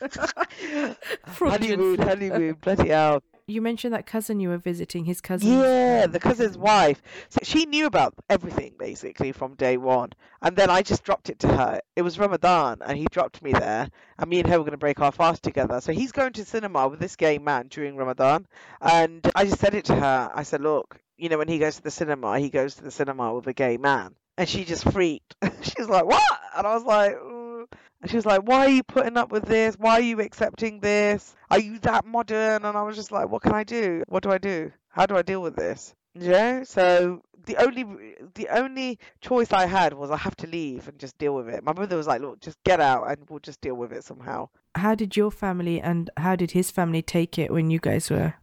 Honeymoon, 1.26 1.98
honeymoon, 1.98 2.56
bloody 2.60 2.88
hell. 2.88 3.22
You 3.48 3.62
mentioned 3.62 3.94
that 3.94 4.06
cousin 4.06 4.40
you 4.40 4.48
were 4.48 4.58
visiting, 4.58 5.04
his 5.04 5.20
cousin. 5.20 5.60
Yeah, 5.60 6.08
the 6.08 6.18
cousin's 6.18 6.58
wife. 6.58 7.00
So 7.28 7.38
she 7.44 7.64
knew 7.64 7.86
about 7.86 8.12
everything 8.28 8.74
basically 8.76 9.30
from 9.30 9.54
day 9.54 9.76
one. 9.76 10.14
And 10.42 10.56
then 10.56 10.68
I 10.68 10.82
just 10.82 11.04
dropped 11.04 11.30
it 11.30 11.38
to 11.40 11.48
her. 11.48 11.80
It 11.94 12.02
was 12.02 12.18
Ramadan 12.18 12.78
and 12.84 12.98
he 12.98 13.06
dropped 13.08 13.42
me 13.42 13.52
there 13.52 13.88
and 14.18 14.28
me 14.28 14.40
and 14.40 14.48
her 14.48 14.58
were 14.58 14.64
going 14.64 14.72
to 14.72 14.78
break 14.78 14.98
our 14.98 15.12
fast 15.12 15.44
together. 15.44 15.80
So 15.80 15.92
he's 15.92 16.10
going 16.10 16.32
to 16.32 16.44
cinema 16.44 16.88
with 16.88 16.98
this 16.98 17.14
gay 17.14 17.38
man 17.38 17.68
during 17.68 17.94
Ramadan. 17.94 18.48
And 18.80 19.24
I 19.36 19.44
just 19.44 19.60
said 19.60 19.74
it 19.74 19.84
to 19.84 19.94
her. 19.94 20.30
I 20.34 20.42
said, 20.42 20.60
look, 20.60 20.98
you 21.16 21.28
know, 21.28 21.38
when 21.38 21.46
he 21.46 21.60
goes 21.60 21.76
to 21.76 21.82
the 21.82 21.92
cinema, 21.92 22.40
he 22.40 22.50
goes 22.50 22.74
to 22.74 22.82
the 22.82 22.90
cinema 22.90 23.32
with 23.32 23.46
a 23.46 23.52
gay 23.52 23.76
man. 23.76 24.16
And 24.36 24.48
she 24.48 24.64
just 24.64 24.90
freaked. 24.90 25.36
She's 25.62 25.88
like, 25.88 26.04
what? 26.04 26.40
And 26.56 26.66
I 26.66 26.74
was 26.74 26.82
like. 26.82 27.16
And 28.06 28.10
she 28.12 28.18
was 28.18 28.24
like, 28.24 28.42
why 28.42 28.66
are 28.66 28.68
you 28.68 28.84
putting 28.84 29.16
up 29.16 29.32
with 29.32 29.46
this? 29.46 29.74
Why 29.74 29.94
are 29.94 30.00
you 30.00 30.20
accepting 30.20 30.78
this? 30.78 31.34
Are 31.50 31.58
you 31.58 31.80
that 31.80 32.06
modern? 32.06 32.64
And 32.64 32.78
I 32.78 32.82
was 32.84 32.94
just 32.94 33.10
like, 33.10 33.28
what 33.28 33.42
can 33.42 33.50
I 33.52 33.64
do? 33.64 34.04
What 34.06 34.22
do 34.22 34.30
I 34.30 34.38
do? 34.38 34.70
How 34.90 35.06
do 35.06 35.16
I 35.16 35.22
deal 35.22 35.42
with 35.42 35.56
this? 35.56 35.92
Yeah. 36.14 36.62
So 36.62 37.22
the 37.46 37.56
only 37.56 38.14
the 38.36 38.46
only 38.50 39.00
choice 39.20 39.52
I 39.52 39.66
had 39.66 39.92
was 39.92 40.12
I 40.12 40.18
have 40.18 40.36
to 40.36 40.46
leave 40.46 40.86
and 40.86 41.00
just 41.00 41.18
deal 41.18 41.34
with 41.34 41.48
it. 41.48 41.64
My 41.64 41.72
brother 41.72 41.96
was 41.96 42.06
like, 42.06 42.20
look, 42.20 42.38
just 42.38 42.62
get 42.62 42.80
out 42.80 43.10
and 43.10 43.28
we'll 43.28 43.40
just 43.40 43.60
deal 43.60 43.74
with 43.74 43.92
it 43.92 44.04
somehow. 44.04 44.50
How 44.76 44.94
did 44.94 45.16
your 45.16 45.32
family 45.32 45.80
and 45.80 46.08
how 46.16 46.36
did 46.36 46.52
his 46.52 46.70
family 46.70 47.02
take 47.02 47.40
it 47.40 47.50
when 47.50 47.70
you 47.70 47.80
guys 47.80 48.08
were 48.08 48.34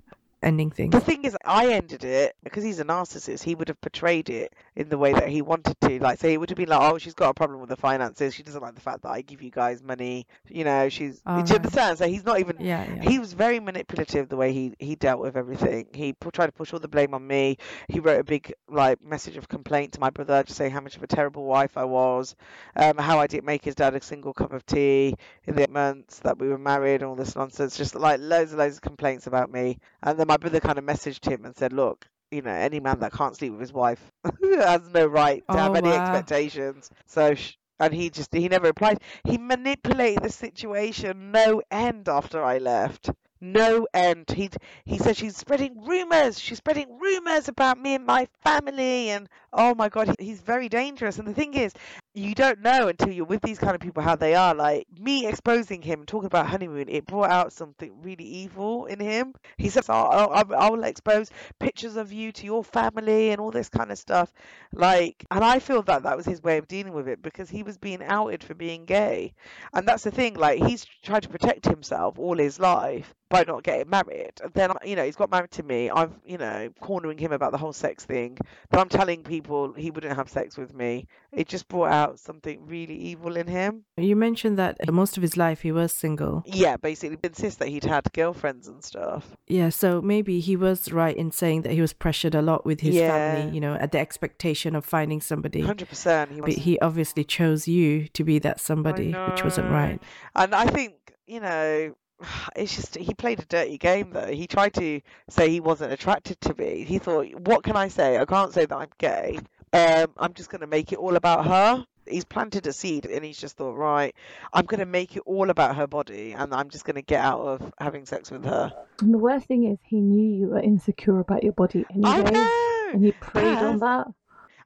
ending 0.44 0.70
things? 0.70 0.92
The 0.92 1.00
thing 1.00 1.24
is, 1.24 1.36
I 1.44 1.74
ended 1.74 2.04
it 2.04 2.36
because 2.44 2.64
he's 2.64 2.80
a 2.80 2.86
narcissist. 2.86 3.44
He 3.44 3.56
would 3.56 3.70
have 3.70 3.80
portrayed 3.82 4.30
it 4.30 4.54
in 4.76 4.90
the 4.90 4.98
way 4.98 5.14
that 5.14 5.30
he 5.30 5.42
wanted 5.42 5.80
to. 5.82 6.00
Like, 6.00 6.20
say, 6.20 6.34
it 6.34 6.38
would 6.38 6.50
have 6.50 6.58
been 6.58 6.70
like, 6.70 6.82
oh, 6.82 6.98
she's 6.98 7.14
got 7.14 7.30
a 7.30 7.34
problem 7.34 7.60
with 7.60 7.70
the 7.70 7.76
finances. 7.76 8.34
She 8.34 8.44
doesn't 8.44 8.62
like 8.62 8.76
the 8.76 8.82
fact 8.82 9.04
that 9.04 9.10
I 9.10 9.22
give 9.22 9.42
you 9.42 9.52
guys 9.52 9.82
money. 9.82 10.28
You 10.50 10.64
know, 10.64 10.90
she's. 10.90 11.22
Oh, 11.26 11.42
do 11.42 11.50
you 11.50 11.56
understand? 11.56 11.98
So 11.98 12.08
he's 12.08 12.24
not 12.26 12.40
even. 12.40 12.58
Yeah, 12.60 12.86
yeah. 12.86 13.10
He 13.10 13.20
was 13.20 13.34
very 13.34 13.60
manipulative 13.60 14.30
the 14.30 14.38
way 14.38 14.54
he, 14.54 14.74
he 14.80 14.96
dealt 14.96 15.20
with 15.20 15.36
everything. 15.38 15.88
He 15.94 16.14
pu- 16.14 16.32
tried 16.32 16.48
to 16.48 16.52
push 16.52 16.74
all 16.74 16.80
the 16.80 16.88
blame 16.88 17.14
on 17.14 17.26
me. 17.26 17.58
He 17.88 18.00
wrote 18.00 18.20
a 18.20 18.24
big 18.24 18.54
like 18.68 19.04
message 19.04 19.38
of 19.38 19.48
complaint 19.48 19.94
to 19.94 20.00
my 20.00 20.10
brother, 20.10 20.44
just 20.44 20.58
saying 20.58 20.72
how 20.72 20.82
much 20.82 20.98
of 20.98 21.04
a 21.04 21.08
terrible 21.08 21.46
wife 21.46 21.78
I 21.78 21.86
was, 21.86 22.36
um, 22.76 22.98
how 22.98 23.20
I 23.20 23.28
didn't 23.28 23.46
make 23.46 23.64
his 23.64 23.76
dad 23.76 23.96
a 23.96 24.02
single 24.02 24.34
cup 24.34 24.54
of 24.54 24.66
tea 24.66 25.16
in 25.46 25.56
the 25.56 25.68
months 25.68 26.20
that 26.20 26.38
we 26.38 26.50
were 26.50 26.58
married, 26.58 26.96
and 26.96 27.06
all 27.06 27.16
this 27.16 27.36
nonsense. 27.36 27.78
Just 27.78 27.96
like 27.96 28.20
loads 28.20 28.52
and 28.52 28.60
loads 28.60 28.76
of 28.76 28.82
complaints 28.82 29.28
about 29.28 29.52
me. 29.52 29.78
And 30.02 30.20
then 30.20 30.28
my 30.34 30.38
brother 30.38 30.60
kind 30.60 30.78
of 30.80 30.86
messaged 30.86 31.30
him 31.30 31.46
and 31.46 31.56
said, 31.56 31.74
look. 31.74 32.08
You 32.32 32.42
know, 32.42 32.52
any 32.52 32.80
man 32.80 33.00
that 33.00 33.14
can't 33.14 33.36
sleep 33.36 33.52
with 33.52 33.62
his 33.62 33.74
wife 33.74 34.12
has 34.44 34.88
no 34.90 35.06
right 35.06 35.44
to 35.52 35.60
have 35.60 35.74
Oh, 35.74 35.76
any 35.76 35.94
wow. 35.94 35.94
expectations. 35.94 36.90
So, 37.06 37.36
sh- 37.36 37.58
and 37.80 37.94
he 37.94 38.10
just 38.10 38.34
he 38.34 38.48
never 38.50 38.68
replied. 38.68 39.00
He 39.24 39.38
manipulated 39.38 40.24
the 40.24 40.30
situation 40.30 41.32
no 41.32 41.62
end 41.72 42.10
after 42.10 42.44
I 42.44 42.58
left. 42.58 43.10
No 43.46 43.86
end. 43.94 44.32
He 44.32 44.50
he 44.86 44.98
said 44.98 45.18
she's 45.18 45.36
spreading 45.36 45.84
rumors. 45.84 46.40
She's 46.40 46.60
spreading 46.60 46.98
rumors 46.98 47.50
about 47.50 47.78
me 47.78 47.96
and 47.96 48.06
my 48.06 48.30
family, 48.42 49.10
and 49.10 49.28
oh 49.52 49.76
my 49.76 49.90
god, 49.90 50.16
he's 50.18 50.40
very 50.40 50.70
dangerous. 50.70 51.20
And 51.20 51.28
the 51.28 51.34
thing 51.34 51.54
is, 51.54 51.74
you 52.14 52.36
don't 52.36 52.62
know 52.62 52.88
until 52.88 53.12
you're 53.12 53.26
with 53.26 53.42
these 53.42 53.60
kind 53.60 53.76
of 53.76 53.82
people 53.82 54.02
how 54.02 54.16
they 54.16 54.34
are. 54.34 54.56
Like 54.56 54.88
me 54.98 55.28
exposing 55.28 55.82
him, 55.82 56.06
talking 56.06 56.28
about 56.28 56.48
honeymoon, 56.48 56.88
it 56.88 57.06
brought 57.06 57.32
out 57.32 57.52
something 57.52 58.02
really 58.02 58.24
evil 58.24 58.86
in 58.86 59.02
him. 59.02 59.34
He 59.58 59.68
says, 59.68 59.90
"I'll, 59.90 60.30
I'll, 60.32 60.56
I 60.56 60.70
will 60.70 60.86
expose 60.86 61.30
pictures 61.60 61.98
of 61.98 62.14
you 62.14 62.32
to 62.32 62.46
your 62.46 62.64
family 62.64 63.32
and 63.32 63.42
all 63.42 63.52
this 63.52 63.68
kind 63.68 63.92
of 63.92 63.98
stuff." 63.98 64.32
Like, 64.72 65.26
and 65.30 65.44
I 65.44 65.60
feel 65.60 65.82
that 65.82 66.04
that 66.04 66.16
was 66.16 66.26
his 66.26 66.42
way 66.42 66.60
of 66.60 66.70
dealing 66.70 66.94
with 66.94 67.10
it 67.10 67.22
because 67.22 67.50
he 67.50 67.64
was 67.64 67.78
being 67.78 68.02
outed 68.02 68.42
for 68.42 68.54
being 68.54 68.86
gay, 68.86 69.34
and 69.74 69.86
that's 69.86 70.04
the 70.04 70.12
thing. 70.12 70.36
Like, 70.36 70.64
he's 70.64 70.86
tried 71.04 71.24
to 71.24 71.30
protect 71.30 71.66
himself 71.66 72.18
all 72.18 72.38
his 72.38 72.58
life 72.58 73.14
by 73.34 73.44
not 73.48 73.64
getting 73.64 73.90
married. 73.90 74.34
And 74.44 74.54
then, 74.54 74.72
you 74.86 74.96
know, 74.96 75.04
he's 75.04 75.16
got 75.16 75.32
married 75.32 75.50
to 75.52 75.64
me. 75.64 75.90
I've, 75.90 76.14
you 76.24 76.38
know, 76.38 76.70
cornering 76.80 77.18
him 77.18 77.32
about 77.32 77.52
the 77.52 77.58
whole 77.58 77.74
sex 77.74 78.06
thing. 78.06 78.38
But 78.70 78.80
I'm 78.80 78.90
telling 78.90 79.24
people 79.24 79.74
he 79.74 79.90
wouldn't 79.90 80.16
have 80.16 80.30
sex 80.30 80.56
with 80.56 80.74
me. 80.76 81.08
It 81.32 81.48
just 81.48 81.68
brought 81.68 81.92
out 81.92 82.20
something 82.20 82.64
really 82.68 82.96
evil 82.96 83.36
in 83.36 83.48
him. 83.48 83.86
You 83.98 84.16
mentioned 84.16 84.60
that 84.60 84.78
most 84.94 85.18
of 85.18 85.24
his 85.24 85.36
life 85.36 85.62
he 85.62 85.72
was 85.72 85.92
single. 85.92 86.44
Yeah, 86.46 86.78
basically 86.78 87.18
insists 87.24 87.58
that 87.58 87.70
he'd 87.70 87.86
had 87.86 88.14
girlfriends 88.14 88.68
and 88.68 88.84
stuff. 88.84 89.36
Yeah, 89.48 89.70
so 89.70 90.00
maybe 90.00 90.40
he 90.40 90.56
was 90.56 90.92
right 90.92 91.18
in 91.18 91.32
saying 91.32 91.64
that 91.64 91.72
he 91.72 91.82
was 91.82 91.92
pressured 91.92 92.36
a 92.36 92.42
lot 92.44 92.66
with 92.68 92.82
his 92.82 92.94
Yeah. 92.94 93.10
family, 93.12 93.56
you 93.56 93.62
know, 93.62 93.74
at 93.74 93.92
the 93.92 93.98
expectation 93.98 94.76
of 94.76 94.86
finding 94.86 95.22
somebody. 95.22 95.62
Hundred 95.62 95.90
percent. 95.90 96.32
He 96.32 96.40
But 96.40 96.52
he 96.52 96.78
obviously 96.80 97.24
chose 97.24 97.68
you 97.68 98.08
to 98.10 98.24
be 98.24 98.38
that 98.40 98.60
somebody, 98.60 99.12
which 99.12 99.44
wasn't 99.44 99.72
right. 99.72 100.00
And 100.36 100.54
I 100.54 100.68
think, 100.68 100.94
you 101.26 101.40
know, 101.40 101.96
it's 102.56 102.76
just 102.76 102.96
he 102.96 103.14
played 103.14 103.40
a 103.40 103.46
dirty 103.46 103.78
game 103.78 104.12
though. 104.12 104.28
He 104.28 104.48
tried 104.48 104.74
to 104.76 105.02
say 105.30 105.50
he 105.50 105.60
wasn't 105.60 105.94
attracted 105.94 106.40
to 106.42 106.56
me. 106.56 106.84
He 106.84 107.00
thought, 107.00 107.28
what 107.48 107.64
can 107.64 107.76
I 107.76 107.88
say? 107.88 108.18
I 108.18 108.26
can't 108.26 108.54
say 108.54 108.66
that 108.66 108.76
I'm 108.76 108.90
gay. 108.98 109.40
Um, 109.74 110.08
I'm 110.18 110.34
just 110.34 110.50
going 110.50 110.62
to 110.62 110.68
make 110.68 110.92
it 110.92 111.00
all 111.00 111.16
about 111.16 111.48
her. 111.48 111.86
He's 112.06 112.26
planted 112.26 112.68
a 112.68 112.74
seed 112.74 113.06
and 113.06 113.24
he's 113.24 113.40
just 113.40 113.58
thought, 113.58 113.76
right, 113.76 114.14
I'm 114.52 114.66
going 114.66 114.82
to 114.82 114.86
make 114.86 115.16
it 115.16 115.24
all 115.26 115.50
about 115.50 115.76
her 115.78 115.88
body 115.88 116.34
and 116.34 116.54
I'm 116.54 116.70
just 116.70 116.86
going 116.86 116.96
to 116.96 117.02
get 117.02 117.24
out 117.24 117.40
of 117.40 117.74
having 117.80 118.06
sex 118.06 118.30
with 118.30 118.44
her. 118.46 118.72
And 119.02 119.14
the 119.14 119.18
worst 119.18 119.48
thing 119.48 119.72
is, 119.72 119.80
he 119.84 120.02
knew 120.02 120.42
you 120.42 120.50
were 120.50 120.60
insecure 120.60 121.20
about 121.20 121.44
your 121.44 121.54
body 121.54 121.86
I 122.04 122.22
know. 122.22 122.90
and 122.94 123.04
he 123.04 123.14
preyed 123.14 123.58
on 123.58 123.80
that. 123.80 124.08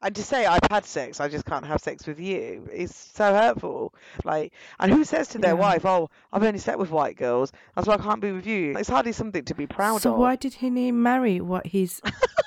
And 0.01 0.15
to 0.15 0.23
say 0.23 0.45
I've 0.45 0.59
had 0.69 0.85
sex, 0.85 1.19
I 1.19 1.27
just 1.27 1.45
can't 1.45 1.65
have 1.65 1.81
sex 1.81 2.05
with 2.05 2.19
you 2.19 2.67
is 2.71 2.93
so 2.95 3.33
hurtful. 3.33 3.93
Like, 4.23 4.53
and 4.79 4.91
who 4.91 5.03
says 5.03 5.27
to 5.29 5.37
their 5.39 5.51
Yeah. 5.55 5.59
wife, 5.59 5.85
"Oh, 5.85 6.09
I've 6.31 6.43
only 6.43 6.59
slept 6.59 6.79
with 6.79 6.91
white 6.91 7.17
girls, 7.17 7.51
that's 7.75 7.87
why 7.87 7.95
I 7.95 7.97
can't 7.97 8.21
be 8.21 8.31
with 8.31 8.45
you." 8.45 8.77
It's 8.77 8.89
hardly 8.89 9.11
something 9.11 9.43
to 9.45 9.55
be 9.55 9.65
proud 9.67 10.01
so 10.01 10.11
of. 10.11 10.15
So 10.15 10.19
why 10.19 10.35
did 10.35 10.53
he 10.53 10.69
marry 10.91 11.41
what 11.41 11.65
he's 11.65 12.01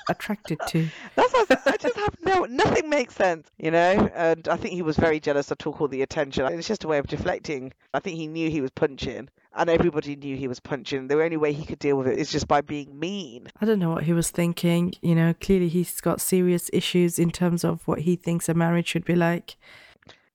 attracted 0.09 0.59
to? 0.67 0.87
That's 1.15 1.33
what 1.33 1.51
I, 1.51 1.55
said. 1.55 1.73
I 1.73 1.77
just 1.77 1.95
have 1.97 2.15
no, 2.23 2.45
nothing 2.45 2.89
makes 2.89 3.15
sense, 3.15 3.49
you 3.57 3.71
know. 3.71 4.09
And 4.15 4.47
I 4.47 4.55
think 4.57 4.73
he 4.73 4.81
was 4.81 4.97
very 4.97 5.19
jealous. 5.19 5.51
I 5.51 5.55
took 5.55 5.79
all 5.81 5.87
the 5.87 6.01
attention. 6.01 6.45
It's 6.45 6.67
just 6.67 6.83
a 6.83 6.87
way 6.87 6.97
of 6.97 7.07
deflecting. 7.07 7.73
I 7.93 7.99
think 7.99 8.17
he 8.17 8.27
knew 8.27 8.49
he 8.49 8.61
was 8.61 8.71
punching, 8.71 9.29
and 9.55 9.69
everybody 9.69 10.15
knew 10.15 10.35
he 10.35 10.47
was 10.47 10.59
punching. 10.59 11.07
The 11.07 11.21
only 11.21 11.37
way 11.37 11.53
he 11.53 11.65
could 11.65 11.79
deal 11.79 11.97
with 11.97 12.07
it 12.07 12.17
is 12.17 12.31
just 12.31 12.47
by 12.47 12.61
being 12.61 12.97
mean. 12.97 13.47
I 13.59 13.65
don't 13.65 13.79
know 13.79 13.91
what 13.91 14.03
he 14.03 14.13
was 14.13 14.29
thinking. 14.29 14.93
You 15.01 15.15
know, 15.15 15.33
clearly 15.33 15.67
he's 15.67 15.99
got 16.01 16.21
serious 16.21 16.69
issues 16.73 17.19
in 17.19 17.31
terms 17.31 17.63
of 17.63 17.87
what 17.87 17.99
he 17.99 18.15
thinks 18.15 18.49
a 18.49 18.53
marriage 18.53 18.87
should 18.87 19.05
be 19.05 19.15
like. 19.15 19.55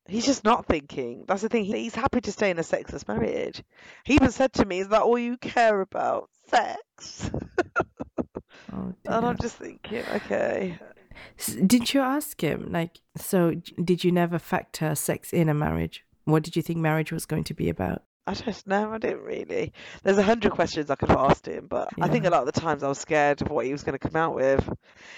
He's 0.08 0.26
just 0.26 0.44
not 0.44 0.66
thinking. 0.66 1.24
That's 1.26 1.42
the 1.42 1.48
thing. 1.48 1.64
He's 1.64 1.94
happy 1.94 2.20
to 2.20 2.30
stay 2.30 2.50
in 2.50 2.58
a 2.58 2.62
sexless 2.62 3.08
marriage. 3.08 3.62
He 4.04 4.14
even 4.14 4.30
said 4.30 4.52
to 4.54 4.64
me, 4.64 4.78
"Is 4.78 4.88
that 4.88 5.02
all 5.02 5.18
you 5.18 5.36
care 5.36 5.80
about? 5.80 6.30
Sex?" 6.48 7.30
Oh, 8.72 8.94
and. 9.06 9.26
I'm 9.26 9.38
just 9.38 9.56
thinking, 9.56 10.04
okay. 10.14 10.78
Did 11.66 11.94
you 11.94 12.00
ask 12.00 12.40
him, 12.40 12.70
like, 12.70 13.00
so 13.16 13.54
did 13.82 14.04
you 14.04 14.12
never 14.12 14.38
factor 14.38 14.94
sex 14.94 15.32
in 15.32 15.48
a 15.48 15.54
marriage? 15.54 16.04
What 16.24 16.42
did 16.42 16.56
you 16.56 16.62
think 16.62 16.78
marriage 16.78 17.12
was 17.12 17.26
going 17.26 17.44
to 17.44 17.54
be 17.54 17.68
about? 17.68 18.02
I 18.26 18.34
just 18.34 18.66
no, 18.66 18.92
I 18.92 18.98
didn't 18.98 19.22
really. 19.22 19.72
There's 20.02 20.18
a 20.18 20.22
hundred 20.22 20.52
questions 20.52 20.90
I 20.90 20.96
could 20.96 21.10
have 21.10 21.18
asked 21.18 21.46
him, 21.46 21.66
but 21.68 21.88
I 22.00 22.08
think 22.08 22.24
a 22.24 22.30
lot 22.30 22.46
of 22.46 22.52
the 22.52 22.60
times 22.60 22.82
I 22.82 22.88
was 22.88 22.98
scared 22.98 23.40
of 23.40 23.50
what 23.50 23.66
he 23.66 23.72
was 23.72 23.84
going 23.84 23.96
to 23.96 24.00
come 24.00 24.16
out 24.16 24.34
with. 24.34 24.68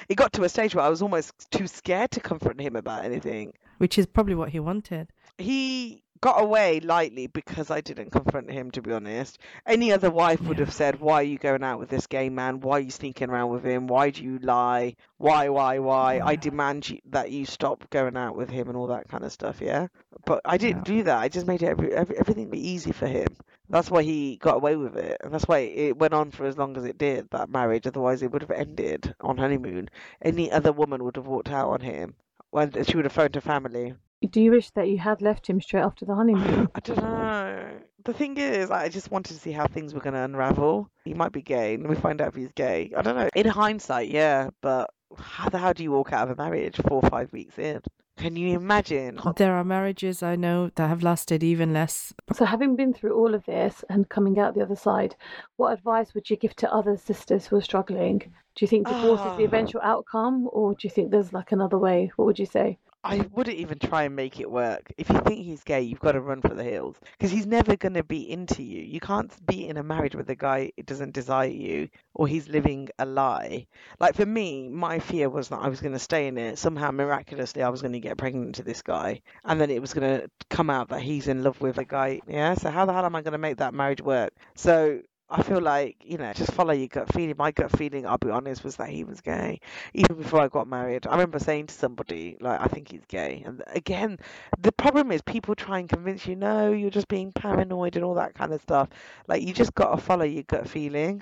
It 0.09 0.17
got 0.17 0.35
to 0.35 0.45
a 0.45 0.49
stage 0.49 0.75
where 0.75 0.85
I 0.85 0.91
was 0.91 1.01
almost 1.01 1.51
too 1.51 1.67
scared 1.67 2.11
to 2.13 2.21
confront 2.21 2.61
him 2.61 2.77
about 2.77 3.05
anything. 3.05 3.55
Which 3.79 3.97
is 3.97 4.05
probably 4.05 4.35
what 4.35 4.51
he 4.51 4.61
wanted. 4.61 5.09
He 5.39 6.03
got 6.21 6.43
away 6.43 6.81
lightly 6.81 7.27
because 7.27 7.71
I 7.71 7.81
didn't 7.81 8.11
confront 8.11 8.51
him, 8.51 8.71
to 8.73 8.83
be 8.83 8.93
honest. 8.93 9.39
Any 9.67 9.93
other 9.93 10.11
wife 10.11 10.41
would 10.47 10.59
Yeah. 10.59 10.65
have 10.65 10.73
said, 10.73 11.01
Why 11.01 11.15
are 11.21 11.23
you 11.23 11.39
going 11.39 11.63
out 11.65 11.79
with 11.79 11.89
this 11.89 12.07
gay 12.07 12.29
man? 12.29 12.61
Why 12.61 12.79
are 12.79 12.81
you 12.81 12.91
sneaking 12.91 13.31
around 13.31 13.51
with 13.51 13.65
him? 13.65 13.87
Why 13.87 14.11
do 14.11 14.23
you 14.25 14.39
lie? 14.39 14.97
Why, 15.19 15.49
why, 15.49 15.79
why? 15.79 16.21
I 16.25 16.37
demand 16.37 16.89
you, 16.91 16.99
that 17.07 17.31
you 17.31 17.45
stop 17.47 17.89
going 17.91 18.17
out 18.17 18.37
with 18.37 18.51
him 18.51 18.69
and 18.69 18.77
all 18.77 18.89
that 18.89 19.09
kind 19.09 19.25
of 19.25 19.33
stuff, 19.33 19.61
yeah? 19.61 19.89
But 20.25 20.41
I 20.45 20.57
didn't 20.59 20.87
Yeah. 20.89 20.95
do 20.97 21.03
that. 21.05 21.19
I 21.19 21.29
just 21.29 21.47
made 21.47 21.63
every, 21.63 21.93
every, 21.93 22.17
everything 22.17 22.55
easy 22.55 22.93
for 22.93 23.07
him. 23.07 23.29
That's 23.71 23.91
why 23.91 24.03
he 24.03 24.37
got 24.37 24.57
away 24.57 24.77
with 24.77 24.97
it. 24.97 25.19
And 25.23 25.33
that's 25.33 25.47
why 25.49 25.59
it 25.59 25.97
went 25.99 26.15
on 26.15 26.31
for 26.31 26.45
as 26.47 26.57
long 26.59 26.77
as 26.77 26.85
it 26.85 26.99
did, 26.99 27.31
that 27.31 27.51
marriage. 27.51 27.87
Otherwise, 27.87 28.23
it 28.23 28.31
would 28.33 28.43
have 28.43 28.51
ended 28.51 29.15
on 29.21 29.37
honeymoon. 29.39 29.91
Any 30.23 30.51
other 30.51 30.73
woman 30.73 31.05
would 31.05 31.17
have 31.17 31.27
walked 31.27 31.51
out 31.51 31.69
on 31.71 31.81
him. 31.81 32.15
When 32.51 32.73
she 32.85 32.97
would 32.97 33.05
have 33.05 33.13
phoned 33.13 33.35
her 33.35 33.41
family. 33.43 33.95
Do 34.31 34.41
you 34.41 34.51
wish 34.51 34.71
that 34.71 34.89
you 34.89 34.99
had 34.99 35.23
left 35.23 35.47
him 35.47 35.61
straight 35.61 35.83
after 35.83 36.05
the 36.05 36.15
honeymoon? 36.15 36.69
I 36.75 36.81
don't 36.81 36.97
know. 37.01 37.71
The 38.05 38.13
thing 38.13 38.37
is, 38.37 38.71
I 38.71 38.89
just 38.89 39.11
wanted 39.13 39.35
to 39.35 39.39
see 39.39 39.53
how 39.53 39.67
things 39.67 39.95
were 39.95 40.01
going 40.01 40.15
to 40.15 40.21
unravel. 40.23 40.91
He 41.05 41.15
might 41.15 41.31
be 41.33 41.43
gay, 41.43 41.75
and 41.75 41.87
we 41.89 41.95
find 41.95 42.21
out 42.21 42.29
if 42.29 42.35
he's 42.35 42.53
gay. 42.53 42.91
I 42.97 43.03
don't 43.03 43.17
know. 43.17 43.29
In 43.37 43.47
hindsight, 43.47 44.09
yeah, 44.09 44.51
but 44.61 44.91
how 45.17 45.49
the 45.49 45.59
hell 45.59 45.73
do 45.73 45.83
you 45.85 45.93
walk 45.93 46.13
out 46.13 46.29
of 46.29 46.39
a 46.39 46.43
marriage 46.43 46.77
four 46.89 47.03
or 47.03 47.09
five 47.09 47.33
weeks 47.33 47.59
in? 47.59 47.81
Can 48.17 48.35
you 48.35 48.57
imagine? 48.57 49.21
There 49.37 49.55
are 49.55 49.63
marriages 49.63 50.25
I 50.25 50.35
know 50.35 50.71
that 50.75 50.89
have 50.89 51.05
lasted 51.05 51.45
even 51.45 51.73
less. 51.73 52.13
So, 52.33 52.45
having 52.45 52.75
been 52.75 52.93
through 52.93 53.15
all 53.15 53.33
of 53.33 53.45
this 53.45 53.85
and 53.89 54.09
coming 54.09 54.41
out 54.41 54.57
the 54.57 54.63
other 54.63 54.75
side, 54.75 55.15
what 55.57 55.73
advice 55.73 56.15
would 56.15 56.29
you 56.29 56.37
give 56.37 56.57
to 56.57 56.73
other 56.75 56.97
sisters 56.97 57.47
who 57.47 57.55
are 57.57 57.61
struggling? 57.63 58.19
Do 58.19 58.65
you 58.65 58.67
think 58.67 58.89
divorce 58.89 59.21
is 59.21 59.37
the 59.37 59.45
Ah. 59.45 59.47
eventual 59.47 59.81
outcome, 59.85 60.49
or 60.53 60.73
do 60.75 60.81
you 60.83 60.91
think 60.91 61.13
there's 61.13 61.33
like 61.33 61.53
another 61.53 61.79
way? 61.79 62.11
What 62.17 62.25
would 62.25 62.39
you 62.41 62.47
say? 62.47 62.79
I 63.05 63.19
wouldn't 63.33 63.57
even 63.57 63.79
try 63.79 64.03
and 64.05 64.15
make 64.17 64.41
it 64.41 64.51
work. 64.51 64.93
If 64.99 65.09
you 65.09 65.19
think 65.21 65.45
he's 65.45 65.63
gay, 65.65 65.83
you've 65.83 66.01
got 66.01 66.13
to 66.13 66.21
run 66.21 66.43
for 66.43 66.55
the 66.55 66.65
hills 66.65 66.97
because 67.13 67.31
he's 67.31 67.47
never 67.47 67.77
going 67.77 67.95
to 67.95 68.03
be 68.03 68.31
into 68.31 68.63
you. 68.63 68.83
You 68.83 69.01
can't 69.01 69.33
be 69.47 69.69
in 69.69 69.77
a 69.77 69.83
marriage 69.83 70.15
with 70.15 70.29
a 70.31 70.35
guy 70.35 70.73
who 70.77 70.83
doesn't 70.83 71.13
desire 71.15 71.49
you 71.49 71.89
or 72.15 72.27
he's 72.27 72.49
living 72.49 72.89
a 72.99 73.07
lie. 73.07 73.67
Like 74.01 74.15
for 74.15 74.27
me, 74.27 74.69
my 74.69 74.99
fear 74.99 75.29
was 75.31 75.49
that 75.49 75.61
I 75.61 75.69
was 75.69 75.81
going 75.81 75.93
to 75.93 75.99
stay 75.99 76.27
in 76.27 76.39
it. 76.39 76.59
Somehow, 76.59 76.91
miraculously, 76.91 77.63
I 77.63 77.69
was 77.69 77.83
going 77.83 77.93
to 77.93 78.01
get 78.01 78.19
pregnant 78.19 78.57
to 78.57 78.63
this 78.65 78.83
guy 78.83 79.23
and 79.45 79.61
then 79.61 79.71
it 79.71 79.81
was 79.81 79.95
going 79.95 80.21
to 80.21 80.31
come 80.51 80.69
out 80.69 80.89
that 80.89 81.01
he's 81.03 81.29
in 81.29 81.43
love 81.45 81.61
with 81.61 81.79
a 81.79 81.85
guy. 81.85 82.21
Yeah. 82.27 82.55
So, 82.55 82.71
how 82.71 82.85
the 82.85 82.93
hell 82.93 83.07
am 83.07 83.17
I 83.17 83.23
going 83.23 83.33
to 83.33 83.39
make 83.39 83.59
that 83.59 83.75
marriage 83.75 84.03
work? 84.03 84.33
So, 84.57 85.01
I 85.31 85.43
feel 85.43 85.61
like, 85.61 85.97
you 86.05 86.17
know, 86.19 86.33
just 86.33 86.53
follow 86.53 86.73
your 86.73 86.89
gut 86.89 87.13
feeling. 87.13 87.35
My 87.39 87.51
gut 87.51 87.71
feeling, 87.77 88.07
I'll 88.07 88.19
be 88.19 88.31
honest, 88.31 88.65
was 88.65 88.77
that 88.77 88.89
he 88.89 89.05
was 89.05 89.21
gay. 89.21 89.61
Even 89.95 90.17
before 90.17 90.41
I 90.41 90.49
got 90.49 90.67
married. 90.67 91.07
I 91.07 91.13
remember 91.13 91.39
saying 91.39 91.67
to 91.67 91.75
somebody, 91.75 92.37
like, 92.41 92.61
I 92.61 92.67
think 92.67 92.91
he's 92.91 93.05
gay. 93.09 93.43
And 93.45 93.63
again, 93.69 94.19
the 94.59 94.73
problem 94.73 95.13
is 95.13 95.21
people 95.23 95.55
try 95.55 95.79
and 95.81 95.89
convince 95.89 96.27
you, 96.27 96.35
no, 96.37 96.73
you're 96.73 96.91
just 96.91 97.09
being 97.09 97.33
paranoid 97.33 97.97
and 97.97 98.05
all 98.05 98.15
that 98.15 98.35
kind 98.35 98.53
of 98.53 98.63
stuff. 98.63 98.89
Like, 99.27 99.43
you 99.43 99.53
just 99.53 99.75
got 99.75 99.95
to 99.95 100.01
follow 100.03 100.25
your 100.25 100.45
gut 100.45 100.69
feeling. 100.69 101.21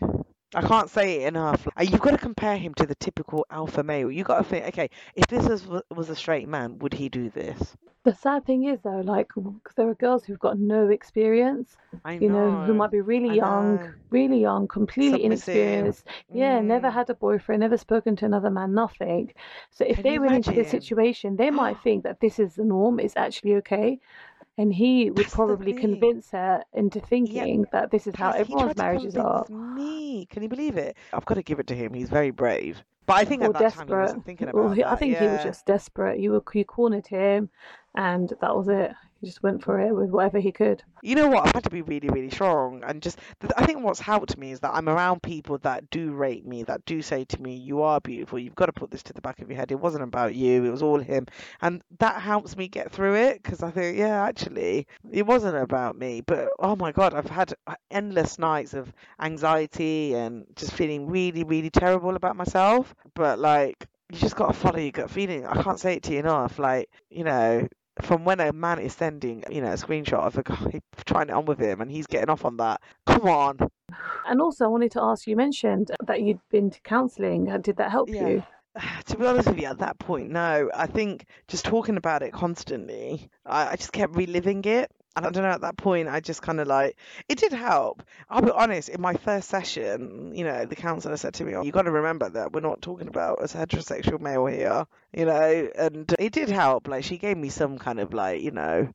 I 0.56 0.62
can't 0.62 0.88
say 0.88 1.22
it 1.22 1.28
enough. 1.28 1.68
You've 1.78 2.00
got 2.00 2.12
to 2.12 2.18
compare 2.18 2.56
him 2.56 2.72
to 2.76 2.86
the 2.86 2.94
typical 2.94 3.44
alpha 3.50 3.82
male. 3.82 4.10
You've 4.10 4.26
got 4.26 4.38
to 4.38 4.44
think, 4.44 4.64
okay, 4.68 4.88
if 5.14 5.26
this 5.26 5.46
was, 5.46 5.82
was 5.94 6.08
a 6.08 6.16
straight 6.16 6.48
man, 6.48 6.78
would 6.78 6.94
he 6.94 7.10
do 7.10 7.28
this? 7.28 7.76
The 8.04 8.14
sad 8.14 8.46
thing 8.46 8.64
is, 8.64 8.80
though, 8.82 9.00
like, 9.00 9.28
'cause 9.28 9.74
there 9.76 9.88
are 9.88 9.94
girls 9.94 10.24
who've 10.24 10.38
got 10.38 10.58
no 10.58 10.88
experience, 10.88 11.76
I 12.04 12.14
you 12.20 12.30
know, 12.30 12.52
who 12.64 12.72
might 12.72 12.90
be 12.90 13.00
really 13.02 13.28
I 13.30 13.36
young, 13.36 13.78
know. 13.78 13.92
really 14.10 14.40
young, 14.40 14.66
completely 14.68 15.24
Submissive. 15.24 15.24
inexperienced. 15.24 16.06
Yeah, 16.32 16.60
never 16.62 16.88
Mm. 16.88 16.92
had 16.92 17.10
a 17.10 17.14
boyfriend, 17.14 17.60
never 17.60 17.76
spoken 17.76 18.16
to 18.16 18.24
another 18.24 18.48
man, 18.50 18.72
nothing. 18.74 19.32
So 19.70 19.84
if 19.84 19.96
Can 19.96 20.04
they 20.04 20.18
were 20.18 20.26
went 20.26 20.36
into 20.36 20.52
this 20.52 20.68
situation, 20.68 21.36
they 21.36 21.50
might 21.50 21.78
think 21.82 22.04
that 22.04 22.20
this 22.20 22.38
is 22.38 22.54
the 22.54 22.64
norm, 22.64 22.98
it's 23.00 23.16
actually 23.16 23.56
okay. 23.56 23.98
And 24.58 24.72
he 24.72 25.10
would 25.10 25.18
That's 25.26 25.34
probably 25.34 25.74
convince 25.74 26.30
her 26.30 26.62
into 26.72 26.98
thinking 27.00 27.66
that 27.72 27.90
this 27.90 28.06
is 28.06 28.14
how 28.14 28.30
Plus, 28.30 28.40
everyone's 28.40 28.76
marriages 28.76 29.16
are. 29.16 29.44
Me, 29.50 30.26
can 30.30 30.42
you 30.42 30.48
believe 30.48 30.76
it? 30.78 30.96
I've 31.12 31.26
got 31.26 31.34
to 31.34 31.42
give 31.42 31.58
it 31.58 31.66
to 31.66 31.74
him. 31.74 31.92
He's 31.92 32.08
very 32.08 32.30
brave. 32.30 32.82
But 33.04 33.18
I 33.18 33.24
think 33.26 33.42
Or 33.42 33.46
at 33.46 33.52
that 33.52 33.58
time 33.74 33.86
he 33.86 33.92
desperate. 33.92 34.00
wasn't 34.02 34.24
thinking 34.24 34.48
about 34.48 34.76
he- 34.76 34.82
I 34.84 34.96
think 34.96 35.16
he 35.18 35.26
was 35.26 35.42
just 35.42 35.66
desperate. 35.66 36.18
You 36.18 36.32
were 36.32 36.42
you 36.54 36.64
cornered 36.64 37.06
him, 37.06 37.50
and 37.94 38.32
that 38.40 38.56
was 38.56 38.68
it. 38.68 38.92
He 39.20 39.26
just 39.26 39.42
went 39.42 39.62
for 39.62 39.80
it 39.80 39.94
with 39.94 40.10
whatever 40.10 40.38
he 40.38 40.52
could. 40.52 40.82
You 41.02 41.14
know 41.14 41.28
what? 41.28 41.46
I've 41.46 41.54
had 41.54 41.64
to 41.64 41.70
be 41.70 41.82
really, 41.82 42.08
really 42.08 42.30
strong, 42.30 42.84
and 42.84 43.00
just 43.00 43.18
I 43.56 43.64
think 43.64 43.82
what's 43.82 44.00
helped 44.00 44.36
me 44.36 44.52
is 44.52 44.60
that 44.60 44.74
I'm 44.74 44.88
around 44.88 45.22
people 45.22 45.56
that 45.58 45.88
do 45.88 46.12
rate 46.12 46.44
me, 46.46 46.64
that 46.64 46.84
do 46.84 47.00
say 47.00 47.24
to 47.24 47.40
me, 47.42 47.54
"You 47.54 47.80
are 47.82 48.00
beautiful. 48.00 48.38
You've 48.38 48.54
got 48.54 48.66
to 48.66 48.72
put 48.72 48.90
this 48.90 49.02
to 49.04 49.12
the 49.14 49.22
back 49.22 49.40
of 49.40 49.48
your 49.48 49.56
head. 49.56 49.72
It 49.72 49.80
wasn't 49.80 50.04
about 50.04 50.34
you. 50.34 50.64
It 50.64 50.70
was 50.70 50.82
all 50.82 50.98
him," 50.98 51.26
and 51.62 51.82
that 51.98 52.20
helps 52.20 52.56
me 52.56 52.68
get 52.68 52.92
through 52.92 53.14
it 53.14 53.42
because 53.42 53.62
I 53.62 53.70
think, 53.70 53.96
yeah, 53.96 54.22
actually, 54.22 54.86
it 55.10 55.26
wasn't 55.26 55.56
about 55.56 55.96
me. 55.96 56.20
But 56.20 56.50
oh 56.58 56.76
my 56.76 56.92
god, 56.92 57.14
I've 57.14 57.30
had 57.30 57.54
uh, 57.66 57.74
endless 57.90 58.38
nights 58.38 58.74
of 58.74 58.92
anxiety 59.20 60.14
and 60.14 60.44
just 60.56 60.72
feeling 60.72 61.08
really, 61.08 61.44
really 61.44 61.70
terrible 61.70 62.16
about 62.16 62.36
myself. 62.36 62.94
But 63.14 63.38
like, 63.38 63.86
you 64.12 64.18
just 64.18 64.36
got 64.36 64.48
to 64.48 64.52
follow 64.52 64.78
your 64.78 64.92
gut 64.92 65.10
feeling. 65.10 65.46
I 65.46 65.62
can't 65.62 65.80
say 65.80 65.94
it 65.94 66.02
to 66.04 66.12
you 66.12 66.20
enough. 66.20 66.58
Like, 66.58 66.90
you 67.10 67.24
know, 67.24 67.66
from 68.02 68.24
when 68.24 68.40
a 68.40 68.52
man 68.52 68.78
is 68.78 68.94
sending, 68.94 69.44
you 69.50 69.60
know, 69.60 69.68
a 69.72 69.76
screenshot 69.76 70.20
of 70.20 70.36
a 70.38 70.42
guy 70.42 70.80
trying 71.06 71.28
it 71.28 71.32
on 71.34 71.44
with 71.46 71.58
him 71.58 71.80
and 71.80 71.90
he's 71.90 72.06
getting 72.06 72.30
off 72.30 72.44
on 72.44 72.56
that. 72.58 72.80
Come 73.06 73.22
on. 73.28 73.58
And 74.26 74.40
also, 74.40 74.64
I 74.64 74.68
wanted 74.68 74.92
to 74.92 75.02
ask. 75.02 75.26
You 75.26 75.36
mentioned 75.36 75.90
that 76.06 76.20
you'd 76.22 76.40
been 76.50 76.70
to 76.70 76.80
counselling. 76.80 77.44
Did 77.62 77.76
that 77.76 77.90
help 77.90 78.08
Yeah. 78.10 78.28
you? 78.28 78.42
To 79.06 79.16
be 79.16 79.24
honest 79.24 79.48
with 79.48 79.58
you, 79.58 79.66
at 79.68 79.78
that 79.78 79.98
point, 79.98 80.28
no. 80.30 80.70
I 80.74 80.86
think 80.86 81.24
just 81.48 81.64
talking 81.64 81.96
about 81.96 82.22
it 82.22 82.32
constantly, 82.34 83.30
I, 83.46 83.68
I 83.68 83.76
just 83.76 83.92
kept 83.92 84.14
reliving 84.14 84.62
it. 84.64 84.90
And 85.16 85.26
I 85.26 85.30
don't 85.30 85.42
know, 85.42 85.50
at 85.50 85.62
that 85.62 85.78
point, 85.78 86.08
I 86.08 86.20
just 86.20 86.42
kind 86.42 86.60
of 86.60 86.68
like, 86.68 86.96
it 87.28 87.38
did 87.38 87.52
help. 87.52 88.02
I'll 88.28 88.42
be 88.42 88.50
honest, 88.50 88.90
in 88.90 89.00
my 89.00 89.14
first 89.14 89.48
session, 89.48 90.32
you 90.34 90.44
know, 90.44 90.66
the 90.66 90.76
counsellor 90.76 91.16
said 91.16 91.34
to 91.34 91.44
me, 91.44 91.54
oh, 91.56 91.62
you 91.62 91.72
got 91.72 91.82
to 91.82 91.90
remember 91.90 92.28
that 92.28 92.52
we're 92.52 92.60
not 92.60 92.82
talking 92.82 93.08
about 93.08 93.42
as 93.42 93.54
a 93.54 93.58
heterosexual 93.58 94.20
male 94.20 94.44
here, 94.46 94.86
you 95.14 95.24
know, 95.24 95.70
and 95.76 96.14
it 96.18 96.32
did 96.32 96.50
help. 96.50 96.86
Like, 96.86 97.02
she 97.04 97.16
gave 97.16 97.38
me 97.38 97.48
some 97.48 97.78
kind 97.78 97.98
of 97.98 98.12
like, 98.12 98.42
you 98.42 98.50
know, 98.50 98.92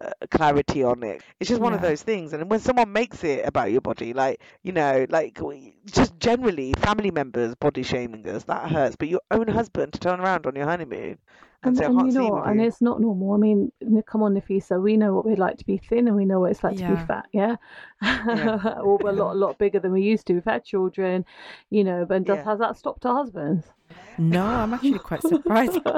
uh, 0.00 0.10
clarity 0.30 0.82
on 0.84 1.02
it. 1.02 1.22
It's 1.40 1.48
just 1.48 1.60
one 1.60 1.74
of 1.74 1.80
those 1.80 2.02
things. 2.02 2.32
And 2.32 2.48
when 2.50 2.60
someone 2.60 2.92
makes 2.92 3.24
it 3.24 3.46
about 3.46 3.72
your 3.72 3.80
body, 3.80 4.12
like, 4.12 4.40
you 4.62 4.72
know, 4.72 5.06
like 5.08 5.38
just 5.86 6.18
generally 6.18 6.72
family 6.74 7.10
members 7.10 7.54
body 7.56 7.82
shaming 7.82 8.28
us, 8.28 8.44
that 8.44 8.70
hurts. 8.70 8.96
But 8.96 9.08
your 9.08 9.20
own 9.30 9.48
husband 9.48 9.92
to 9.94 9.98
turn 9.98 10.20
around 10.20 10.46
on 10.46 10.54
your 10.56 10.66
honeymoon 10.66 11.18
and, 11.64 11.80
And, 11.80 11.98
and 12.00 12.12
you 12.12 12.18
know? 12.18 12.36
And 12.42 12.60
it's 12.60 12.80
not 12.80 13.00
normal. 13.00 13.32
I 13.32 13.36
mean, 13.38 13.72
come 14.06 14.22
on, 14.22 14.34
Nafisa. 14.34 14.80
We 14.82 14.96
know 14.96 15.14
what 15.14 15.24
we'd 15.26 15.38
like 15.38 15.58
to 15.58 15.66
be 15.66 15.76
thin, 15.78 16.06
and 16.08 16.16
we 16.16 16.24
know 16.24 16.40
what 16.40 16.50
it's 16.50 16.62
like 16.64 16.76
to 16.76 16.88
be 16.88 16.96
fat. 17.06 17.26
Yeah, 17.32 17.56
Yeah. 18.02 18.78
or 18.82 18.98
we're 18.98 19.10
a 19.10 19.12
lot, 19.12 19.32
a 19.34 19.38
lot 19.38 19.58
bigger 19.58 19.78
than 19.80 19.92
we 19.92 20.02
used 20.02 20.26
to. 20.26 20.34
We've 20.34 20.44
had 20.44 20.64
children, 20.64 21.24
you 21.70 21.84
know. 21.84 22.04
But 22.08 22.24
does 22.24 22.38
Yeah. 22.38 22.44
has 22.44 22.58
that 22.60 22.76
stopped 22.76 23.06
our 23.06 23.16
husbands? 23.16 23.66
No, 24.18 24.44
I'm 24.44 24.74
actually 24.74 24.98
quite 24.98 25.22
surprised. 25.22 25.78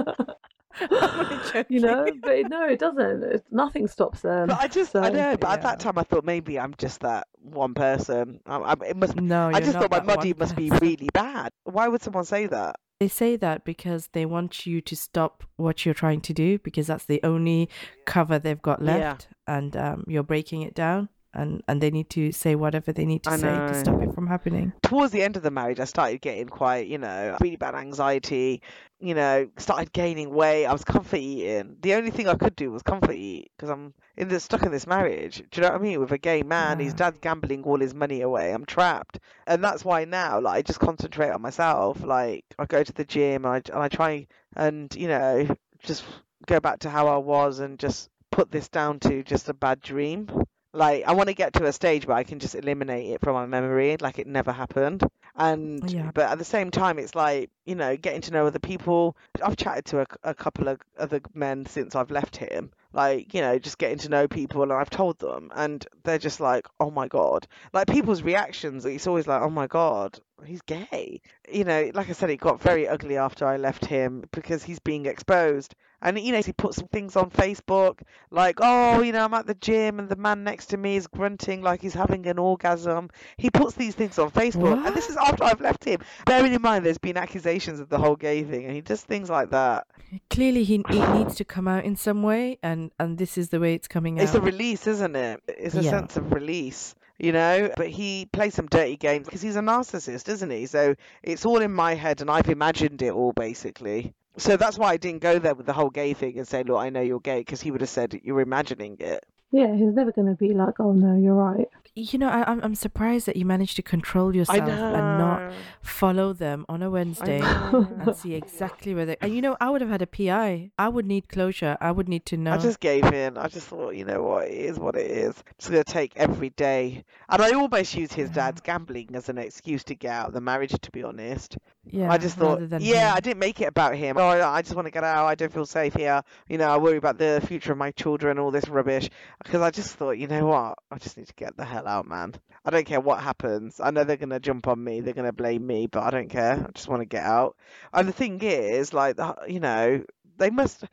I'm 0.81 1.21
only 1.21 1.37
joking. 1.45 1.65
you 1.71 1.81
know, 1.81 2.07
but 2.23 2.51
no, 2.51 2.67
it 2.69 2.79
doesn't. 2.79 3.23
It, 3.25 3.45
nothing 3.51 3.89
stops 3.89 4.21
them. 4.21 4.49
But 4.49 4.61
I 4.61 4.69
just, 4.69 4.95
I 4.95 5.09
So- 5.09 5.15
know, 5.17 5.37
but 5.39 5.51
at 5.51 5.63
that 5.63 5.81
time 5.81 5.97
I 5.97 6.03
thought 6.03 6.25
maybe 6.25 6.59
I'm 6.59 6.75
just 6.77 7.01
that 7.01 7.27
one 7.41 7.73
person. 7.73 8.41
I, 8.45 8.57
I, 8.59 8.75
it 8.87 8.97
must. 8.97 9.17
No, 9.17 9.49
I 9.55 9.61
just 9.61 9.73
thought 9.73 9.91
my 9.91 10.01
body 10.01 10.35
must 10.35 10.55
be 10.55 10.69
really 10.83 11.09
bad. 11.15 11.51
Why 11.65 11.89
would 11.89 12.03
someone 12.03 12.25
say 12.27 12.47
that? 12.49 12.77
They 12.99 13.09
say 13.09 13.37
that 13.37 13.65
because 13.65 14.09
they 14.09 14.25
want 14.25 14.65
you 14.67 14.81
to 14.81 14.97
stop 14.97 15.45
what 15.57 15.85
you're 15.85 15.95
trying 15.95 16.23
to 16.23 16.33
do 16.33 16.59
because 16.61 16.87
that's 16.87 17.05
the 17.05 17.21
only 17.23 17.69
cover 18.07 18.39
they've 18.39 18.61
got 18.63 18.81
Yeah. 18.81 18.97
left, 18.97 19.29
and 19.47 19.77
um, 19.77 20.05
you're 20.09 20.23
breaking 20.23 20.63
it 20.63 20.75
down, 20.75 21.11
and 21.37 21.62
and 21.68 21.81
they 21.81 21.90
need 21.90 22.11
to 22.11 22.33
say 22.33 22.55
whatever 22.55 22.92
they 22.92 23.05
need 23.07 23.22
to 23.25 23.31
I 23.31 23.37
say 23.37 23.46
to 23.68 23.75
stop 23.81 24.03
it 24.03 24.14
from 24.14 24.27
happening. 24.27 24.72
towards 24.83 25.12
the 25.12 25.22
end 25.22 25.37
of 25.37 25.42
the 25.42 25.51
marriage, 25.51 25.79
I 25.81 25.85
started 25.85 26.20
getting 26.20 26.49
quite, 26.49 26.87
you 26.88 26.99
know, 26.99 27.37
really 27.40 27.57
bad 27.57 27.75
anxiety. 27.75 28.62
You 28.99 29.14
know, 29.14 29.49
started 29.59 29.92
gaining 29.92 30.31
weight. 30.31 30.64
I 30.64 30.72
was 30.72 30.83
comfort 30.83 31.18
eating. 31.18 31.77
The 31.83 31.92
only 31.94 32.11
thing 32.11 32.29
I 32.29 32.35
could 32.35 32.57
do 32.57 32.72
was 32.72 32.83
comfort 32.83 33.12
eat 33.14 33.51
because 33.57 33.68
I'm 33.68 33.92
in 34.16 34.29
this 34.29 34.44
stuck 34.44 34.62
in 34.62 34.72
this 34.72 34.87
marriage. 34.87 35.37
Do 35.51 35.61
you 35.61 35.62
know 35.62 35.72
what 35.75 35.81
I 35.81 35.83
mean? 35.83 36.01
With 36.01 36.12
a 36.12 36.18
gay 36.18 36.42
man, 36.42 36.79
his 36.79 36.92
Yeah. 36.94 36.96
dad's 37.11 37.18
gambling 37.18 37.62
all 37.64 37.79
his 37.79 37.94
money 37.94 38.22
away. 38.22 38.53
I'm 38.53 38.64
trapped, 38.64 39.18
and 39.47 39.62
that's 39.62 39.84
why 39.84 40.07
now, 40.07 40.41
like, 40.41 40.57
I 40.57 40.62
just 40.62 40.80
concentrate 40.80 41.28
on 41.30 41.43
myself. 41.43 42.03
Like, 42.03 42.45
I 42.59 42.64
go 42.64 42.82
to 42.82 42.93
the 42.93 43.05
gym 43.05 43.45
and 43.45 43.53
I 43.55 43.57
and 43.70 43.82
I 43.82 43.89
try 43.89 44.26
and 44.57 44.95
you 44.97 45.09
know 45.09 45.47
just 45.80 46.03
go 46.47 46.59
back 46.61 46.78
to 46.80 46.89
how 46.91 47.07
I 47.09 47.18
was 47.18 47.59
and 47.61 47.78
just 47.78 48.09
put 48.30 48.51
this 48.51 48.68
down 48.68 48.99
to 49.01 49.22
just 49.22 49.51
a 49.51 49.55
bad 49.55 49.82
dream. 49.82 50.28
Like 50.77 51.05
I 51.07 51.12
want 51.12 51.29
to 51.29 51.35
get 51.35 51.55
to 51.55 51.64
a 51.64 51.72
stage 51.72 52.07
where 52.07 52.16
I 52.16 52.22
can 52.24 52.39
just 52.39 52.55
eliminate 52.55 53.11
it 53.11 53.20
from 53.20 53.35
my 53.35 53.47
memory, 53.47 53.97
like 54.01 54.18
it 54.18 54.27
never 54.27 54.53
happened. 54.53 55.03
And 55.35 55.83
oh, 55.83 55.89
Yeah. 55.89 56.11
but 56.14 56.31
at 56.31 56.39
the 56.39 56.45
same 56.45 56.70
time, 56.70 56.99
it's 56.99 57.14
like 57.14 57.51
you 57.64 57.74
know, 57.74 57.97
getting 57.97 58.20
to 58.22 58.31
know 58.33 58.47
other 58.47 58.59
people. 58.59 59.16
I've 59.43 59.57
chatted 59.57 59.87
to 59.87 60.01
a, 60.03 60.07
a 60.22 60.35
couple 60.35 60.68
of 60.68 60.81
other 60.99 61.20
men 61.35 61.66
since 61.66 61.95
I've 61.95 62.11
left 62.11 62.37
him. 62.37 62.70
Like 62.93 63.35
you 63.35 63.41
know, 63.41 63.59
just 63.59 63.79
getting 63.79 63.99
to 63.99 64.09
know 64.09 64.29
people, 64.29 64.62
and 64.62 64.72
I've 64.72 64.91
told 64.91 65.18
them, 65.18 65.51
and 65.55 65.87
they're 66.05 66.18
just 66.18 66.41
like, 66.41 66.66
"Oh 66.81 66.91
my 66.91 67.09
god!" 67.09 67.47
Like 67.72 67.89
people's 67.89 68.22
reactions, 68.22 68.85
it's 68.87 69.07
always 69.07 69.27
like, 69.27 69.43
"Oh 69.43 69.51
my 69.51 69.66
god, 69.66 70.18
he's 70.45 70.62
gay." 70.62 71.20
You 71.51 71.64
know, 71.64 71.91
like 71.95 72.09
I 72.09 72.12
said, 72.12 72.30
it 72.30 72.37
got 72.39 72.61
very 72.61 72.87
ugly 72.89 73.16
after 73.16 73.47
I 73.47 73.57
left 73.57 73.84
him 73.87 74.24
because 74.32 74.62
he's 74.64 74.78
being 74.80 75.07
exposed. 75.07 75.74
And 76.03 76.18
you 76.20 76.30
know, 76.32 76.43
he 76.43 76.53
puts 76.53 76.76
some 76.76 76.89
things 76.89 77.16
on 77.16 77.30
Facebook 77.30 78.01
like, 78.30 78.59
oh, 78.61 79.01
you 79.01 79.12
know, 79.12 79.24
I'm 79.24 79.32
at 79.34 79.47
the 79.47 79.55
gym 79.55 79.99
and 79.99 80.09
the 80.11 80.16
man 80.16 80.45
next 80.45 80.66
to 80.66 80.76
me 80.76 80.97
is 80.97 81.07
grunting 81.07 81.62
like 81.62 81.80
he's 81.80 81.95
having 81.95 82.26
an 82.26 82.39
orgasm. 82.39 83.09
He 83.39 83.51
puts 83.51 83.74
these 83.74 83.95
things 83.95 84.18
on 84.18 84.30
Facebook, 84.30 84.87
and 84.87 84.95
this 84.95 85.09
is 85.09 85.16
after 85.16 85.45
I've 85.45 85.61
left 85.61 85.84
him. 85.84 86.01
Bearing 86.26 86.53
in 86.53 86.61
mind, 86.61 86.84
there's 86.84 86.99
been 86.99 87.16
accusations 87.16 87.80
of 87.80 87.89
the 87.89 87.99
whole 87.99 88.14
gay 88.14 88.45
thing, 88.45 88.66
and 88.66 88.74
he 88.74 88.82
does 88.82 89.03
things 89.03 89.30
like 89.30 89.51
that. 89.51 89.87
Clearly, 90.28 90.64
he, 90.64 90.84
he 90.91 91.01
needs 91.07 91.34
to 91.37 91.45
come 91.45 91.66
out 91.66 91.84
in 91.84 91.97
some 91.97 92.22
way, 92.22 92.59
and 92.62 92.93
and 93.01 93.16
this 93.16 93.39
is 93.39 93.49
the 93.49 93.59
way 93.59 93.74
it's 93.74 93.89
coming 93.89 94.18
out. 94.20 94.24
It's 94.24 94.34
a 94.34 94.41
release, 94.41 94.87
isn't 94.87 95.16
it? 95.16 95.41
It's 95.49 95.74
a 95.74 95.82
Yeah. 95.82 95.91
sense 95.91 96.16
of 96.18 96.32
release. 96.32 96.95
You 97.19 97.33
know, 97.33 97.71
but 97.77 97.89
he 97.89 98.27
plays 98.27 98.55
some 98.55 98.67
dirty 98.67 98.97
games 98.97 99.27
because 99.27 99.41
he's 99.43 99.57
a 99.57 99.61
narcissist, 99.61 100.29
isn't 100.29 100.51
he? 100.51 100.67
So 100.67 100.95
it's 101.23 101.47
all 101.47 101.61
in 101.62 101.73
my 101.73 101.95
head, 101.95 102.21
and 102.21 102.31
I've 102.31 102.49
imagined 102.51 103.01
it 103.03 103.12
all 103.12 103.33
basically. 103.33 104.14
So 104.39 104.57
that's 104.57 104.79
why 104.79 104.91
I 104.93 104.97
didn't 104.99 105.23
go 105.23 105.39
there 105.39 105.55
with 105.55 105.67
the 105.67 105.73
whole 105.73 105.91
gay 105.91 106.12
thing 106.12 106.37
and 106.39 106.47
say, 106.47 106.62
"Look, 106.62 106.79
I 106.79 106.91
know 106.91 107.01
you're 107.01 107.21
gay," 107.21 107.41
because 107.41 107.62
he 107.62 107.71
would 107.71 107.81
have 107.81 107.91
said 107.91 108.21
you're 108.23 108.41
imagining 108.41 108.97
it. 109.01 109.25
Yeah, 109.57 109.75
he's 109.75 109.95
never 109.95 110.13
going 110.13 110.29
to 110.29 110.35
be 110.35 110.53
like, 110.53 110.79
oh 110.81 110.93
no, 110.93 111.17
you're 111.17 111.35
right. 111.35 111.67
you 111.95 112.19
know, 112.19 112.29
I, 112.29 112.45
I'm 112.47 112.61
I'm 112.63 112.75
surprised 112.75 113.25
that 113.25 113.37
you 113.37 113.47
managed 113.47 113.77
to 113.77 113.83
control 113.83 114.37
yourself 114.37 114.59
and 114.69 115.19
not 115.19 115.51
follow 115.81 116.35
them 116.35 116.67
on 116.69 116.83
a 116.83 116.91
Wednesday 116.91 117.39
know. 117.41 117.89
and 118.01 118.15
see 118.15 118.35
exactly 118.35 118.95
where 118.95 119.07
they. 119.07 119.17
And 119.23 119.35
you 119.35 119.41
know, 119.41 119.57
I 119.59 119.71
would 119.71 119.81
have 119.81 119.89
had 119.89 120.03
a 120.03 120.07
PI. 120.07 120.73
I 120.79 120.89
would 120.91 121.07
need 121.07 121.31
closure. 121.31 121.79
I 121.81 121.91
would 121.91 122.07
need 122.07 122.27
to 122.27 122.37
know. 122.37 122.53
I 122.53 122.59
just 122.59 122.81
gave 122.81 123.07
in. 123.07 123.39
I 123.39 123.49
just 123.49 123.69
thought, 123.69 123.95
you 123.95 124.05
know 124.05 124.23
what, 124.23 124.49
it 124.49 124.53
is 124.53 124.79
what 124.79 124.95
it 124.95 125.11
is. 125.11 125.43
Just 125.57 125.71
gonna 125.71 125.85
take 125.85 126.13
every 126.17 126.51
day. 126.51 127.03
And 127.31 127.41
I 127.41 127.53
almost 127.53 127.97
used 127.97 128.13
his 128.13 128.29
dad's 128.29 128.61
gambling 128.61 129.09
as 129.15 129.31
an 129.31 129.39
excuse 129.39 129.85
to 129.85 129.95
get 129.95 130.13
out 130.13 130.27
of 130.29 130.35
the 130.35 130.43
marriage. 130.43 130.75
To 130.79 130.91
be 130.91 131.03
honest, 131.03 131.57
yeah, 131.87 132.13
I 132.13 132.19
just 132.19 132.37
thought, 132.37 132.61
yeah, 132.83 133.09
him. 133.09 133.17
I 133.17 133.21
didn't 133.21 133.39
make 133.39 133.63
it 133.63 133.69
about 133.69 133.95
him. 133.95 134.19
Oh, 134.19 134.29
I 134.29 134.59
I 134.59 134.61
just 134.61 134.75
want 134.75 134.85
to 134.85 134.93
get 134.93 135.03
out. 135.03 135.25
I 135.25 135.35
don't 135.35 135.51
feel 135.51 135.65
safe 135.65 135.95
here. 135.95 136.23
You 136.47 136.59
know, 136.59 136.69
I 136.69 136.77
worry 136.77 136.99
about 136.99 137.17
the 137.17 137.43
future 137.47 137.73
of 137.73 137.79
my 137.79 137.91
children, 137.93 138.39
all 138.39 138.51
this 138.51 138.69
rubbish. 138.69 139.09
Because 139.47 139.62
I 139.62 139.70
just 139.70 139.94
thought, 139.94 140.18
you 140.18 140.26
know 140.26 140.47
what, 140.47 140.78
I 140.90 140.99
just 140.99 141.16
need 141.16 141.28
to 141.28 141.34
get 141.34 141.57
the 141.57 141.64
hell 141.64 141.86
out, 141.86 142.07
man. 142.09 142.34
I 142.64 142.70
don't 142.70 142.84
care 142.84 143.01
what 143.01 143.20
happens. 143.20 143.78
I 143.80 143.92
know 143.92 144.03
they're 144.03 144.16
gonna 144.16 144.40
jump 144.40 144.66
on 144.66 144.82
me. 144.82 145.01
They're 145.01 145.14
gonna 145.14 145.32
blame 145.32 145.64
me, 145.66 145.86
but 145.86 146.03
I 146.03 146.11
don't 146.11 146.28
care. 146.28 146.64
I 146.68 146.70
just 146.72 146.88
want 146.88 147.03
to 147.03 147.07
get 147.07 147.22
out. 147.24 147.57
And 147.92 148.09
the 148.09 148.12
thing 148.12 148.40
is, 148.42 148.92
like, 148.92 149.16
the- 149.16 149.36
you 149.47 149.61
know, 149.61 150.03
they 150.36 150.51
must 150.51 150.84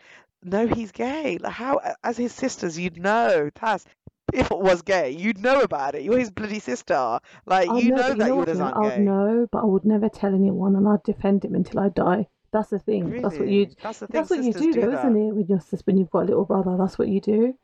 know 0.43 0.67
he's 0.67 0.91
gay. 0.91 1.39
Like, 1.39 1.53
how, 1.53 1.79
as 2.03 2.15
his 2.17 2.31
sisters, 2.31 2.77
you'd 2.77 3.01
know. 3.01 3.49
Taz, 3.55 3.85
if 4.31 4.51
it 4.51 4.57
was 4.59 4.83
gay, 4.83 5.09
you'd 5.09 5.39
know 5.39 5.61
about 5.61 5.95
it. 5.95 6.03
You're 6.03 6.19
his 6.19 6.31
bloody 6.31 6.59
sister. 6.59 7.19
Like, 7.45 7.69
oh, 7.69 7.77
I'd 7.77 7.83
you 7.83 7.91
know, 7.91 7.95
know 7.95 8.03
that 8.03 8.11
you 8.11 8.17
know 8.19 8.27
yours 8.27 8.37
what, 8.47 8.53
Tina? 8.53 8.63
aren't 8.65 8.77
I'd 8.85 8.97
gay. 8.97 9.03
know, 9.03 9.47
but 9.51 9.59
I 9.63 9.65
would 9.65 9.85
never 9.85 10.09
tell 10.09 10.33
anyone, 10.33 10.75
and 10.75 10.87
I'd 10.87 11.03
defend 11.03 11.43
him 11.43 11.55
until 11.55 11.79
I 11.79 11.89
die. 11.89 12.27
That's 12.51 12.69
the 12.69 12.77
thing. 12.77 13.09
That's 13.09 13.39
what 13.39 13.47
you. 13.47 13.63
Really? 13.63 13.75
That's 13.81 13.99
the 13.99 14.07
thing. 14.07 14.13
That's 14.13 14.29
what 14.29 14.43
you 14.43 14.53
sisters 14.53 14.75
do, 14.75 14.81
though, 14.81 14.91
that. 14.91 14.99
isn't 14.99 15.17
it? 15.17 15.33
With 15.35 15.49
your 15.49 15.59
sister, 15.59 15.83
when 15.85 15.97
you've 15.97 16.11
got 16.11 16.19
a 16.19 16.25
little 16.25 16.45
brother, 16.45 16.75
that's 16.77 16.99
what 16.99 17.07
you 17.07 17.19
do. 17.19 17.55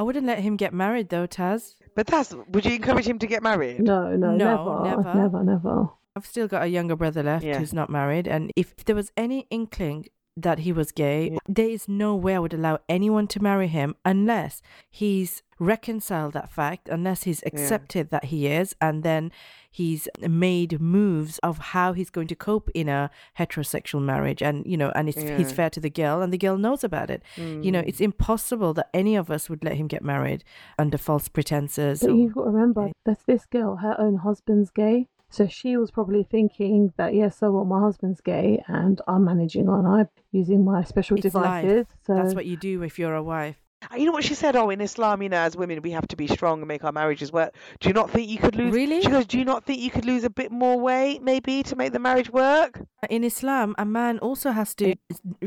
I 0.00 0.02
wouldn't 0.02 0.24
let 0.24 0.38
him 0.38 0.56
get 0.56 0.72
married 0.72 1.10
though, 1.10 1.26
Taz. 1.26 1.74
But 1.94 2.06
that's. 2.06 2.34
Would 2.52 2.64
you 2.64 2.76
encourage 2.76 3.06
him 3.06 3.18
to 3.18 3.26
get 3.26 3.42
married? 3.42 3.80
No, 3.82 4.16
no, 4.16 4.34
No, 4.34 4.82
never, 4.86 5.02
never. 5.02 5.14
never, 5.14 5.44
never. 5.44 5.88
I've 6.16 6.24
still 6.24 6.48
got 6.48 6.62
a 6.62 6.68
younger 6.68 6.96
brother 6.96 7.22
left 7.22 7.44
Yeah. 7.44 7.58
who's 7.58 7.74
not 7.74 7.90
married, 7.90 8.26
and 8.26 8.50
if 8.56 8.74
there 8.86 8.96
was 8.96 9.12
any 9.14 9.46
inkling 9.50 10.06
that 10.38 10.60
he 10.60 10.72
was 10.72 10.90
gay, 10.90 11.32
Yeah. 11.32 11.38
there 11.46 11.68
is 11.68 11.86
no 11.86 12.16
way 12.16 12.34
I 12.34 12.38
would 12.38 12.54
allow 12.54 12.78
anyone 12.88 13.26
to 13.26 13.42
marry 13.42 13.66
him 13.68 13.94
unless 14.02 14.62
he's 14.90 15.42
reconciled 15.58 16.32
that 16.32 16.50
fact, 16.50 16.88
unless 16.88 17.24
he's 17.24 17.42
accepted 17.44 18.08
that 18.08 18.24
he 18.32 18.46
is, 18.46 18.74
and 18.80 19.02
then 19.02 19.30
he's 19.70 20.08
made 20.20 20.80
moves 20.80 21.38
of 21.38 21.58
how 21.58 21.92
he's 21.92 22.10
going 22.10 22.26
to 22.28 22.34
cope 22.34 22.68
in 22.74 22.88
a 22.88 23.10
heterosexual 23.38 24.02
marriage, 24.02 24.42
and 24.42 24.64
you 24.66 24.76
know, 24.76 24.90
and 24.94 25.08
it's 25.08 25.20
he's 25.22 25.52
fair 25.52 25.70
to 25.70 25.80
the 25.80 25.90
girl, 25.90 26.22
and 26.22 26.32
the 26.32 26.38
girl 26.38 26.56
knows 26.58 26.82
about 26.84 27.10
it. 27.10 27.22
You 27.36 27.70
know, 27.72 27.80
Mm. 27.82 27.88
it's 27.88 28.00
impossible 28.00 28.74
that 28.74 28.88
any 28.92 29.16
of 29.16 29.30
us 29.30 29.48
would 29.48 29.64
let 29.64 29.74
him 29.74 29.86
get 29.86 30.02
married 30.02 30.44
under 30.78 30.98
false 30.98 31.28
pretenses. 31.28 32.00
But 32.00 32.10
or- 32.10 32.14
you've 32.14 32.34
got 32.34 32.44
to 32.44 32.50
remember, 32.50 32.90
that's 33.04 33.24
this 33.24 33.46
girl, 33.46 33.76
her 33.76 33.94
own 34.00 34.16
husband's 34.16 34.70
gay. 34.70 35.06
So 35.32 35.46
she 35.46 35.76
was 35.76 35.92
probably 35.92 36.24
thinking 36.24 36.92
that, 36.96 37.14
yes, 37.14 37.38
so 37.38 37.52
what, 37.52 37.66
my 37.66 37.78
husband's 37.78 38.20
gay 38.20 38.64
and 38.66 39.00
I'm 39.06 39.24
managing 39.24 39.68
on, 39.68 39.86
I'm 39.86 40.08
using 40.32 40.64
my 40.64 40.82
special 40.82 41.16
It's 41.18 41.32
life. 41.34 41.62
devices. 41.62 41.86
So 42.04 42.14
That's 42.16 42.34
what 42.34 42.46
you 42.46 42.56
do 42.56 42.82
if 42.82 42.98
you're 42.98 43.14
a 43.14 43.22
wife. 43.22 43.56
You 43.96 44.04
know 44.06 44.12
what 44.12 44.24
she 44.24 44.34
said? 44.34 44.56
Oh, 44.56 44.68
in 44.68 44.80
Islam, 44.82 45.22
you 45.22 45.30
know, 45.30 45.38
as 45.38 45.56
women, 45.56 45.80
we 45.82 45.90
have 45.92 46.06
to 46.08 46.16
be 46.16 46.26
strong 46.26 46.60
and 46.60 46.68
make 46.68 46.84
our 46.84 46.92
marriages 46.92 47.32
work. 47.32 47.54
Do 47.80 47.88
you 47.88 47.94
not 47.94 48.10
think 48.10 48.28
you 48.28 48.36
could 48.38 48.54
lose? 48.54 48.74
Really? 48.74 49.00
She 49.00 49.08
goes, 49.08 49.26
Do 49.26 49.38
you 49.38 49.44
not 49.44 49.64
think 49.64 49.80
you 49.80 49.90
could 49.90 50.04
lose 50.04 50.22
a 50.22 50.28
bit 50.30 50.52
more 50.52 50.78
weight, 50.78 51.22
maybe, 51.22 51.62
to 51.64 51.74
make 51.76 51.92
the 51.92 51.98
marriage 51.98 52.30
work? 52.30 52.82
In 53.08 53.24
Islam, 53.24 53.74
a 53.78 53.86
man 53.86 54.18
also 54.18 54.50
has 54.50 54.74
to 54.76 54.96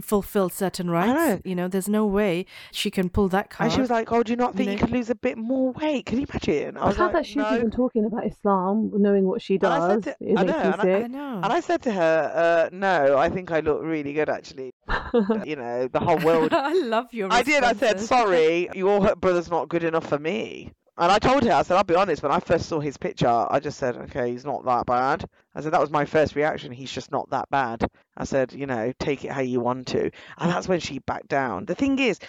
fulfill 0.01 0.49
certain 0.49 0.89
rights. 0.89 1.13
know. 1.13 1.41
You 1.45 1.55
know, 1.55 1.67
there's 1.67 1.87
no 1.87 2.07
way 2.07 2.47
she 2.71 2.89
can 2.89 3.09
pull 3.09 3.27
that 3.29 3.51
card. 3.51 3.65
And 3.67 3.73
she 3.73 3.79
was 3.81 3.91
like, 3.91 4.11
Oh, 4.11 4.23
do 4.23 4.31
you 4.31 4.35
not 4.35 4.55
think 4.55 4.71
you 4.71 4.77
could 4.77 4.89
lose 4.89 5.11
a 5.11 5.15
bit 5.15 5.37
more 5.37 5.71
weight? 5.73 6.07
Can 6.07 6.19
you 6.19 6.25
imagine? 6.27 6.75
I 6.77 6.87
was 6.87 6.97
how 6.97 7.05
like, 7.05 7.13
that 7.13 7.25
she's 7.27 7.35
no. 7.37 7.55
even 7.55 7.69
talking 7.69 8.05
about 8.05 8.25
Islam, 8.25 8.91
knowing 8.95 9.25
what 9.25 9.43
she 9.43 9.55
And 9.55 9.65
I 9.65 9.77
does, 9.95 10.03
said 10.05 10.17
to- 10.19 10.39
I 10.39 10.43
know, 10.43 10.57
and 10.57 10.81
I- 10.81 11.03
I 11.03 11.07
know. 11.07 11.35
And 11.43 11.53
I 11.53 11.59
said 11.59 11.83
to 11.83 11.91
her, 11.91 12.31
uh, 12.73 12.75
No, 12.75 13.15
I 13.17 13.29
think 13.29 13.51
I 13.51 13.59
look 13.59 13.81
really 13.83 14.13
good, 14.13 14.29
actually. 14.29 14.73
you 15.45 15.55
know, 15.55 15.87
the 15.87 15.99
whole 15.99 16.17
world 16.17 16.51
I 16.53 16.73
love 16.73 17.07
your. 17.13 17.31
I 17.31 17.43
did. 17.43 17.63
I 17.63 17.73
said, 17.73 17.99
responses. 17.99 18.09
Sorry, 18.23 18.69
your 18.73 19.15
brother's 19.17 19.49
not 19.49 19.67
good 19.67 19.83
enough 19.83 20.07
for 20.07 20.17
me. 20.17 20.71
And 20.97 21.11
I 21.11 21.19
told 21.19 21.43
her, 21.43 21.51
I 21.51 21.63
said, 21.63 21.75
I'll 21.75 21.83
be 21.83 21.95
honest, 21.95 22.23
when 22.23 22.31
I 22.31 22.39
first 22.39 22.69
saw 22.69 22.79
his 22.79 22.97
picture, 22.97 23.27
I 23.27 23.59
just 23.59 23.77
said, 23.79 23.97
okay, 23.97 24.31
he's 24.31 24.45
not 24.45 24.63
that 24.63 24.85
bad. 24.85 25.25
I 25.53 25.59
said, 25.61 25.73
that 25.73 25.81
was 25.81 25.89
my 25.89 26.05
first 26.05 26.35
reaction. 26.35 26.71
He's 26.71 26.91
just 26.91 27.11
not 27.11 27.29
that 27.31 27.49
bad. 27.49 27.85
I 28.15 28.23
said, 28.23 28.53
you 28.53 28.65
know, 28.65 28.93
take 28.97 29.25
it 29.25 29.31
how 29.31 29.41
you 29.41 29.59
want 29.59 29.87
to. 29.87 30.03
And 30.37 30.51
that's 30.51 30.69
when 30.69 30.79
she 30.79 30.99
backed 30.99 31.27
down. 31.27 31.65
The 31.65 31.75
thing 31.75 31.99
is, 31.99 32.19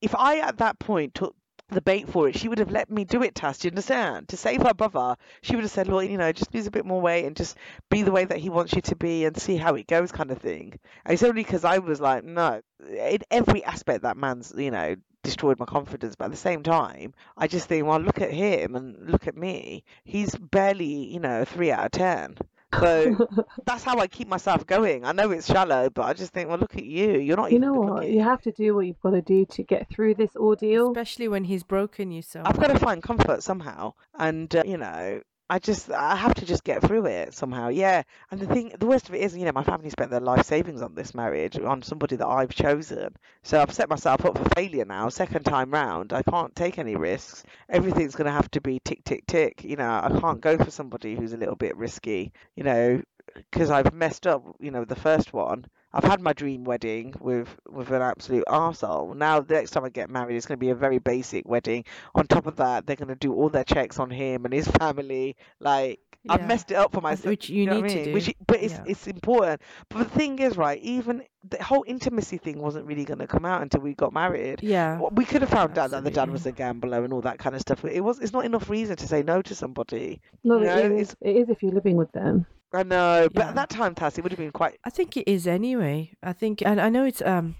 if 0.00 0.14
I 0.14 0.38
at 0.38 0.58
that 0.58 0.78
point 0.78 1.14
took 1.14 1.34
the 1.70 1.80
bait 1.80 2.08
for 2.08 2.28
it, 2.28 2.36
she 2.36 2.46
would 2.48 2.58
have 2.58 2.70
let 2.70 2.90
me 2.90 3.04
do 3.04 3.22
it, 3.22 3.34
Taz. 3.34 3.58
Do 3.58 3.66
you 3.68 3.72
understand? 3.72 4.28
To 4.28 4.36
save 4.36 4.62
her 4.62 4.74
brother, 4.74 5.16
she 5.42 5.56
would 5.56 5.64
have 5.64 5.72
said, 5.72 5.88
look, 5.88 6.08
you 6.08 6.18
know, 6.18 6.30
just 6.30 6.54
lose 6.54 6.66
a 6.66 6.70
bit 6.70 6.84
more 6.84 7.00
weight 7.00 7.24
and 7.24 7.34
just 7.34 7.56
be 7.90 8.02
the 8.02 8.12
way 8.12 8.26
that 8.26 8.38
he 8.38 8.50
wants 8.50 8.74
you 8.74 8.82
to 8.82 8.96
be 8.96 9.24
and 9.24 9.36
see 9.36 9.56
how 9.56 9.74
it 9.74 9.88
goes, 9.88 10.12
kind 10.12 10.30
of 10.30 10.38
thing. 10.38 10.78
And 11.04 11.14
it's 11.14 11.22
only 11.22 11.42
because 11.42 11.64
I 11.64 11.78
was 11.78 12.00
like, 12.02 12.22
no, 12.22 12.60
in 12.86 13.18
every 13.30 13.64
aspect 13.64 14.02
that 14.02 14.18
man's, 14.18 14.52
you 14.54 14.70
know, 14.70 14.94
destroyed 15.24 15.58
my 15.58 15.64
confidence. 15.66 16.14
But 16.14 16.26
at 16.26 16.30
the 16.30 16.36
same 16.36 16.62
time, 16.62 17.14
I 17.36 17.48
just 17.48 17.66
think, 17.66 17.86
well, 17.86 17.98
look 17.98 18.20
at 18.20 18.30
him 18.30 18.76
and 18.76 19.10
look 19.10 19.26
at 19.26 19.36
me. 19.36 19.82
He's 20.04 20.34
barely, 20.36 21.12
you 21.12 21.18
know, 21.18 21.44
three 21.44 21.72
out 21.72 21.86
of 21.86 21.90
ten. 21.90 22.36
So 22.80 23.28
that's 23.66 23.84
how 23.84 23.98
I 23.98 24.06
keep 24.06 24.28
myself 24.28 24.66
going. 24.66 25.04
I 25.04 25.12
know 25.12 25.30
it's 25.30 25.46
shallow, 25.46 25.90
but 25.90 26.02
I 26.02 26.12
just 26.12 26.32
think, 26.32 26.48
well, 26.48 26.58
look 26.58 26.76
at 26.76 26.84
you. 26.84 27.18
You're 27.18 27.36
not 27.36 27.50
you 27.50 27.56
even 27.58 27.68
know 27.68 27.74
what? 27.74 27.94
looking. 27.96 28.14
You 28.14 28.22
have 28.22 28.42
to 28.42 28.52
do 28.52 28.74
what 28.74 28.86
you've 28.86 29.00
got 29.00 29.10
to 29.10 29.22
do 29.22 29.44
to 29.46 29.62
get 29.62 29.88
through 29.88 30.14
this 30.14 30.34
ordeal. 30.36 30.90
especially 30.90 31.28
when 31.28 31.44
he's 31.44 31.62
broken 31.62 32.10
you 32.10 32.22
so. 32.22 32.42
I've 32.44 32.58
got 32.58 32.68
to 32.68 32.78
find 32.78 33.02
comfort 33.02 33.42
somehow, 33.42 33.94
and 34.18 34.54
uh, 34.54 34.62
you 34.64 34.76
know, 34.76 35.20
I 35.50 35.58
just 35.58 35.90
I 35.90 36.16
have 36.16 36.34
to 36.34 36.46
just 36.46 36.64
get 36.64 36.82
through 36.82 37.06
it 37.06 37.34
somehow. 37.34 37.68
Yeah, 37.68 38.02
and 38.30 38.40
the 38.40 38.46
thing, 38.46 38.72
the 38.78 38.86
worst 38.86 39.08
of 39.08 39.14
it 39.14 39.20
is, 39.22 39.36
you 39.36 39.44
know, 39.44 39.52
my 39.52 39.62
family 39.64 39.90
spent 39.90 40.10
their 40.10 40.20
life 40.20 40.46
savings 40.46 40.82
on 40.82 40.94
this 40.94 41.14
marriage 41.14 41.58
on 41.58 41.82
somebody 41.82 42.16
that 42.16 42.26
I've 42.26 42.54
chosen. 42.54 43.14
So 43.42 43.60
I've 43.60 43.72
set 43.72 43.88
myself 43.90 44.24
up 44.24 44.36
for 44.38 44.48
failure 44.54 44.84
now. 44.84 45.08
Second 45.10 45.44
time 45.44 45.70
round, 45.70 46.12
I 46.12 46.22
can't 46.22 46.54
take 46.56 46.78
any 46.78 46.96
risks. 46.96 47.42
Everything's 47.68 48.14
going 48.16 48.26
to 48.26 48.32
have 48.32 48.50
to 48.52 48.60
be 48.60 48.80
tick 48.80 49.04
tick 49.04 49.26
tick. 49.26 49.64
You 49.64 49.76
know, 49.76 49.88
I 49.88 50.18
can't 50.20 50.40
go 50.40 50.56
for 50.56 50.70
somebody 50.70 51.14
who's 51.14 51.32
a 51.34 51.38
little 51.38 51.56
bit 51.56 51.76
risky. 51.76 52.32
You 52.56 52.64
know, 52.64 53.02
because 53.34 53.70
I've 53.70 53.92
messed 53.94 54.26
up, 54.26 54.44
you 54.60 54.70
know, 54.70 54.84
the 54.84 54.96
first 54.96 55.32
one. 55.32 55.66
I've 55.94 56.04
had 56.04 56.20
my 56.20 56.32
dream 56.32 56.64
wedding 56.64 57.14
with 57.20 57.48
with 57.70 57.90
an 57.90 58.02
absolute 58.02 58.44
arsehole. 58.48 59.14
Now 59.16 59.40
the 59.40 59.54
next 59.54 59.70
time 59.70 59.84
I 59.84 59.88
get 59.90 60.10
married, 60.10 60.36
it's 60.36 60.46
going 60.46 60.58
to 60.58 60.64
be 60.66 60.70
a 60.70 60.74
very 60.74 60.98
basic 60.98 61.48
wedding. 61.48 61.84
On 62.14 62.26
top 62.26 62.46
of 62.46 62.56
that, 62.56 62.86
they're 62.86 62.96
going 62.96 63.08
to 63.08 63.14
do 63.14 63.32
all 63.32 63.48
their 63.48 63.64
checks 63.64 63.98
on 63.98 64.10
him 64.10 64.44
and 64.44 64.52
his 64.52 64.66
family. 64.80 65.36
Like 65.60 66.00
I've 66.28 66.46
messed 66.48 66.70
it 66.70 66.76
up 66.76 66.90
for 66.92 67.02
myself, 67.02 67.26
Which 67.26 67.50
you 67.50 67.66
know 67.66 67.80
need 67.80 67.84
I 67.84 67.88
to 67.94 68.04
do. 68.06 68.12
Which, 68.14 68.34
but 68.46 68.62
it's 68.62 68.74
Yeah. 68.74 68.84
it's 68.86 69.06
important. 69.06 69.60
But 69.90 69.98
the 69.98 70.04
thing 70.06 70.38
is, 70.38 70.56
right? 70.56 70.80
Even 70.82 71.22
the 71.48 71.62
whole 71.62 71.84
intimacy 71.86 72.38
thing 72.38 72.60
wasn't 72.62 72.86
really 72.86 73.04
going 73.04 73.18
to 73.18 73.26
come 73.26 73.44
out 73.44 73.60
until 73.60 73.82
we 73.82 73.94
got 73.94 74.12
married. 74.14 74.62
Yeah. 74.62 74.98
We 75.12 75.26
could 75.26 75.42
have 75.42 75.50
found 75.50 75.76
out 75.76 75.90
that 75.90 76.02
the 76.02 76.10
dad 76.10 76.30
was 76.30 76.46
a 76.46 76.52
gambler 76.52 77.04
and 77.04 77.12
all 77.12 77.20
that 77.20 77.38
kind 77.38 77.54
of 77.54 77.60
stuff. 77.60 77.84
It 77.84 78.00
was. 78.00 78.20
It's 78.20 78.32
not 78.32 78.46
enough 78.46 78.70
reason 78.70 78.96
to 78.96 79.06
say 79.06 79.22
no 79.22 79.42
to 79.42 79.54
somebody. 79.54 80.22
No, 80.42 80.58
You 80.58 80.64
know, 80.64 80.78
it 80.78 80.92
it, 80.92 81.00
is, 81.00 81.16
it 81.20 81.36
is 81.36 81.48
if 81.50 81.62
you're 81.62 81.72
living 81.72 81.96
with 81.96 82.10
them. 82.12 82.46
I 82.74 82.82
know, 82.82 83.28
but 83.32 83.46
at 83.46 83.54
that 83.54 83.70
time, 83.70 83.94
Taz, 83.94 84.18
it 84.18 84.22
would 84.22 84.32
have 84.32 84.38
been 84.38 84.50
quite. 84.52 84.78
I 84.84 84.90
think 84.90 85.16
it 85.16 85.30
is 85.30 85.46
anyway. 85.46 86.12
I 86.22 86.32
think, 86.32 86.62
and 86.62 86.80
I 86.80 86.88
know 86.88 87.04
it's 87.04 87.22
um 87.22 87.56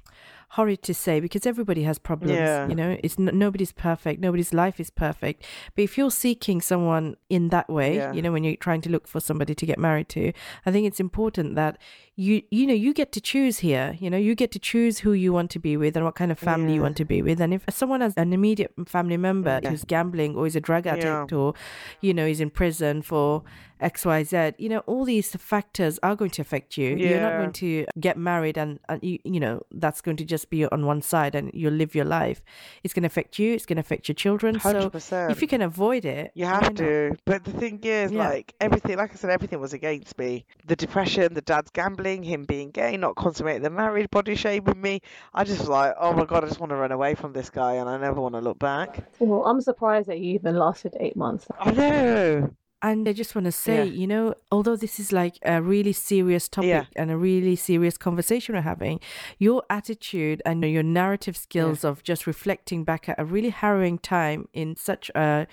horrid 0.51 0.83
to 0.83 0.95
say 0.95 1.19
because 1.19 1.47
everybody 1.47 1.83
has 1.83 1.99
problems. 1.99 2.35
Yeah. 2.35 2.69
You 2.69 2.77
know, 2.77 2.97
it's 3.03 3.19
n- 3.19 3.31
nobody's 3.37 3.73
perfect. 3.73 4.21
Nobody's 4.21 4.55
life 4.55 4.79
is 4.79 4.89
perfect. 4.89 5.45
But 5.75 5.83
if 5.83 5.99
you're 5.99 6.13
seeking 6.13 6.61
someone 6.61 7.17
in 7.29 7.49
that 7.49 7.69
way, 7.69 7.97
Yeah. 7.97 8.13
you 8.13 8.23
know, 8.23 8.31
when 8.31 8.45
you're 8.45 8.55
trying 8.57 8.81
to 8.83 8.91
look 8.91 9.09
for 9.09 9.19
somebody 9.21 9.55
to 9.57 9.67
get 9.67 9.79
married 9.79 10.09
to, 10.11 10.33
I 10.65 10.71
think 10.71 10.87
it's 10.87 11.01
important 11.01 11.57
that 11.57 11.79
you 12.17 12.43
you 12.51 12.67
know 12.67 12.75
you 12.75 12.95
get 12.95 13.11
to 13.13 13.21
choose 13.21 13.59
here. 13.59 13.97
You 13.99 14.09
know, 14.11 14.17
you 14.17 14.35
get 14.35 14.53
to 14.53 14.59
choose 14.59 14.99
who 15.01 15.13
you 15.13 15.33
want 15.33 15.51
to 15.53 15.59
be 15.59 15.77
with 15.77 15.97
and 15.97 16.05
what 16.05 16.15
kind 16.15 16.31
of 16.31 16.39
family 16.39 16.75
you 16.75 16.83
want 16.83 16.97
to 16.99 17.05
be 17.05 17.23
with. 17.23 17.41
And 17.41 17.53
if 17.53 17.65
someone 17.71 18.01
has 18.03 18.15
an 18.17 18.33
immediate 18.33 18.73
family 18.87 19.17
member 19.17 19.61
Yeah. 19.63 19.71
who's 19.71 19.85
gambling 19.85 20.37
or 20.37 20.47
is 20.47 20.55
a 20.57 20.61
drug 20.61 20.87
Yeah. 20.87 20.93
addict 20.95 21.33
or 21.33 21.55
you 22.01 22.15
know 22.15 22.27
is 22.27 22.41
in 22.41 22.51
prison 22.51 23.03
for 23.03 23.43
X 23.81 24.07
Y 24.07 24.23
Z, 24.23 24.53
you 24.59 24.69
know, 24.69 24.79
all 24.87 25.05
these 25.05 25.35
factors 25.35 25.99
are 26.03 26.15
going 26.15 26.31
to 26.31 26.41
affect 26.43 26.79
you. 26.79 26.95
You're 26.97 27.21
not 27.21 27.37
going 27.37 27.53
to 27.55 27.87
get 27.99 28.17
married 28.17 28.57
and, 28.57 28.79
and 28.89 29.03
you, 29.03 29.19
you 29.25 29.41
know 29.41 29.63
that's 29.73 30.01
going 30.01 30.17
to 30.19 30.25
just 30.25 30.49
be 30.51 30.65
on 30.67 30.87
one 30.87 31.03
side 31.03 31.35
and 31.35 31.51
you'll 31.53 31.75
live 31.83 31.95
your 31.95 32.05
life. 32.05 32.41
It's 32.85 32.95
going 32.95 33.03
to 33.03 33.09
affect 33.09 33.39
you. 33.41 33.53
It's 33.55 33.67
going 33.67 33.77
to 33.77 33.81
affect 33.81 34.09
your 34.09 34.15
children. 34.15 34.55
Hundred 34.55 35.03
So 35.03 35.27
if 35.29 35.43
you 35.43 35.49
can 35.49 35.63
avoid 35.63 36.05
it, 36.05 36.31
You 36.35 36.47
have 36.47 36.75
to. 36.77 37.17
But 37.25 37.43
the 37.45 37.53
thing 37.53 37.81
is, 37.83 38.13
Yeah. 38.13 38.29
like 38.29 38.55
everything, 38.61 38.97
like 38.97 39.11
I 39.13 39.17
said, 39.17 39.31
everything 39.31 39.61
was 39.61 39.73
against 39.73 40.17
me. 40.19 40.47
The 40.67 40.77
depression, 40.77 41.35
the 41.35 41.43
dad's 41.43 41.71
gambling, 41.71 42.04
him 42.05 42.45
being 42.45 42.71
gay, 42.71 42.97
not 42.97 43.17
consummating 43.17 43.63
the 43.63 43.71
marriage, 43.71 44.11
body 44.11 44.35
shaming 44.35 44.81
me. 44.81 45.01
I 45.33 45.45
just 45.45 45.61
was 45.61 45.69
like, 45.69 45.95
oh 45.99 46.13
my 46.13 46.25
god, 46.25 46.45
I 46.45 46.49
just 46.49 46.61
want 46.61 46.71
to 46.71 46.77
run 46.77 46.93
away 46.93 47.15
from 47.15 47.33
this 47.33 47.51
guy, 47.51 47.75
and 47.75 47.89
I 47.89 47.97
never 47.97 48.21
want 48.21 48.35
to 48.35 48.41
look 48.41 48.59
back. 48.59 49.05
Well, 49.19 49.45
I'm 49.47 49.61
surprised 49.61 50.09
that 50.09 50.19
you 50.19 50.35
even 50.35 50.57
lasted 50.57 50.97
eight 51.01 51.17
months. 51.17 51.47
I 51.59 51.73
know. 51.73 52.51
And 52.89 53.09
I 53.09 53.13
just 53.15 53.35
want 53.35 53.47
to 53.47 53.53
say, 53.67 53.79
Yeah. 53.79 54.01
you 54.01 54.07
know, 54.07 54.35
although 54.53 54.77
this 54.85 55.01
is 55.01 55.11
like 55.23 55.37
a 55.43 55.57
really 55.73 55.95
serious 55.95 56.45
topic 56.57 56.69
Yeah. 56.69 56.85
and 57.01 57.11
a 57.11 57.17
really 57.17 57.57
serious 57.57 57.97
conversation 58.07 58.55
we're 58.55 58.61
having, 58.75 59.01
your 59.39 59.63
attitude 59.79 60.39
and 60.45 60.63
your 60.77 60.83
narrative 61.01 61.37
skills 61.47 61.83
of 61.83 62.03
just 62.11 62.27
reflecting 62.27 62.85
back 62.85 63.09
at 63.09 63.17
a 63.19 63.25
really 63.25 63.49
harrowing 63.63 63.99
time 63.99 64.41
in 64.53 64.77
such 64.77 65.11
a 65.15 65.47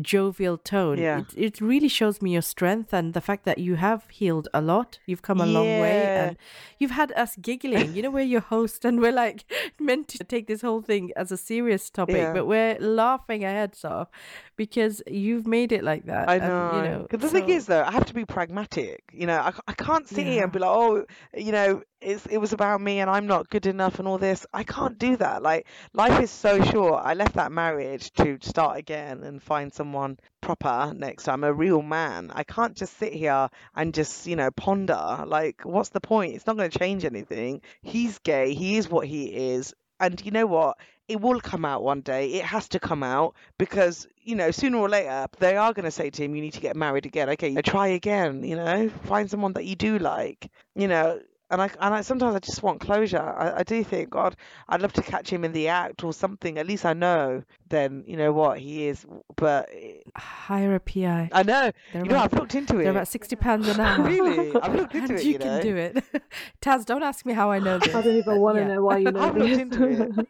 jovial 0.00 0.56
tone, 0.58 0.98
Yeah. 0.98 1.18
it, 1.20 1.26
it 1.36 1.60
really 1.60 1.88
shows 1.88 2.20
me 2.24 2.32
your 2.32 2.42
strength 2.54 2.92
and 2.98 3.12
the 3.14 3.20
fact 3.20 3.44
that 3.44 3.58
you 3.58 3.74
have 3.76 4.00
healed 4.10 4.48
a 4.52 4.60
lot. 4.60 4.98
You've 5.06 5.22
come 5.22 5.40
a 5.40 5.46
long 5.46 5.66
way 5.66 6.02
and 6.28 6.36
you've 6.80 6.96
had 7.02 7.12
us 7.12 7.36
giggling. 7.36 7.94
You 7.94 8.02
know, 8.02 8.10
we're 8.10 8.24
your 8.36 8.40
host 8.40 8.84
and 8.84 9.00
we're 9.00 9.12
like 9.26 9.44
meant 9.78 10.08
to 10.08 10.24
take 10.24 10.46
this 10.46 10.62
whole 10.62 10.82
thing 10.82 11.12
as 11.14 11.30
a 11.30 11.36
serious 11.36 11.90
topic, 11.90 12.16
Yeah. 12.16 12.32
but 12.32 12.46
we're 12.46 12.76
laughing 12.80 13.44
our 13.44 13.50
heads 13.60 13.84
off 13.84 14.08
because 14.56 15.02
you've 15.06 15.46
made 15.46 15.70
it 15.72 15.84
like 15.84 16.06
that. 16.06 16.28
I 16.28 16.38
know. 16.38 16.71
You 16.76 16.82
know, 16.82 17.06
'Cause 17.10 17.20
the 17.20 17.28
thing 17.28 17.48
is, 17.56 17.66
though, 17.66 17.82
I 17.82 17.90
have 17.92 18.06
to 18.06 18.14
be 18.14 18.24
pragmatic. 18.24 19.02
You 19.12 19.26
know, 19.26 19.38
I, 19.38 19.52
I 19.66 19.72
can't 19.72 20.08
sit 20.08 20.26
here 20.26 20.42
and 20.44 20.52
be 20.52 20.58
like, 20.58 20.70
oh, 20.70 21.04
you 21.36 21.52
know, 21.52 21.82
it's, 22.00 22.26
it 22.26 22.38
was 22.38 22.52
about 22.52 22.80
me 22.80 22.98
and 23.00 23.08
I'm 23.08 23.26
not 23.26 23.48
good 23.48 23.66
enough 23.66 23.98
and 23.98 24.08
all 24.08 24.18
this. 24.18 24.44
I 24.52 24.64
can't 24.64 24.98
do 24.98 25.16
that. 25.18 25.42
Like, 25.42 25.66
life 25.92 26.20
is 26.22 26.30
so 26.30 26.62
short. 26.64 27.02
I 27.04 27.14
left 27.14 27.34
that 27.34 27.52
marriage 27.52 28.12
to 28.14 28.38
start 28.42 28.76
again 28.78 29.22
and 29.22 29.42
find 29.42 29.72
someone 29.72 30.18
proper 30.40 30.92
next 30.96 31.24
time, 31.24 31.44
a 31.44 31.52
real 31.52 31.82
man. 31.82 32.30
I 32.34 32.44
can't 32.44 32.76
just 32.76 32.96
sit 32.98 33.12
here 33.12 33.48
and 33.74 33.94
just, 33.94 34.26
you 34.26 34.36
know, 34.36 34.50
ponder. 34.50 35.24
Like, 35.26 35.62
what's 35.64 35.90
the 35.90 36.00
point? 36.00 36.34
It's 36.34 36.46
not 36.46 36.56
going 36.56 36.70
to 36.70 36.78
change 36.78 37.04
anything. 37.04 37.62
He's 37.82 38.18
gay. 38.18 38.54
He 38.54 38.76
is 38.76 38.88
what 38.88 39.06
he 39.06 39.26
is. 39.52 39.74
And 40.00 40.20
you 40.24 40.32
know 40.32 40.46
what? 40.46 40.78
It 41.12 41.20
will 41.20 41.40
come 41.40 41.64
out 41.64 41.82
one 41.82 42.00
day. 42.00 42.32
It 42.32 42.44
has 42.44 42.68
to 42.70 42.80
come 42.80 43.02
out 43.02 43.34
because, 43.58 44.08
you 44.22 44.34
know, 44.34 44.50
sooner 44.50 44.78
or 44.78 44.88
later, 44.88 45.26
they 45.38 45.56
are 45.56 45.72
going 45.72 45.84
to 45.84 45.90
say 45.90 46.08
to 46.10 46.24
him, 46.24 46.34
you 46.34 46.40
need 46.42 46.54
to 46.54 46.60
get 46.60 46.74
married 46.74 47.06
again. 47.06 47.28
Okay, 47.30 47.54
try 47.62 47.88
again, 47.88 48.42
you 48.42 48.56
know, 48.56 48.88
find 49.04 49.30
someone 49.30 49.52
that 49.52 49.64
you 49.66 49.76
do 49.76 49.98
like, 49.98 50.50
you 50.74 50.88
know. 50.88 51.20
And 51.50 51.60
I, 51.60 51.66
and 51.80 51.92
I 51.94 52.00
sometimes 52.00 52.34
I 52.34 52.38
just 52.38 52.62
want 52.62 52.80
closure. 52.80 53.20
I, 53.20 53.58
I 53.58 53.62
do 53.62 53.84
think, 53.84 54.08
God, 54.08 54.36
I'd 54.70 54.80
love 54.80 54.94
to 54.94 55.02
catch 55.02 55.28
him 55.30 55.44
in 55.44 55.52
the 55.52 55.68
act 55.68 56.02
or 56.02 56.14
something. 56.14 56.56
At 56.56 56.66
least 56.66 56.86
I 56.86 56.94
know 56.94 57.42
then, 57.68 58.04
you 58.06 58.16
know 58.16 58.32
what, 58.32 58.58
he 58.58 58.86
is. 58.88 59.04
But 59.36 59.68
hire 60.16 60.74
a 60.76 60.80
PI. 60.80 61.28
I 61.30 61.42
know, 61.42 61.70
They're 61.92 62.04
you 62.04 62.08
know, 62.08 62.16
about- 62.16 62.32
I've 62.32 62.38
looked 62.40 62.54
into 62.54 62.78
it. 62.78 62.84
They're 62.84 62.92
about 62.92 63.08
sixty 63.08 63.36
pounds 63.36 63.68
an 63.68 63.80
hour. 63.80 64.02
Really? 64.08 64.50
I've 64.62 64.74
looked 64.74 64.94
into 64.94 65.10
and 65.12 65.20
it, 65.20 65.24
you 65.26 65.32
you 65.32 65.38
can 65.38 65.56
know. 65.56 65.62
do 65.62 65.76
it. 65.76 66.04
Taz, 66.62 66.86
don't 66.86 67.02
ask 67.02 67.26
me 67.26 67.34
how 67.34 67.50
I 67.50 67.58
know 67.58 67.78
this. 67.78 67.94
I 67.94 68.00
don't 68.00 68.16
even 68.16 68.40
want 68.40 68.56
to 68.56 68.62
Yeah. 68.62 68.68
know 68.68 68.82
why 68.84 68.96
you 68.96 69.12
know 69.12 69.20
I've 69.28 69.36
looked 69.36 69.50
this. 69.50 69.58
into 69.58 69.84
it. 70.18 70.28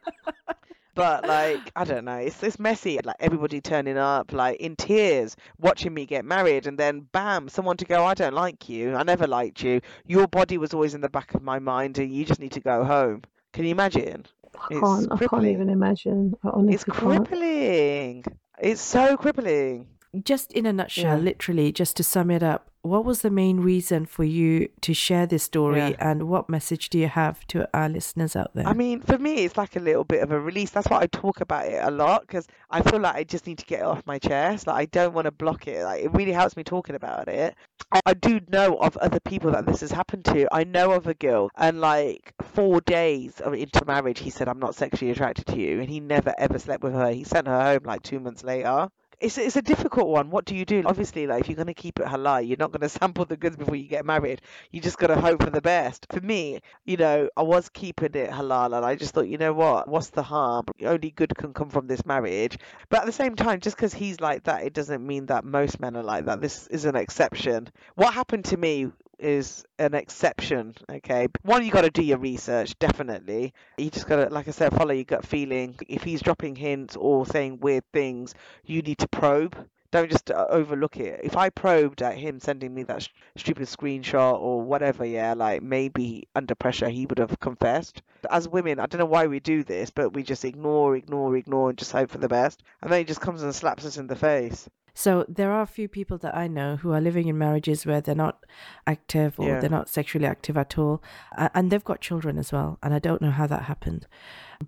But 0.95 1.27
like, 1.27 1.71
I 1.75 1.85
don't 1.85 2.05
know, 2.05 2.17
it's 2.17 2.43
it's 2.43 2.59
messy. 2.59 2.99
Like 3.03 3.17
everybody 3.21 3.61
turning 3.61 3.97
up, 3.99 4.33
like 4.33 4.61
in 4.61 4.77
tears, 4.77 5.37
watching 5.59 5.95
me 5.95 6.07
get 6.07 6.25
married, 6.25 6.67
and 6.67 6.79
then 6.79 7.01
bam, 7.13 7.49
someone 7.49 7.77
to 7.79 7.85
go, 7.87 8.05
I 8.05 8.15
don't 8.15 8.35
like 8.35 8.69
you. 8.69 8.95
I 8.95 9.03
never 9.03 9.27
liked 9.27 9.63
you. 9.63 9.81
Your 10.07 10.29
body 10.29 10.59
was 10.59 10.75
always 10.75 10.95
in 10.95 11.01
the 11.01 11.09
back 11.09 11.35
of 11.35 11.43
my 11.43 11.59
mind, 11.59 11.99
and 11.99 12.13
you 12.13 12.25
just 12.25 12.41
need 12.41 12.53
to 12.53 12.61
go 12.61 12.85
home. 12.85 13.23
Can 13.53 13.65
you 13.65 13.71
imagine? 13.71 14.27
I 14.59 14.69
can't. 14.75 15.09
I 15.11 15.19
can't 15.19 15.47
even 15.47 15.69
imagine. 15.71 16.35
I 16.45 16.49
honestly 16.51 16.75
It's 16.75 16.85
can't. 16.85 17.27
crippling. 17.29 18.25
It's 18.59 18.81
so 18.81 19.17
crippling. 19.17 19.89
Just 20.25 20.53
in 20.53 20.67
a 20.67 20.73
nutshell, 20.75 21.17
Yeah. 21.17 21.25
literally, 21.25 21.73
just 21.73 21.97
to 21.97 22.05
sum 22.05 22.31
it 22.31 22.43
up, 22.43 22.69
what 22.83 23.05
was 23.05 23.23
the 23.23 23.31
main 23.31 23.61
reason 23.61 24.05
for 24.05 24.25
you 24.25 24.69
to 24.83 24.93
share 24.93 25.25
this 25.25 25.43
story, 25.45 25.79
Yeah. 25.79 25.93
and 26.11 26.29
what 26.29 26.51
message 26.51 26.91
do 26.91 26.99
you 26.99 27.09
have 27.09 27.47
to 27.47 27.67
our 27.73 27.89
listeners 27.89 28.37
out 28.37 28.51
there? 28.55 28.67
I 28.67 28.75
mean, 28.75 29.01
for 29.01 29.17
me, 29.17 29.37
it's 29.45 29.57
like 29.57 29.75
a 29.75 29.81
little 29.81 30.05
bit 30.05 30.23
of 30.23 30.31
a 30.31 30.39
release. 30.39 30.69
That's 30.71 30.91
why 30.91 31.01
I 31.01 31.07
talk 31.07 31.41
about 31.41 31.67
it 31.67 31.81
a 31.83 31.91
lot 31.91 32.23
because 32.27 32.47
I 32.71 32.83
feel 32.83 33.01
like 33.01 33.15
I 33.15 33.25
just 33.25 33.47
need 33.47 33.57
to 33.59 33.65
get 33.65 33.81
it 33.81 33.85
off 33.87 34.05
my 34.05 34.19
chest. 34.19 34.67
Like 34.67 34.77
I 34.77 34.85
don't 34.87 35.15
want 35.15 35.25
to 35.27 35.31
block 35.31 35.67
it. 35.67 35.83
Like 35.85 36.05
it 36.05 36.13
really 36.13 36.33
helps 36.33 36.57
me 36.59 36.65
talking 36.65 36.95
about 36.97 37.29
it. 37.29 37.55
I- 37.93 38.13
do 38.15 38.41
know 38.49 38.77
of 38.77 38.97
other 38.99 39.21
people 39.21 39.51
that 39.53 39.65
this 39.65 39.81
has 39.81 39.91
happened 39.93 40.25
to. 40.27 40.47
I 40.53 40.65
know 40.65 40.93
of 40.93 41.07
a 41.07 41.15
girl, 41.15 41.51
and 41.57 41.81
like 41.81 42.35
four 42.43 42.81
days 42.83 43.41
of 43.41 43.55
into 43.55 43.83
marriage, 43.87 44.19
he 44.21 44.29
said, 44.31 44.49
"I'm 44.49 44.59
not 44.59 44.75
sexually 44.75 45.11
attracted 45.11 45.47
to 45.47 45.59
you," 45.59 45.81
and 45.81 45.89
he 45.89 46.01
never 46.01 46.35
ever 46.37 46.59
slept 46.59 46.83
with 46.85 46.93
her. 46.93 47.11
He 47.11 47.25
sent 47.25 47.47
her 47.47 47.63
home 47.63 47.81
like 47.85 48.03
two 48.03 48.21
months 48.21 48.45
later. 48.45 48.89
It's, 49.23 49.39
it's 49.39 49.57
a 49.57 49.63
difficult 49.63 50.09
one. 50.09 50.31
What 50.31 50.45
do 50.45 50.57
you 50.57 50.65
do? 50.65 50.83
Obviously, 50.85 51.27
like 51.29 51.43
if 51.43 51.49
you're 51.49 51.57
going 51.57 51.69
to 51.69 51.75
keep 51.75 52.01
it 52.01 52.07
halal, 52.07 52.47
you're 52.47 52.59
not 52.59 52.73
going 52.73 52.81
to 52.89 52.89
sample 52.89 53.25
the 53.25 53.37
goods 53.37 53.57
before 53.57 53.77
you 53.77 53.87
get 53.87 54.05
married. 54.05 54.43
You 54.73 54.81
just 54.81 54.99
got 54.99 55.07
to 55.07 55.21
hope 55.21 55.43
for 55.45 55.51
the 55.51 55.61
best. 55.63 56.07
For 56.13 56.21
me, 56.21 56.61
you 56.85 56.97
know, 56.97 57.31
I 57.37 57.43
was 57.43 57.69
keeping 57.69 58.15
it 58.15 58.31
halal, 58.31 58.77
and 58.77 58.85
I 58.85 58.97
just 58.97 59.15
thought, 59.15 59.29
you 59.29 59.39
know 59.39 59.53
what? 59.53 59.87
What's 59.87 60.11
the 60.11 60.25
harm? 60.25 60.67
Only 60.85 61.11
good 61.11 61.35
can 61.37 61.55
come 61.55 61.71
from 61.71 61.87
this 61.87 62.05
marriage. 62.05 62.59
But 62.89 63.01
at 63.01 63.07
the 63.07 63.13
same 63.13 63.37
time, 63.37 63.61
just 63.61 63.77
because 63.77 63.95
he's 63.95 64.21
like 64.21 64.45
that, 64.45 64.65
it 64.65 64.73
doesn't 64.73 65.07
mean 65.07 65.27
that 65.27 65.45
most 65.45 65.79
men 65.79 65.97
are 65.97 66.03
like 66.03 66.25
that. 66.27 66.41
This 66.41 66.67
is 66.67 66.85
an 66.85 66.97
exception. 66.97 67.69
What 67.95 68.13
happened 68.15 68.47
to 68.47 68.57
me 68.57 68.91
is 69.23 69.65
an 69.79 69.95
exception. 69.95 70.75
Okay, 70.91 71.29
one, 71.43 71.65
you 71.65 71.71
got 71.71 71.83
to 71.83 71.91
do 71.91 72.03
your 72.03 72.19
research. 72.19 72.79
Definitely, 72.79 73.55
you 73.79 73.91
just 73.91 74.07
got 74.07 74.17
to, 74.17 74.29
like 74.35 74.49
I 74.49 74.51
said, 74.51 74.75
follow 74.75 74.93
your 74.93 75.05
gut 75.05 75.25
feeling. 75.25 75.77
If 75.89 76.03
he's 76.03 76.23
dropping 76.23 76.57
hints 76.57 76.97
or 76.97 77.25
saying 77.27 77.61
weird 77.61 77.85
things, 77.93 78.35
you 78.65 78.83
need 78.83 78.99
to 78.99 79.09
probe. 79.09 79.57
Don't 79.93 80.11
just 80.11 80.31
uh, 80.31 80.47
overlook 80.49 80.97
it. 80.97 81.21
If 81.23 81.37
I 81.37 81.51
probed 81.51 82.01
at 82.01 82.17
him 82.17 82.41
sending 82.41 82.75
me 82.75 82.83
that 82.85 83.03
sh- 83.03 83.09
stupid 83.37 83.65
screenshot 83.65 84.41
or 84.41 84.63
whatever, 84.63 85.05
yeah, 85.05 85.35
like 85.35 85.63
maybe 85.63 86.27
under 86.35 86.55
pressure 86.55 86.89
he 86.89 87.05
would 87.05 87.19
have 87.19 87.39
confessed. 87.41 88.01
As 88.31 88.49
women, 88.49 88.81
I 88.81 88.87
don't 88.87 89.01
know 89.01 89.05
why 89.05 89.27
we 89.27 89.39
do 89.39 89.63
this, 89.63 89.91
but 89.91 90.15
we 90.15 90.23
just 90.23 90.47
ignore, 90.47 90.97
ignore, 90.97 91.37
ignore, 91.37 91.69
and 91.69 91.79
just 91.79 91.93
hope 91.93 92.09
for 92.09 92.17
the 92.17 92.29
best. 92.29 92.63
And 92.81 92.91
then 92.91 93.01
he 93.01 93.05
just 93.05 93.21
comes 93.21 93.43
and 93.43 93.55
slaps 93.55 93.85
us 93.85 93.99
in 93.99 94.07
the 94.07 94.17
face. 94.17 94.67
So 94.95 95.25
there 95.29 95.51
are 95.53 95.63
a 95.63 95.67
few 95.67 95.89
people 95.89 96.19
that 96.19 96.37
I 96.37 96.49
know 96.49 96.77
who 96.77 96.93
are 96.93 97.01
living 97.01 97.29
in 97.29 97.39
marriages 97.39 97.87
where 97.87 98.01
they're 98.01 98.15
not 98.15 98.45
active 98.87 99.39
or 99.41 99.49
Yeah. 99.49 99.61
they're 99.61 99.71
not 99.71 99.89
sexually 99.89 100.27
active 100.27 100.57
at 100.57 100.77
all, 100.79 101.03
and 101.37 101.71
they've 101.71 101.85
got 101.85 102.01
children 102.01 102.39
as 102.39 102.53
well. 102.53 102.79
And 102.83 102.93
I 102.93 102.99
don't 102.99 103.23
know 103.23 103.31
how 103.31 103.47
that 103.47 103.63
happened, 103.63 104.07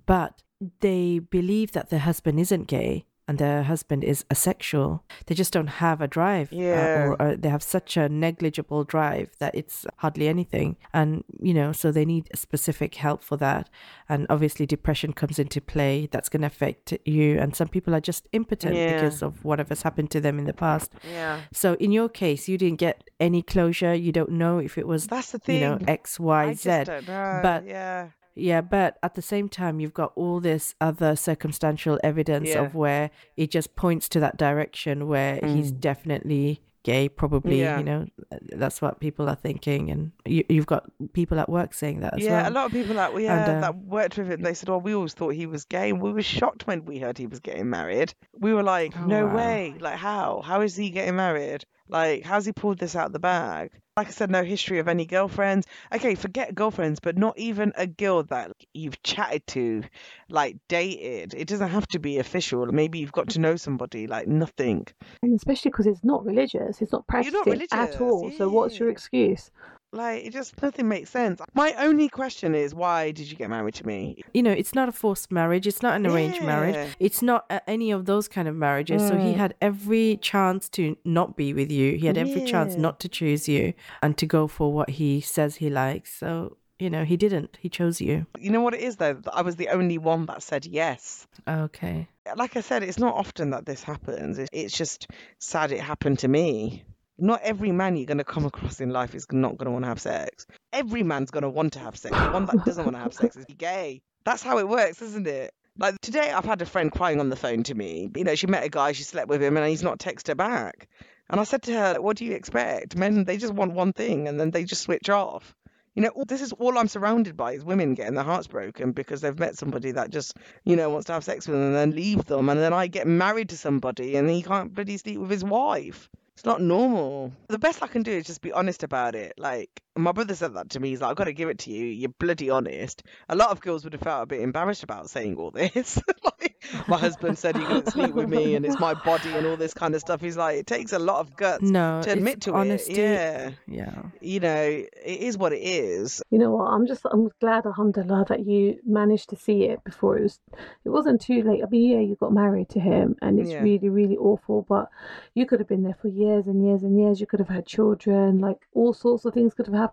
but 0.06 0.42
they 0.80 1.18
believe 1.18 1.72
that 1.72 1.90
their 1.90 2.00
husband 2.00 2.40
isn't 2.40 2.68
gay, 2.68 3.04
and 3.26 3.38
their 3.38 3.62
husband 3.62 4.04
is 4.04 4.24
asexual. 4.30 5.02
They 5.26 5.34
just 5.34 5.52
don't 5.52 5.68
have 5.80 6.00
a 6.02 6.06
drive, 6.08 6.52
uh, 6.52 6.56
Yeah. 6.56 7.04
or 7.04 7.22
uh, 7.22 7.36
they 7.38 7.48
have 7.48 7.62
such 7.62 7.96
a 7.96 8.08
negligible 8.08 8.84
drive 8.84 9.30
that 9.38 9.54
it's 9.54 9.86
hardly 9.98 10.28
anything. 10.28 10.76
And 10.92 11.24
you 11.40 11.54
know, 11.54 11.72
so 11.72 11.90
they 11.90 12.04
need 12.04 12.28
specific 12.34 12.94
help 12.96 13.22
for 13.24 13.36
that. 13.38 13.70
And 14.08 14.26
obviously, 14.28 14.66
depression 14.66 15.12
comes 15.14 15.38
into 15.38 15.60
play. 15.60 16.06
That's 16.10 16.28
going 16.28 16.42
to 16.42 16.46
affect 16.48 16.92
you. 17.06 17.38
And 17.38 17.56
some 17.56 17.68
people 17.68 17.94
are 17.94 18.00
just 18.00 18.28
impotent 18.32 18.74
Yeah. 18.76 18.94
because 18.94 19.22
of 19.22 19.44
whatever's 19.44 19.82
happened 19.82 20.10
to 20.10 20.20
them 20.20 20.38
in 20.38 20.44
the 20.44 20.52
past. 20.52 20.92
Yeah. 21.10 21.40
So 21.52 21.74
in 21.74 21.92
your 21.92 22.08
case, 22.10 22.48
you 22.48 22.58
didn't 22.58 22.78
get 22.78 23.08
any 23.20 23.42
closure. 23.42 23.94
You 23.94 24.12
don't 24.12 24.32
know 24.32 24.58
if 24.58 24.76
it 24.76 24.86
was 24.86 25.06
That's 25.06 25.32
the 25.32 25.38
thing. 25.38 25.62
you 25.62 25.68
know. 25.68 25.78
X, 25.88 26.20
Y, 26.20 26.44
I 26.44 26.52
Z. 26.54 26.64
just 26.64 26.86
don't 26.86 27.08
know. 27.08 27.40
But 27.42 27.66
yeah. 27.66 28.08
Yeah, 28.34 28.60
but 28.60 28.98
at 29.02 29.14
the 29.14 29.22
same 29.22 29.48
time, 29.48 29.80
you've 29.80 29.94
got 29.94 30.12
all 30.16 30.40
this 30.40 30.74
other 30.80 31.16
circumstantial 31.16 31.98
evidence 32.02 32.48
Yeah. 32.50 32.62
of 32.62 32.74
where 32.74 33.10
it 33.36 33.50
just 33.50 33.76
points 33.76 34.08
to 34.10 34.20
that 34.20 34.36
direction 34.36 35.06
where 35.08 35.38
he's 35.42 35.70
definitely 35.72 36.60
gay. 36.82 37.08
Probably, 37.08 37.56
Mm. 37.56 37.60
Yeah. 37.60 37.78
you 37.78 37.84
know, 37.84 38.06
that's 38.52 38.82
what 38.82 39.00
people 39.00 39.26
are 39.28 39.34
thinking, 39.36 39.90
and 39.90 40.12
you, 40.26 40.44
you've 40.50 40.66
got 40.66 40.84
people 41.14 41.38
at 41.40 41.48
work 41.48 41.72
saying 41.72 42.00
that 42.00 42.14
as 42.14 42.20
well. 42.20 42.28
yeah, 42.28 42.42
well. 42.42 42.50
a 42.50 42.54
lot 42.54 42.66
of 42.66 42.72
people 42.72 42.94
that 42.96 43.18
yeah 43.20 43.42
uh, 43.44 43.60
that 43.60 43.76
worked 43.76 44.18
with 44.18 44.30
him, 44.30 44.42
they 44.42 44.52
said, 44.52 44.68
"Oh, 44.68 44.76
we 44.78 44.94
always 44.94 45.14
thought 45.14 45.30
he 45.30 45.46
was 45.46 45.64
gay." 45.64 45.88
And 45.90 46.02
we 46.02 46.12
were 46.12 46.22
shocked 46.22 46.66
when 46.66 46.84
we 46.84 46.98
heard 46.98 47.16
he 47.16 47.26
was 47.26 47.40
getting 47.40 47.70
married. 47.70 48.12
We 48.38 48.52
were 48.52 48.62
like, 48.62 48.92
Oh, 48.98 49.06
"No 49.06 49.26
wow. 49.26 49.36
way! 49.36 49.74
Like, 49.80 49.96
how? 49.96 50.42
How 50.44 50.60
is 50.60 50.76
he 50.76 50.90
getting 50.90 51.16
married? 51.16 51.64
Like, 51.88 52.24
how's 52.24 52.46
he 52.46 52.52
pulled 52.52 52.78
this 52.78 52.96
out 52.96 53.06
of 53.06 53.12
the 53.12 53.18
bag?" 53.18 53.70
Like 53.96 54.08
I 54.08 54.10
said, 54.10 54.28
no 54.28 54.42
history 54.42 54.80
of 54.80 54.88
any 54.88 55.06
girlfriends. 55.06 55.68
Okay, 55.94 56.16
forget 56.16 56.52
girlfriends, 56.52 56.98
but 56.98 57.16
not 57.16 57.38
even 57.38 57.72
a 57.76 57.86
girl 57.86 58.24
that 58.24 58.50
you've 58.72 59.00
chatted 59.04 59.46
to, 59.48 59.84
like 60.28 60.56
dated. 60.68 61.32
It 61.32 61.46
doesn't 61.46 61.68
have 61.68 61.86
to 61.88 62.00
be 62.00 62.18
official. 62.18 62.66
Maybe 62.66 62.98
you've 62.98 63.12
got 63.12 63.28
to 63.30 63.38
know 63.38 63.54
somebody. 63.54 64.08
Like 64.08 64.26
nothing. 64.26 64.88
And 65.22 65.36
especially 65.36 65.70
because 65.70 65.86
it's 65.86 66.02
not 66.02 66.24
religious, 66.24 66.82
it's 66.82 66.90
not 66.90 67.04
You're 67.12 67.30
not 67.30 67.44
practicing 67.44 67.78
at 67.78 67.90
religious, 67.90 68.00
all. 68.00 68.32
So 68.32 68.48
what's 68.48 68.80
your 68.80 68.88
excuse? 68.88 69.52
Like 69.94 70.24
it 70.24 70.32
just 70.32 70.60
nothing 70.60 70.88
makes 70.88 71.10
sense. 71.10 71.40
My 71.54 71.72
only 71.78 72.08
question 72.08 72.54
is, 72.54 72.74
why 72.74 73.12
did 73.12 73.30
you 73.30 73.36
get 73.36 73.48
married 73.48 73.74
to 73.74 73.86
me? 73.86 74.22
you 74.34 74.42
know, 74.42 74.50
it's 74.52 74.74
not 74.74 74.88
a 74.88 74.92
forced 74.92 75.30
marriage. 75.30 75.66
It's 75.66 75.82
not 75.82 75.94
an 75.94 76.06
arranged 76.06 76.42
marriage. 76.42 76.96
It's 76.98 77.22
not 77.22 77.46
uh, 77.50 77.60
any 77.66 77.90
of 77.92 78.04
those 78.06 78.26
kind 78.28 78.48
of 78.48 78.54
marriages. 78.56 79.06
So 79.08 79.16
he 79.16 79.32
Mm. 79.34 79.36
had 79.36 79.54
every 79.60 80.16
chance 80.20 80.68
to 80.70 80.96
not 81.04 81.36
be 81.36 81.54
with 81.54 81.70
you. 81.70 81.96
He 81.96 82.06
had 82.06 82.18
every 82.18 82.40
chance 82.42 82.76
not 82.76 82.98
to 83.00 83.08
choose 83.08 83.48
you 83.48 83.72
and 84.02 84.18
to 84.18 84.26
go 84.26 84.46
for 84.48 84.72
what 84.72 84.90
he 84.90 85.20
says 85.20 85.56
he 85.56 85.70
likes. 85.70 86.12
So, 86.12 86.56
you 86.78 86.90
know, 86.90 87.04
he 87.04 87.16
didn't. 87.16 87.56
He 87.60 87.68
chose 87.68 88.00
you. 88.00 88.26
You 88.38 88.50
know 88.50 88.60
what 88.60 88.74
it 88.74 88.80
is 88.80 88.96
though? 88.96 89.20
I 89.32 89.42
was 89.42 89.56
the 89.56 89.68
only 89.68 89.98
one 89.98 90.26
that 90.26 90.42
said 90.42 90.66
yes. 90.66 91.26
Okay. 91.48 92.08
Like 92.36 92.56
I 92.56 92.60
said, 92.62 92.82
it's 92.82 92.98
not 92.98 93.14
often 93.14 93.50
that 93.50 93.64
this 93.66 93.82
happens. 93.82 94.40
It's 94.52 94.76
just 94.76 95.06
sad 95.38 95.70
it 95.72 95.80
happened 95.80 96.18
to 96.20 96.28
me. 96.28 96.82
Not 97.18 97.42
every 97.42 97.70
man 97.70 97.96
you're 97.96 98.06
going 98.06 98.18
to 98.18 98.24
come 98.24 98.44
across 98.44 98.80
in 98.80 98.90
life 98.90 99.14
is 99.14 99.26
not 99.30 99.56
going 99.56 99.66
to 99.66 99.70
want 99.70 99.84
to 99.84 99.88
have 99.88 100.00
sex. 100.00 100.46
Every 100.72 101.04
man's 101.04 101.30
going 101.30 101.42
to 101.42 101.50
want 101.50 101.74
to 101.74 101.78
have 101.78 101.96
sex. 101.96 102.16
The 102.16 102.30
one 102.30 102.46
that 102.46 102.64
doesn't 102.64 102.84
want 102.84 102.96
to 102.96 103.02
have 103.02 103.14
sex 103.14 103.36
is 103.36 103.44
gay. 103.56 104.02
That's 104.24 104.42
how 104.42 104.58
it 104.58 104.68
works, 104.68 105.00
isn't 105.00 105.26
it? 105.26 105.54
Like 105.78 106.00
today, 106.00 106.32
I've 106.32 106.44
had 106.44 106.60
a 106.62 106.66
friend 106.66 106.90
crying 106.90 107.20
on 107.20 107.28
the 107.30 107.36
phone 107.36 107.62
to 107.64 107.74
me. 107.74 108.10
You 108.16 108.24
know, 108.24 108.34
she 108.34 108.48
met 108.48 108.64
a 108.64 108.68
guy, 108.68 108.92
she 108.92 109.04
slept 109.04 109.28
with 109.28 109.42
him, 109.42 109.56
and 109.56 109.68
he's 109.68 109.82
not 109.82 109.98
texted 109.98 110.28
her 110.28 110.34
back. 110.34 110.88
And 111.30 111.40
I 111.40 111.44
said 111.44 111.62
to 111.62 111.72
her, 111.72 112.00
"What 112.00 112.16
do 112.16 112.24
you 112.24 112.32
expect? 112.32 112.96
Men, 112.96 113.24
they 113.24 113.36
just 113.36 113.54
want 113.54 113.72
one 113.72 113.92
thing, 113.92 114.26
and 114.26 114.38
then 114.38 114.50
they 114.50 114.64
just 114.64 114.82
switch 114.82 115.08
off." 115.08 115.54
You 115.94 116.02
know, 116.02 116.24
this 116.26 116.42
is 116.42 116.52
all 116.52 116.76
I'm 116.76 116.88
surrounded 116.88 117.36
by 117.36 117.52
is 117.52 117.64
women 117.64 117.94
getting 117.94 118.14
their 118.14 118.24
hearts 118.24 118.48
broken 118.48 118.90
because 118.90 119.20
they've 119.20 119.38
met 119.38 119.56
somebody 119.56 119.92
that 119.92 120.10
just, 120.10 120.36
you 120.64 120.74
know, 120.74 120.90
wants 120.90 121.06
to 121.06 121.12
have 121.12 121.22
sex 121.22 121.46
with 121.46 121.56
them 121.56 121.66
and 121.66 121.74
then 121.76 121.92
leave 121.92 122.24
them. 122.24 122.48
And 122.48 122.60
then 122.60 122.72
I 122.72 122.88
get 122.88 123.06
married 123.06 123.50
to 123.50 123.56
somebody 123.56 124.16
and 124.16 124.28
he 124.28 124.42
can't 124.42 124.74
bloody 124.74 124.96
sleep 124.96 125.20
with 125.20 125.30
his 125.30 125.44
wife. 125.44 126.08
It's 126.34 126.44
not 126.44 126.60
normal. 126.60 127.32
The 127.48 127.58
best 127.58 127.82
I 127.82 127.86
can 127.86 128.02
do 128.02 128.10
is 128.10 128.26
just 128.26 128.42
be 128.42 128.52
honest 128.52 128.82
about 128.82 129.14
it. 129.14 129.34
Like, 129.38 129.83
my 129.96 130.12
brother 130.12 130.34
said 130.34 130.54
that 130.54 130.70
to 130.70 130.80
me. 130.80 130.90
He's 130.90 131.00
like, 131.00 131.10
I've 131.10 131.16
got 131.16 131.24
to 131.24 131.32
give 131.32 131.48
it 131.48 131.58
to 131.60 131.70
you. 131.70 131.86
You're 131.86 132.08
bloody 132.18 132.50
honest. 132.50 133.02
A 133.28 133.36
lot 133.36 133.50
of 133.50 133.60
girls 133.60 133.84
would 133.84 133.92
have 133.92 134.02
felt 134.02 134.24
a 134.24 134.26
bit 134.26 134.40
embarrassed 134.40 134.82
about 134.82 135.08
saying 135.10 135.36
all 135.36 135.50
this. 135.50 136.00
like, 136.24 136.62
my 136.88 136.96
husband 136.96 137.38
said 137.38 137.56
he 137.56 137.64
couldn't 137.64 137.90
sleep 137.92 138.14
with 138.14 138.28
me 138.28 138.54
and 138.56 138.64
it's 138.66 138.80
my 138.80 138.94
body 138.94 139.30
and 139.32 139.46
all 139.46 139.56
this 139.56 139.74
kind 139.74 139.94
of 139.94 140.00
stuff. 140.00 140.20
He's 140.20 140.36
like, 140.36 140.56
it 140.56 140.66
takes 140.66 140.92
a 140.92 140.98
lot 140.98 141.20
of 141.20 141.36
guts 141.36 141.62
No, 141.62 142.02
to 142.02 142.10
admit 142.10 142.40
to 142.42 142.54
honesty. 142.54 142.94
it. 142.94 142.98
Yeah. 142.98 143.50
Yeah. 143.68 144.02
You 144.20 144.40
know, 144.40 144.62
it 144.62 144.88
is 145.04 145.38
what 145.38 145.52
it 145.52 145.60
is. 145.62 146.22
You 146.30 146.38
know 146.38 146.50
what? 146.50 146.64
I'm 146.64 146.86
just 146.86 147.02
I'm 147.10 147.30
glad, 147.40 147.66
Alhamdulillah, 147.66 148.26
that 148.30 148.46
you 148.46 148.78
managed 148.84 149.28
to 149.30 149.36
see 149.36 149.64
it 149.64 149.84
before 149.84 150.18
it 150.18 150.22
was. 150.22 150.40
It 150.84 150.88
wasn't 150.88 151.20
too 151.20 151.42
late. 151.42 151.62
I 151.62 151.66
mean, 151.68 151.90
yeah, 151.90 152.00
you 152.00 152.16
got 152.16 152.32
married 152.32 152.70
to 152.70 152.80
him, 152.80 153.16
and 153.22 153.38
it's 153.38 153.50
Yeah. 153.50 153.62
really, 153.62 153.88
really 153.90 154.16
awful. 154.16 154.64
But 154.68 154.88
you 155.34 155.46
could 155.46 155.60
have 155.60 155.68
been 155.68 155.82
there 155.82 155.96
for 156.00 156.08
years 156.08 156.46
and 156.46 156.64
years 156.66 156.82
and 156.82 156.98
years. 156.98 157.20
You 157.20 157.26
could 157.26 157.40
have 157.40 157.48
had 157.48 157.66
children. 157.66 158.38
Like 158.38 158.58
all 158.72 158.92
sorts 158.94 159.24
of 159.24 159.34
things 159.34 159.54
could 159.54 159.66
have 159.66 159.74
happened. 159.74 159.83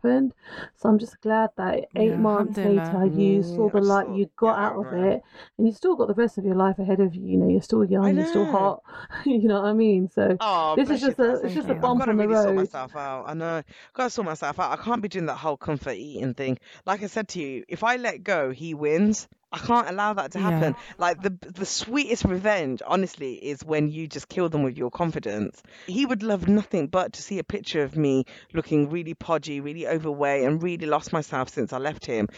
So 0.78 0.89
I'm 0.89 1.00
just 1.00 1.20
glad 1.22 1.50
that 1.58 1.89
eight 1.96 2.10
Yeah, 2.10 2.18
months 2.18 2.64
later 2.64 3.06
you 3.06 3.42
Mm, 3.42 3.44
saw 3.44 3.70
the 3.70 3.82
light. 3.82 4.10
You 4.10 4.30
got 4.36 4.58
yeah, 4.58 4.60
out 4.60 4.76
of 4.78 4.92
right. 4.92 5.14
it, 5.14 5.24
and 5.58 5.68
you 5.68 5.74
still 5.74 5.96
got 5.96 6.08
the 6.08 6.14
rest 6.14 6.38
of 6.38 6.46
your 6.46 6.56
life 6.56 6.80
ahead 6.80 7.00
of 7.00 7.16
you. 7.16 7.24
You 7.24 7.38
know, 7.38 7.48
you're 7.50 7.62
still 7.62 7.84
young. 7.86 8.16
You're 8.16 8.26
still 8.26 8.46
hot. 8.46 8.84
you 9.26 9.48
know 9.48 9.62
what 9.62 9.70
I 9.70 9.74
mean? 9.74 10.08
So 10.10 10.39
Oh, 10.39 10.76
this 10.76 10.89
is 10.89 11.02
you, 11.08 11.16
just 11.16 11.20
a 11.20 11.39
it's 11.44 11.54
just 11.54 11.70
you. 11.70 11.70
a 11.70 11.76
I've 11.76 11.82
bump 11.82 11.96
I've 11.96 11.98
got 11.98 12.06
to 12.06 12.14
on 12.14 12.18
the 12.18 12.24
really 12.24 12.36
sort 12.36 12.56
road. 12.56 12.56
myself 12.56 12.96
out. 12.96 13.26
I 13.28 13.34
know. 13.34 13.64
Got 13.94 14.06
to 14.06 14.10
sort 14.10 14.26
myself 14.26 14.60
out. 14.60 14.72
I 14.78 14.82
can't 14.82 15.02
be 15.02 15.08
doing 15.08 15.28
that 15.28 15.36
whole 15.38 15.58
comfort 15.58 15.94
eating 15.94 16.34
thing. 16.34 16.60
Like 16.86 17.04
I 17.04 17.08
said 17.08 17.28
to 17.30 17.42
you, 17.42 17.64
if 17.68 17.84
I 17.84 17.98
let 17.98 18.24
go, 18.24 18.52
he 18.52 18.74
wins. 18.74 19.28
I 19.52 19.58
can't 19.60 19.89
allow 19.89 20.14
that 20.14 20.32
to 20.32 20.39
Yeah. 20.39 20.39
happen. 20.39 20.76
Like 20.97 21.22
the 21.22 21.30
the 21.41 21.66
sweetest 21.66 22.24
revenge, 22.26 22.82
honestly, 22.86 23.34
is 23.34 23.64
when 23.64 23.89
you 23.89 24.08
just 24.08 24.30
kill 24.30 24.49
them 24.49 24.64
with 24.64 24.78
your 24.78 24.89
confidence. 24.91 25.62
He 25.88 26.06
would 26.06 26.24
love 26.24 26.47
nothing 26.47 26.88
but 26.88 27.14
to 27.14 27.22
see 27.22 27.38
a 27.39 27.43
picture 27.43 27.84
of 27.84 27.97
me 27.97 28.26
looking 28.54 28.89
really 28.89 29.14
podgy, 29.14 29.60
really 29.62 29.88
overweight, 29.88 30.43
and 30.45 30.64
really 30.64 30.86
lost 30.88 31.12
myself 31.12 31.49
since 31.49 31.74
I 31.74 31.78
left 31.80 32.06
him. 32.06 32.30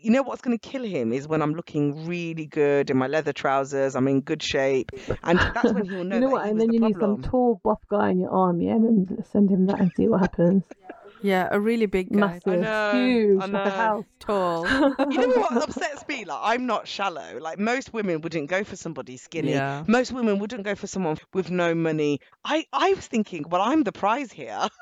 You 0.00 0.10
know 0.10 0.22
what's 0.22 0.42
going 0.42 0.58
to 0.58 0.68
kill 0.68 0.82
him 0.84 1.12
is 1.12 1.28
when 1.28 1.42
I'm 1.42 1.54
looking 1.54 2.06
really 2.06 2.46
good 2.46 2.90
in 2.90 2.96
my 2.96 3.06
leather 3.06 3.32
trousers. 3.32 3.94
I'm 3.94 4.08
in 4.08 4.20
good 4.20 4.42
shape, 4.42 4.92
and 5.22 5.40
that's 5.54 5.72
when 5.72 5.84
he'll 5.84 6.04
know. 6.04 6.16
you 6.16 6.20
know 6.20 6.28
that 6.28 6.30
what? 6.30 6.46
he 6.46 6.48
And 6.48 6.60
then 6.60 6.70
the 6.70 6.72
you 6.72 6.80
need 6.80 6.98
some 6.98 7.18
tall, 7.18 7.60
buff 7.62 7.80
guy 7.88 8.10
in 8.10 8.20
your 8.20 8.30
army, 8.30 8.68
and 8.68 8.84
then 9.08 9.24
send 9.24 9.50
him 9.50 9.66
that 9.66 9.80
and 9.80 9.92
see 9.94 10.08
what 10.08 10.20
happens. 10.20 10.64
Yeah, 11.22 11.48
a 11.50 11.58
really 11.60 11.86
big 11.86 12.12
guy. 12.12 12.40
Massive, 12.44 12.60
know, 12.60 12.92
huge, 13.06 13.42
I 13.42 13.46
like 13.46 13.48
a 13.48 13.68
know. 13.68 13.70
house. 13.70 14.04
Tall. 14.20 14.66
You 15.10 15.26
know 15.26 15.40
what 15.40 15.56
upsets 15.62 16.06
me? 16.08 16.24
Like 16.24 16.38
I'm 16.42 16.66
not 16.66 16.86
shallow. 16.86 17.38
Like 17.40 17.58
most 17.58 17.92
women 17.92 18.20
wouldn't 18.20 18.48
go 18.48 18.62
for 18.64 18.76
somebody 18.76 19.16
skinny. 19.16 19.52
Yeah. 19.52 19.84
Most 19.86 20.12
women 20.12 20.38
wouldn't 20.38 20.64
go 20.64 20.74
for 20.74 20.86
someone 20.86 21.18
with 21.32 21.50
no 21.50 21.74
money. 21.74 22.20
I 22.44 22.66
I 22.72 22.92
was 22.92 23.06
thinking, 23.06 23.44
well, 23.48 23.62
I'm 23.62 23.84
the 23.84 23.92
prize 23.92 24.32
here. 24.32 24.68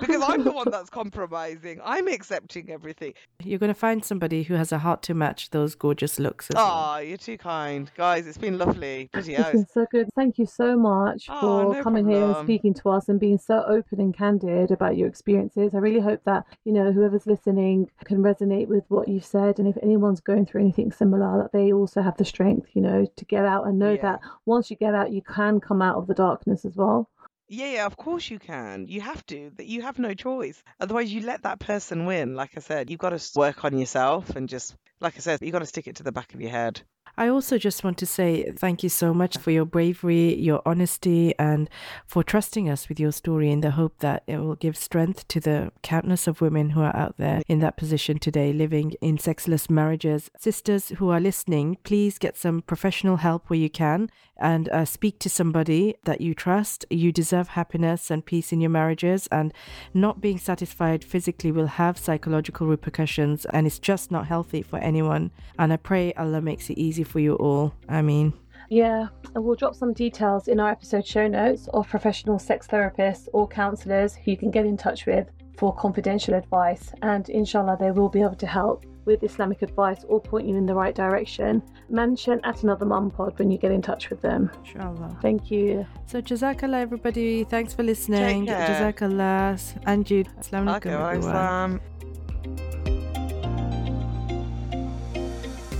because 0.00 0.22
I'm 0.22 0.44
the 0.44 0.52
one 0.52 0.70
that's 0.70 0.90
compromising. 0.90 1.80
I'm 1.84 2.08
accepting 2.08 2.70
everything. 2.70 3.14
You're 3.42 3.58
going 3.58 3.72
to 3.72 3.78
find 3.78 4.04
somebody 4.04 4.42
who 4.44 4.54
has 4.54 4.72
a 4.72 4.78
heart 4.78 5.02
to 5.02 5.14
match 5.14 5.50
those 5.50 5.74
gorgeous 5.74 6.18
looks 6.18 6.48
as 6.50 6.56
well. 6.56 6.94
Oh, 6.94 6.98
you're 6.98 7.16
too 7.16 7.38
kind. 7.38 7.90
Guys, 7.96 8.26
it's 8.26 8.38
been 8.38 8.58
lovely. 8.58 9.08
Bloody 9.12 9.34
It's 9.34 9.42
hell. 9.42 9.52
been 9.52 9.66
so 9.66 9.86
good. 9.90 10.08
Thank 10.16 10.38
you 10.38 10.46
so 10.46 10.76
much 10.76 11.26
Oh, 11.28 11.40
for 11.40 11.74
no 11.76 11.82
coming 11.82 12.08
here 12.08 12.22
and 12.24 12.36
speaking 12.36 12.74
to 12.74 12.90
us 12.90 13.08
and 13.08 13.18
being 13.18 13.38
so 13.38 13.64
open 13.66 14.00
and 14.00 14.16
candid 14.16 14.70
about 14.70 14.96
your 14.96 15.08
experiences. 15.08 15.74
I 15.74 15.78
really 15.78 16.00
hope 16.00 16.22
that, 16.24 16.44
you 16.64 16.72
know, 16.72 16.92
whoever's 16.92 17.26
listening 17.26 17.90
can 18.04 18.18
resonate 18.18 18.68
with 18.68 18.84
what 18.88 19.08
you've 19.08 19.24
said. 19.24 19.58
And 19.58 19.68
if 19.68 19.76
anyone's 19.82 20.20
going 20.20 20.46
through 20.46 20.62
anything 20.62 20.92
similar, 20.92 21.42
that 21.42 21.52
they 21.52 21.72
also 21.72 22.02
have 22.02 22.16
the 22.16 22.24
strength, 22.24 22.70
you 22.74 22.82
know, 22.82 23.06
to 23.16 23.24
get 23.24 23.44
out 23.44 23.66
and 23.66 23.78
know 23.78 23.92
Yeah. 23.92 24.02
that 24.02 24.20
once 24.46 24.70
you 24.70 24.76
get 24.76 24.94
out, 24.94 25.12
you 25.12 25.22
can 25.22 25.60
come 25.60 25.82
out 25.82 25.96
of 25.96 26.06
the 26.06 26.14
darkness 26.14 26.64
as 26.64 26.76
well. 26.76 27.08
Yeah, 27.52 27.72
yeah, 27.72 27.86
of 27.86 27.96
course 27.96 28.30
you 28.30 28.38
can. 28.38 28.86
You 28.86 29.00
have 29.00 29.26
to. 29.26 29.50
That 29.56 29.66
you 29.66 29.82
have 29.82 29.98
no 29.98 30.14
choice. 30.14 30.62
Otherwise, 30.78 31.12
you 31.12 31.22
let 31.22 31.42
that 31.42 31.58
person 31.58 32.06
win. 32.06 32.36
Like 32.36 32.52
I 32.56 32.60
said, 32.60 32.88
you've 32.88 33.00
got 33.00 33.10
to 33.10 33.30
work 33.34 33.64
on 33.64 33.76
yourself 33.76 34.36
and 34.36 34.48
just, 34.48 34.76
like 35.00 35.16
I 35.16 35.18
said, 35.18 35.40
you've 35.42 35.50
got 35.50 35.58
to 35.58 35.66
stick 35.66 35.88
it 35.88 35.96
to 35.96 36.04
the 36.04 36.12
back 36.12 36.32
of 36.32 36.40
your 36.40 36.52
head. 36.52 36.82
I 37.16 37.28
also 37.28 37.58
just 37.58 37.82
want 37.82 37.98
to 37.98 38.06
say 38.06 38.52
thank 38.52 38.84
you 38.84 38.88
so 38.88 39.12
much 39.12 39.36
for 39.36 39.50
your 39.50 39.64
bravery, 39.64 40.34
your 40.36 40.62
honesty, 40.64 41.34
and 41.40 41.68
for 42.06 42.22
trusting 42.22 42.68
us 42.70 42.88
with 42.88 43.00
your 43.00 43.10
story 43.10 43.50
in 43.50 43.60
the 43.60 43.72
hope 43.72 43.98
that 43.98 44.22
it 44.28 44.38
will 44.38 44.54
give 44.54 44.76
strength 44.76 45.26
to 45.28 45.40
the 45.40 45.72
countless 45.82 46.28
of 46.28 46.40
women 46.40 46.70
who 46.70 46.80
are 46.80 46.94
out 46.96 47.16
there 47.18 47.42
in 47.48 47.58
that 47.60 47.76
position 47.76 48.20
today, 48.20 48.52
living 48.52 48.92
in 49.00 49.18
sexless 49.18 49.68
marriages. 49.68 50.30
Sisters 50.38 50.90
who 50.98 51.10
are 51.10 51.20
listening, 51.20 51.78
please 51.82 52.16
get 52.16 52.36
some 52.36 52.62
professional 52.62 53.16
help 53.16 53.50
where 53.50 53.58
you 53.58 53.68
can 53.68 54.08
and 54.40 54.68
uh, 54.70 54.84
speak 54.84 55.18
to 55.20 55.28
somebody 55.30 55.94
that 56.04 56.20
you 56.20 56.34
trust. 56.34 56.84
You 56.90 57.12
deserve 57.12 57.48
happiness 57.48 58.10
and 58.10 58.24
peace 58.24 58.52
in 58.52 58.60
your 58.60 58.70
marriages, 58.70 59.28
and 59.30 59.52
not 59.94 60.20
being 60.20 60.38
satisfied 60.38 61.04
physically 61.04 61.52
will 61.52 61.66
have 61.66 61.98
psychological 61.98 62.66
repercussions, 62.66 63.44
and 63.46 63.66
it's 63.66 63.78
just 63.78 64.10
not 64.10 64.26
healthy 64.26 64.62
for 64.62 64.78
anyone. 64.78 65.30
And 65.58 65.72
I 65.72 65.76
pray 65.76 66.12
Allah 66.14 66.40
makes 66.40 66.70
it 66.70 66.78
easy 66.78 67.04
for 67.04 67.20
you 67.20 67.34
all. 67.36 67.74
Ameen, 67.88 68.32
Yeah, 68.68 69.08
and 69.34 69.44
we'll 69.44 69.56
drop 69.56 69.74
some 69.74 69.92
details 69.92 70.48
in 70.48 70.60
our 70.60 70.70
episode 70.70 71.06
show 71.06 71.26
notes 71.26 71.68
of 71.74 71.88
professional 71.88 72.38
sex 72.38 72.66
therapists 72.66 73.28
or 73.32 73.48
counselors 73.48 74.14
who 74.14 74.30
you 74.30 74.36
can 74.36 74.50
get 74.50 74.66
in 74.66 74.76
touch 74.76 75.06
with 75.06 75.28
for 75.58 75.74
confidential 75.74 76.34
advice. 76.34 76.92
And 77.02 77.28
inshallah, 77.28 77.76
they 77.78 77.90
will 77.90 78.08
be 78.08 78.22
able 78.22 78.36
to 78.36 78.46
help 78.46 78.86
with 79.04 79.22
Islamic 79.22 79.62
advice 79.62 80.04
or 80.08 80.20
point 80.20 80.46
you 80.46 80.56
in 80.56 80.66
the 80.66 80.74
right 80.74 80.94
direction, 80.94 81.62
mention 81.88 82.40
Not 82.44 82.62
Another 82.62 82.86
Mum 82.86 83.10
Pod 83.10 83.38
when 83.38 83.50
you 83.50 83.58
get 83.58 83.72
in 83.72 83.82
touch 83.82 84.10
with 84.10 84.20
them. 84.20 84.50
Inshallah. 84.64 85.18
Thank 85.22 85.50
you. 85.50 85.86
So 86.06 86.20
Jazakallah 86.20 86.80
everybody. 86.80 87.44
Thanks 87.44 87.72
for 87.72 87.82
listening. 87.82 88.46
care. 88.46 88.92
Jazakallah. 88.92 89.82
And 89.86 90.06
Jude. 90.06 90.28
Assalamu 90.40 90.80
alaikum 90.80 91.34
um, 91.34 91.80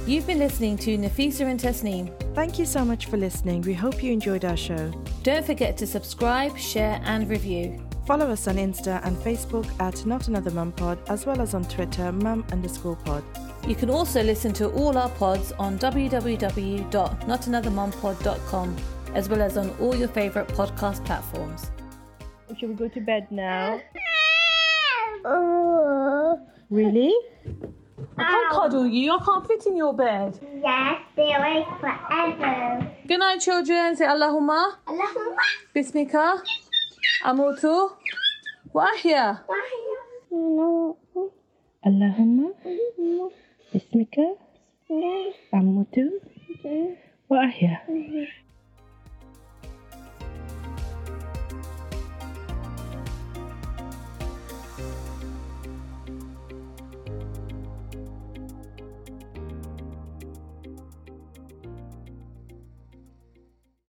You've 0.07 0.27
been 0.27 0.41
listening 0.41 0.77
to 0.79 0.99
Nafisa 0.99 1.43
and 1.43 1.61
Tasneem. 1.61 2.11
Thank 2.35 2.59
you 2.59 2.65
so 2.65 2.85
much 2.85 3.07
for 3.07 3.17
listening. 3.17 3.63
We 3.63 3.75
hope 3.75 4.03
you 4.03 4.13
enjoyed 4.13 4.45
our 4.45 4.57
show. 4.57 4.91
Don't 5.23 5.47
forget 5.47 5.77
to 5.77 5.87
subscribe, 5.87 6.59
share, 6.59 7.01
and 7.05 7.29
review. 7.29 7.81
Follow 8.11 8.27
us 8.33 8.49
on 8.49 8.57
Insta 8.57 9.01
and 9.07 9.17
Facebook 9.19 9.71
at 9.81 10.05
Not 10.05 10.27
Another 10.27 10.51
Mum 10.51 10.73
Pod, 10.73 10.99
as 11.09 11.27
well 11.27 11.41
as 11.41 11.55
on 11.55 11.63
Twitter, 11.63 12.11
mum 12.11 12.45
underscore 12.51 12.97
pod. 12.97 13.23
You 13.69 13.77
can 13.77 13.89
also 13.89 14.21
listen 14.21 14.53
to 14.55 14.69
all 14.73 14.99
our 14.99 15.11
pods 15.11 15.53
on 15.61 15.79
www.notanothermumpod.com, 15.79 18.77
as 19.15 19.29
well 19.29 19.41
as 19.41 19.57
on 19.57 19.71
all 19.79 19.95
your 19.95 20.09
favourite 20.09 20.49
podcast 20.49 21.05
platforms. 21.05 21.71
Should 22.59 22.71
we 22.71 22.75
go 22.75 22.89
to 22.89 23.01
bed 23.01 23.31
now? 23.31 23.81
Oh. 25.25 26.41
Really? 26.69 27.15
I 28.19 28.25
can't 28.25 28.53
cuddle 28.53 28.89
you. 28.89 29.13
I 29.13 29.19
can't 29.25 29.47
fit 29.47 29.67
in 29.67 29.77
your 29.77 29.95
bed. 29.95 30.37
Yes, 30.63 31.01
stay 31.13 31.33
awake 31.33 31.65
forever. 31.81 32.91
Good 33.07 33.21
night, 33.21 33.39
children. 33.39 33.95
Say 33.95 34.07
Allahumma. 34.07 34.79
Allahumma. 34.89 35.37
Bismika. 35.75 36.41
Amutu. 37.25 37.91
Wahia. 38.75 39.45
No. 40.31 40.97
Allahumma. 41.83 42.51
Bismika. 43.73 44.27
Mm-hmm. 44.91 45.57
Amutu. 45.59 46.21
Wahia. 47.29 47.81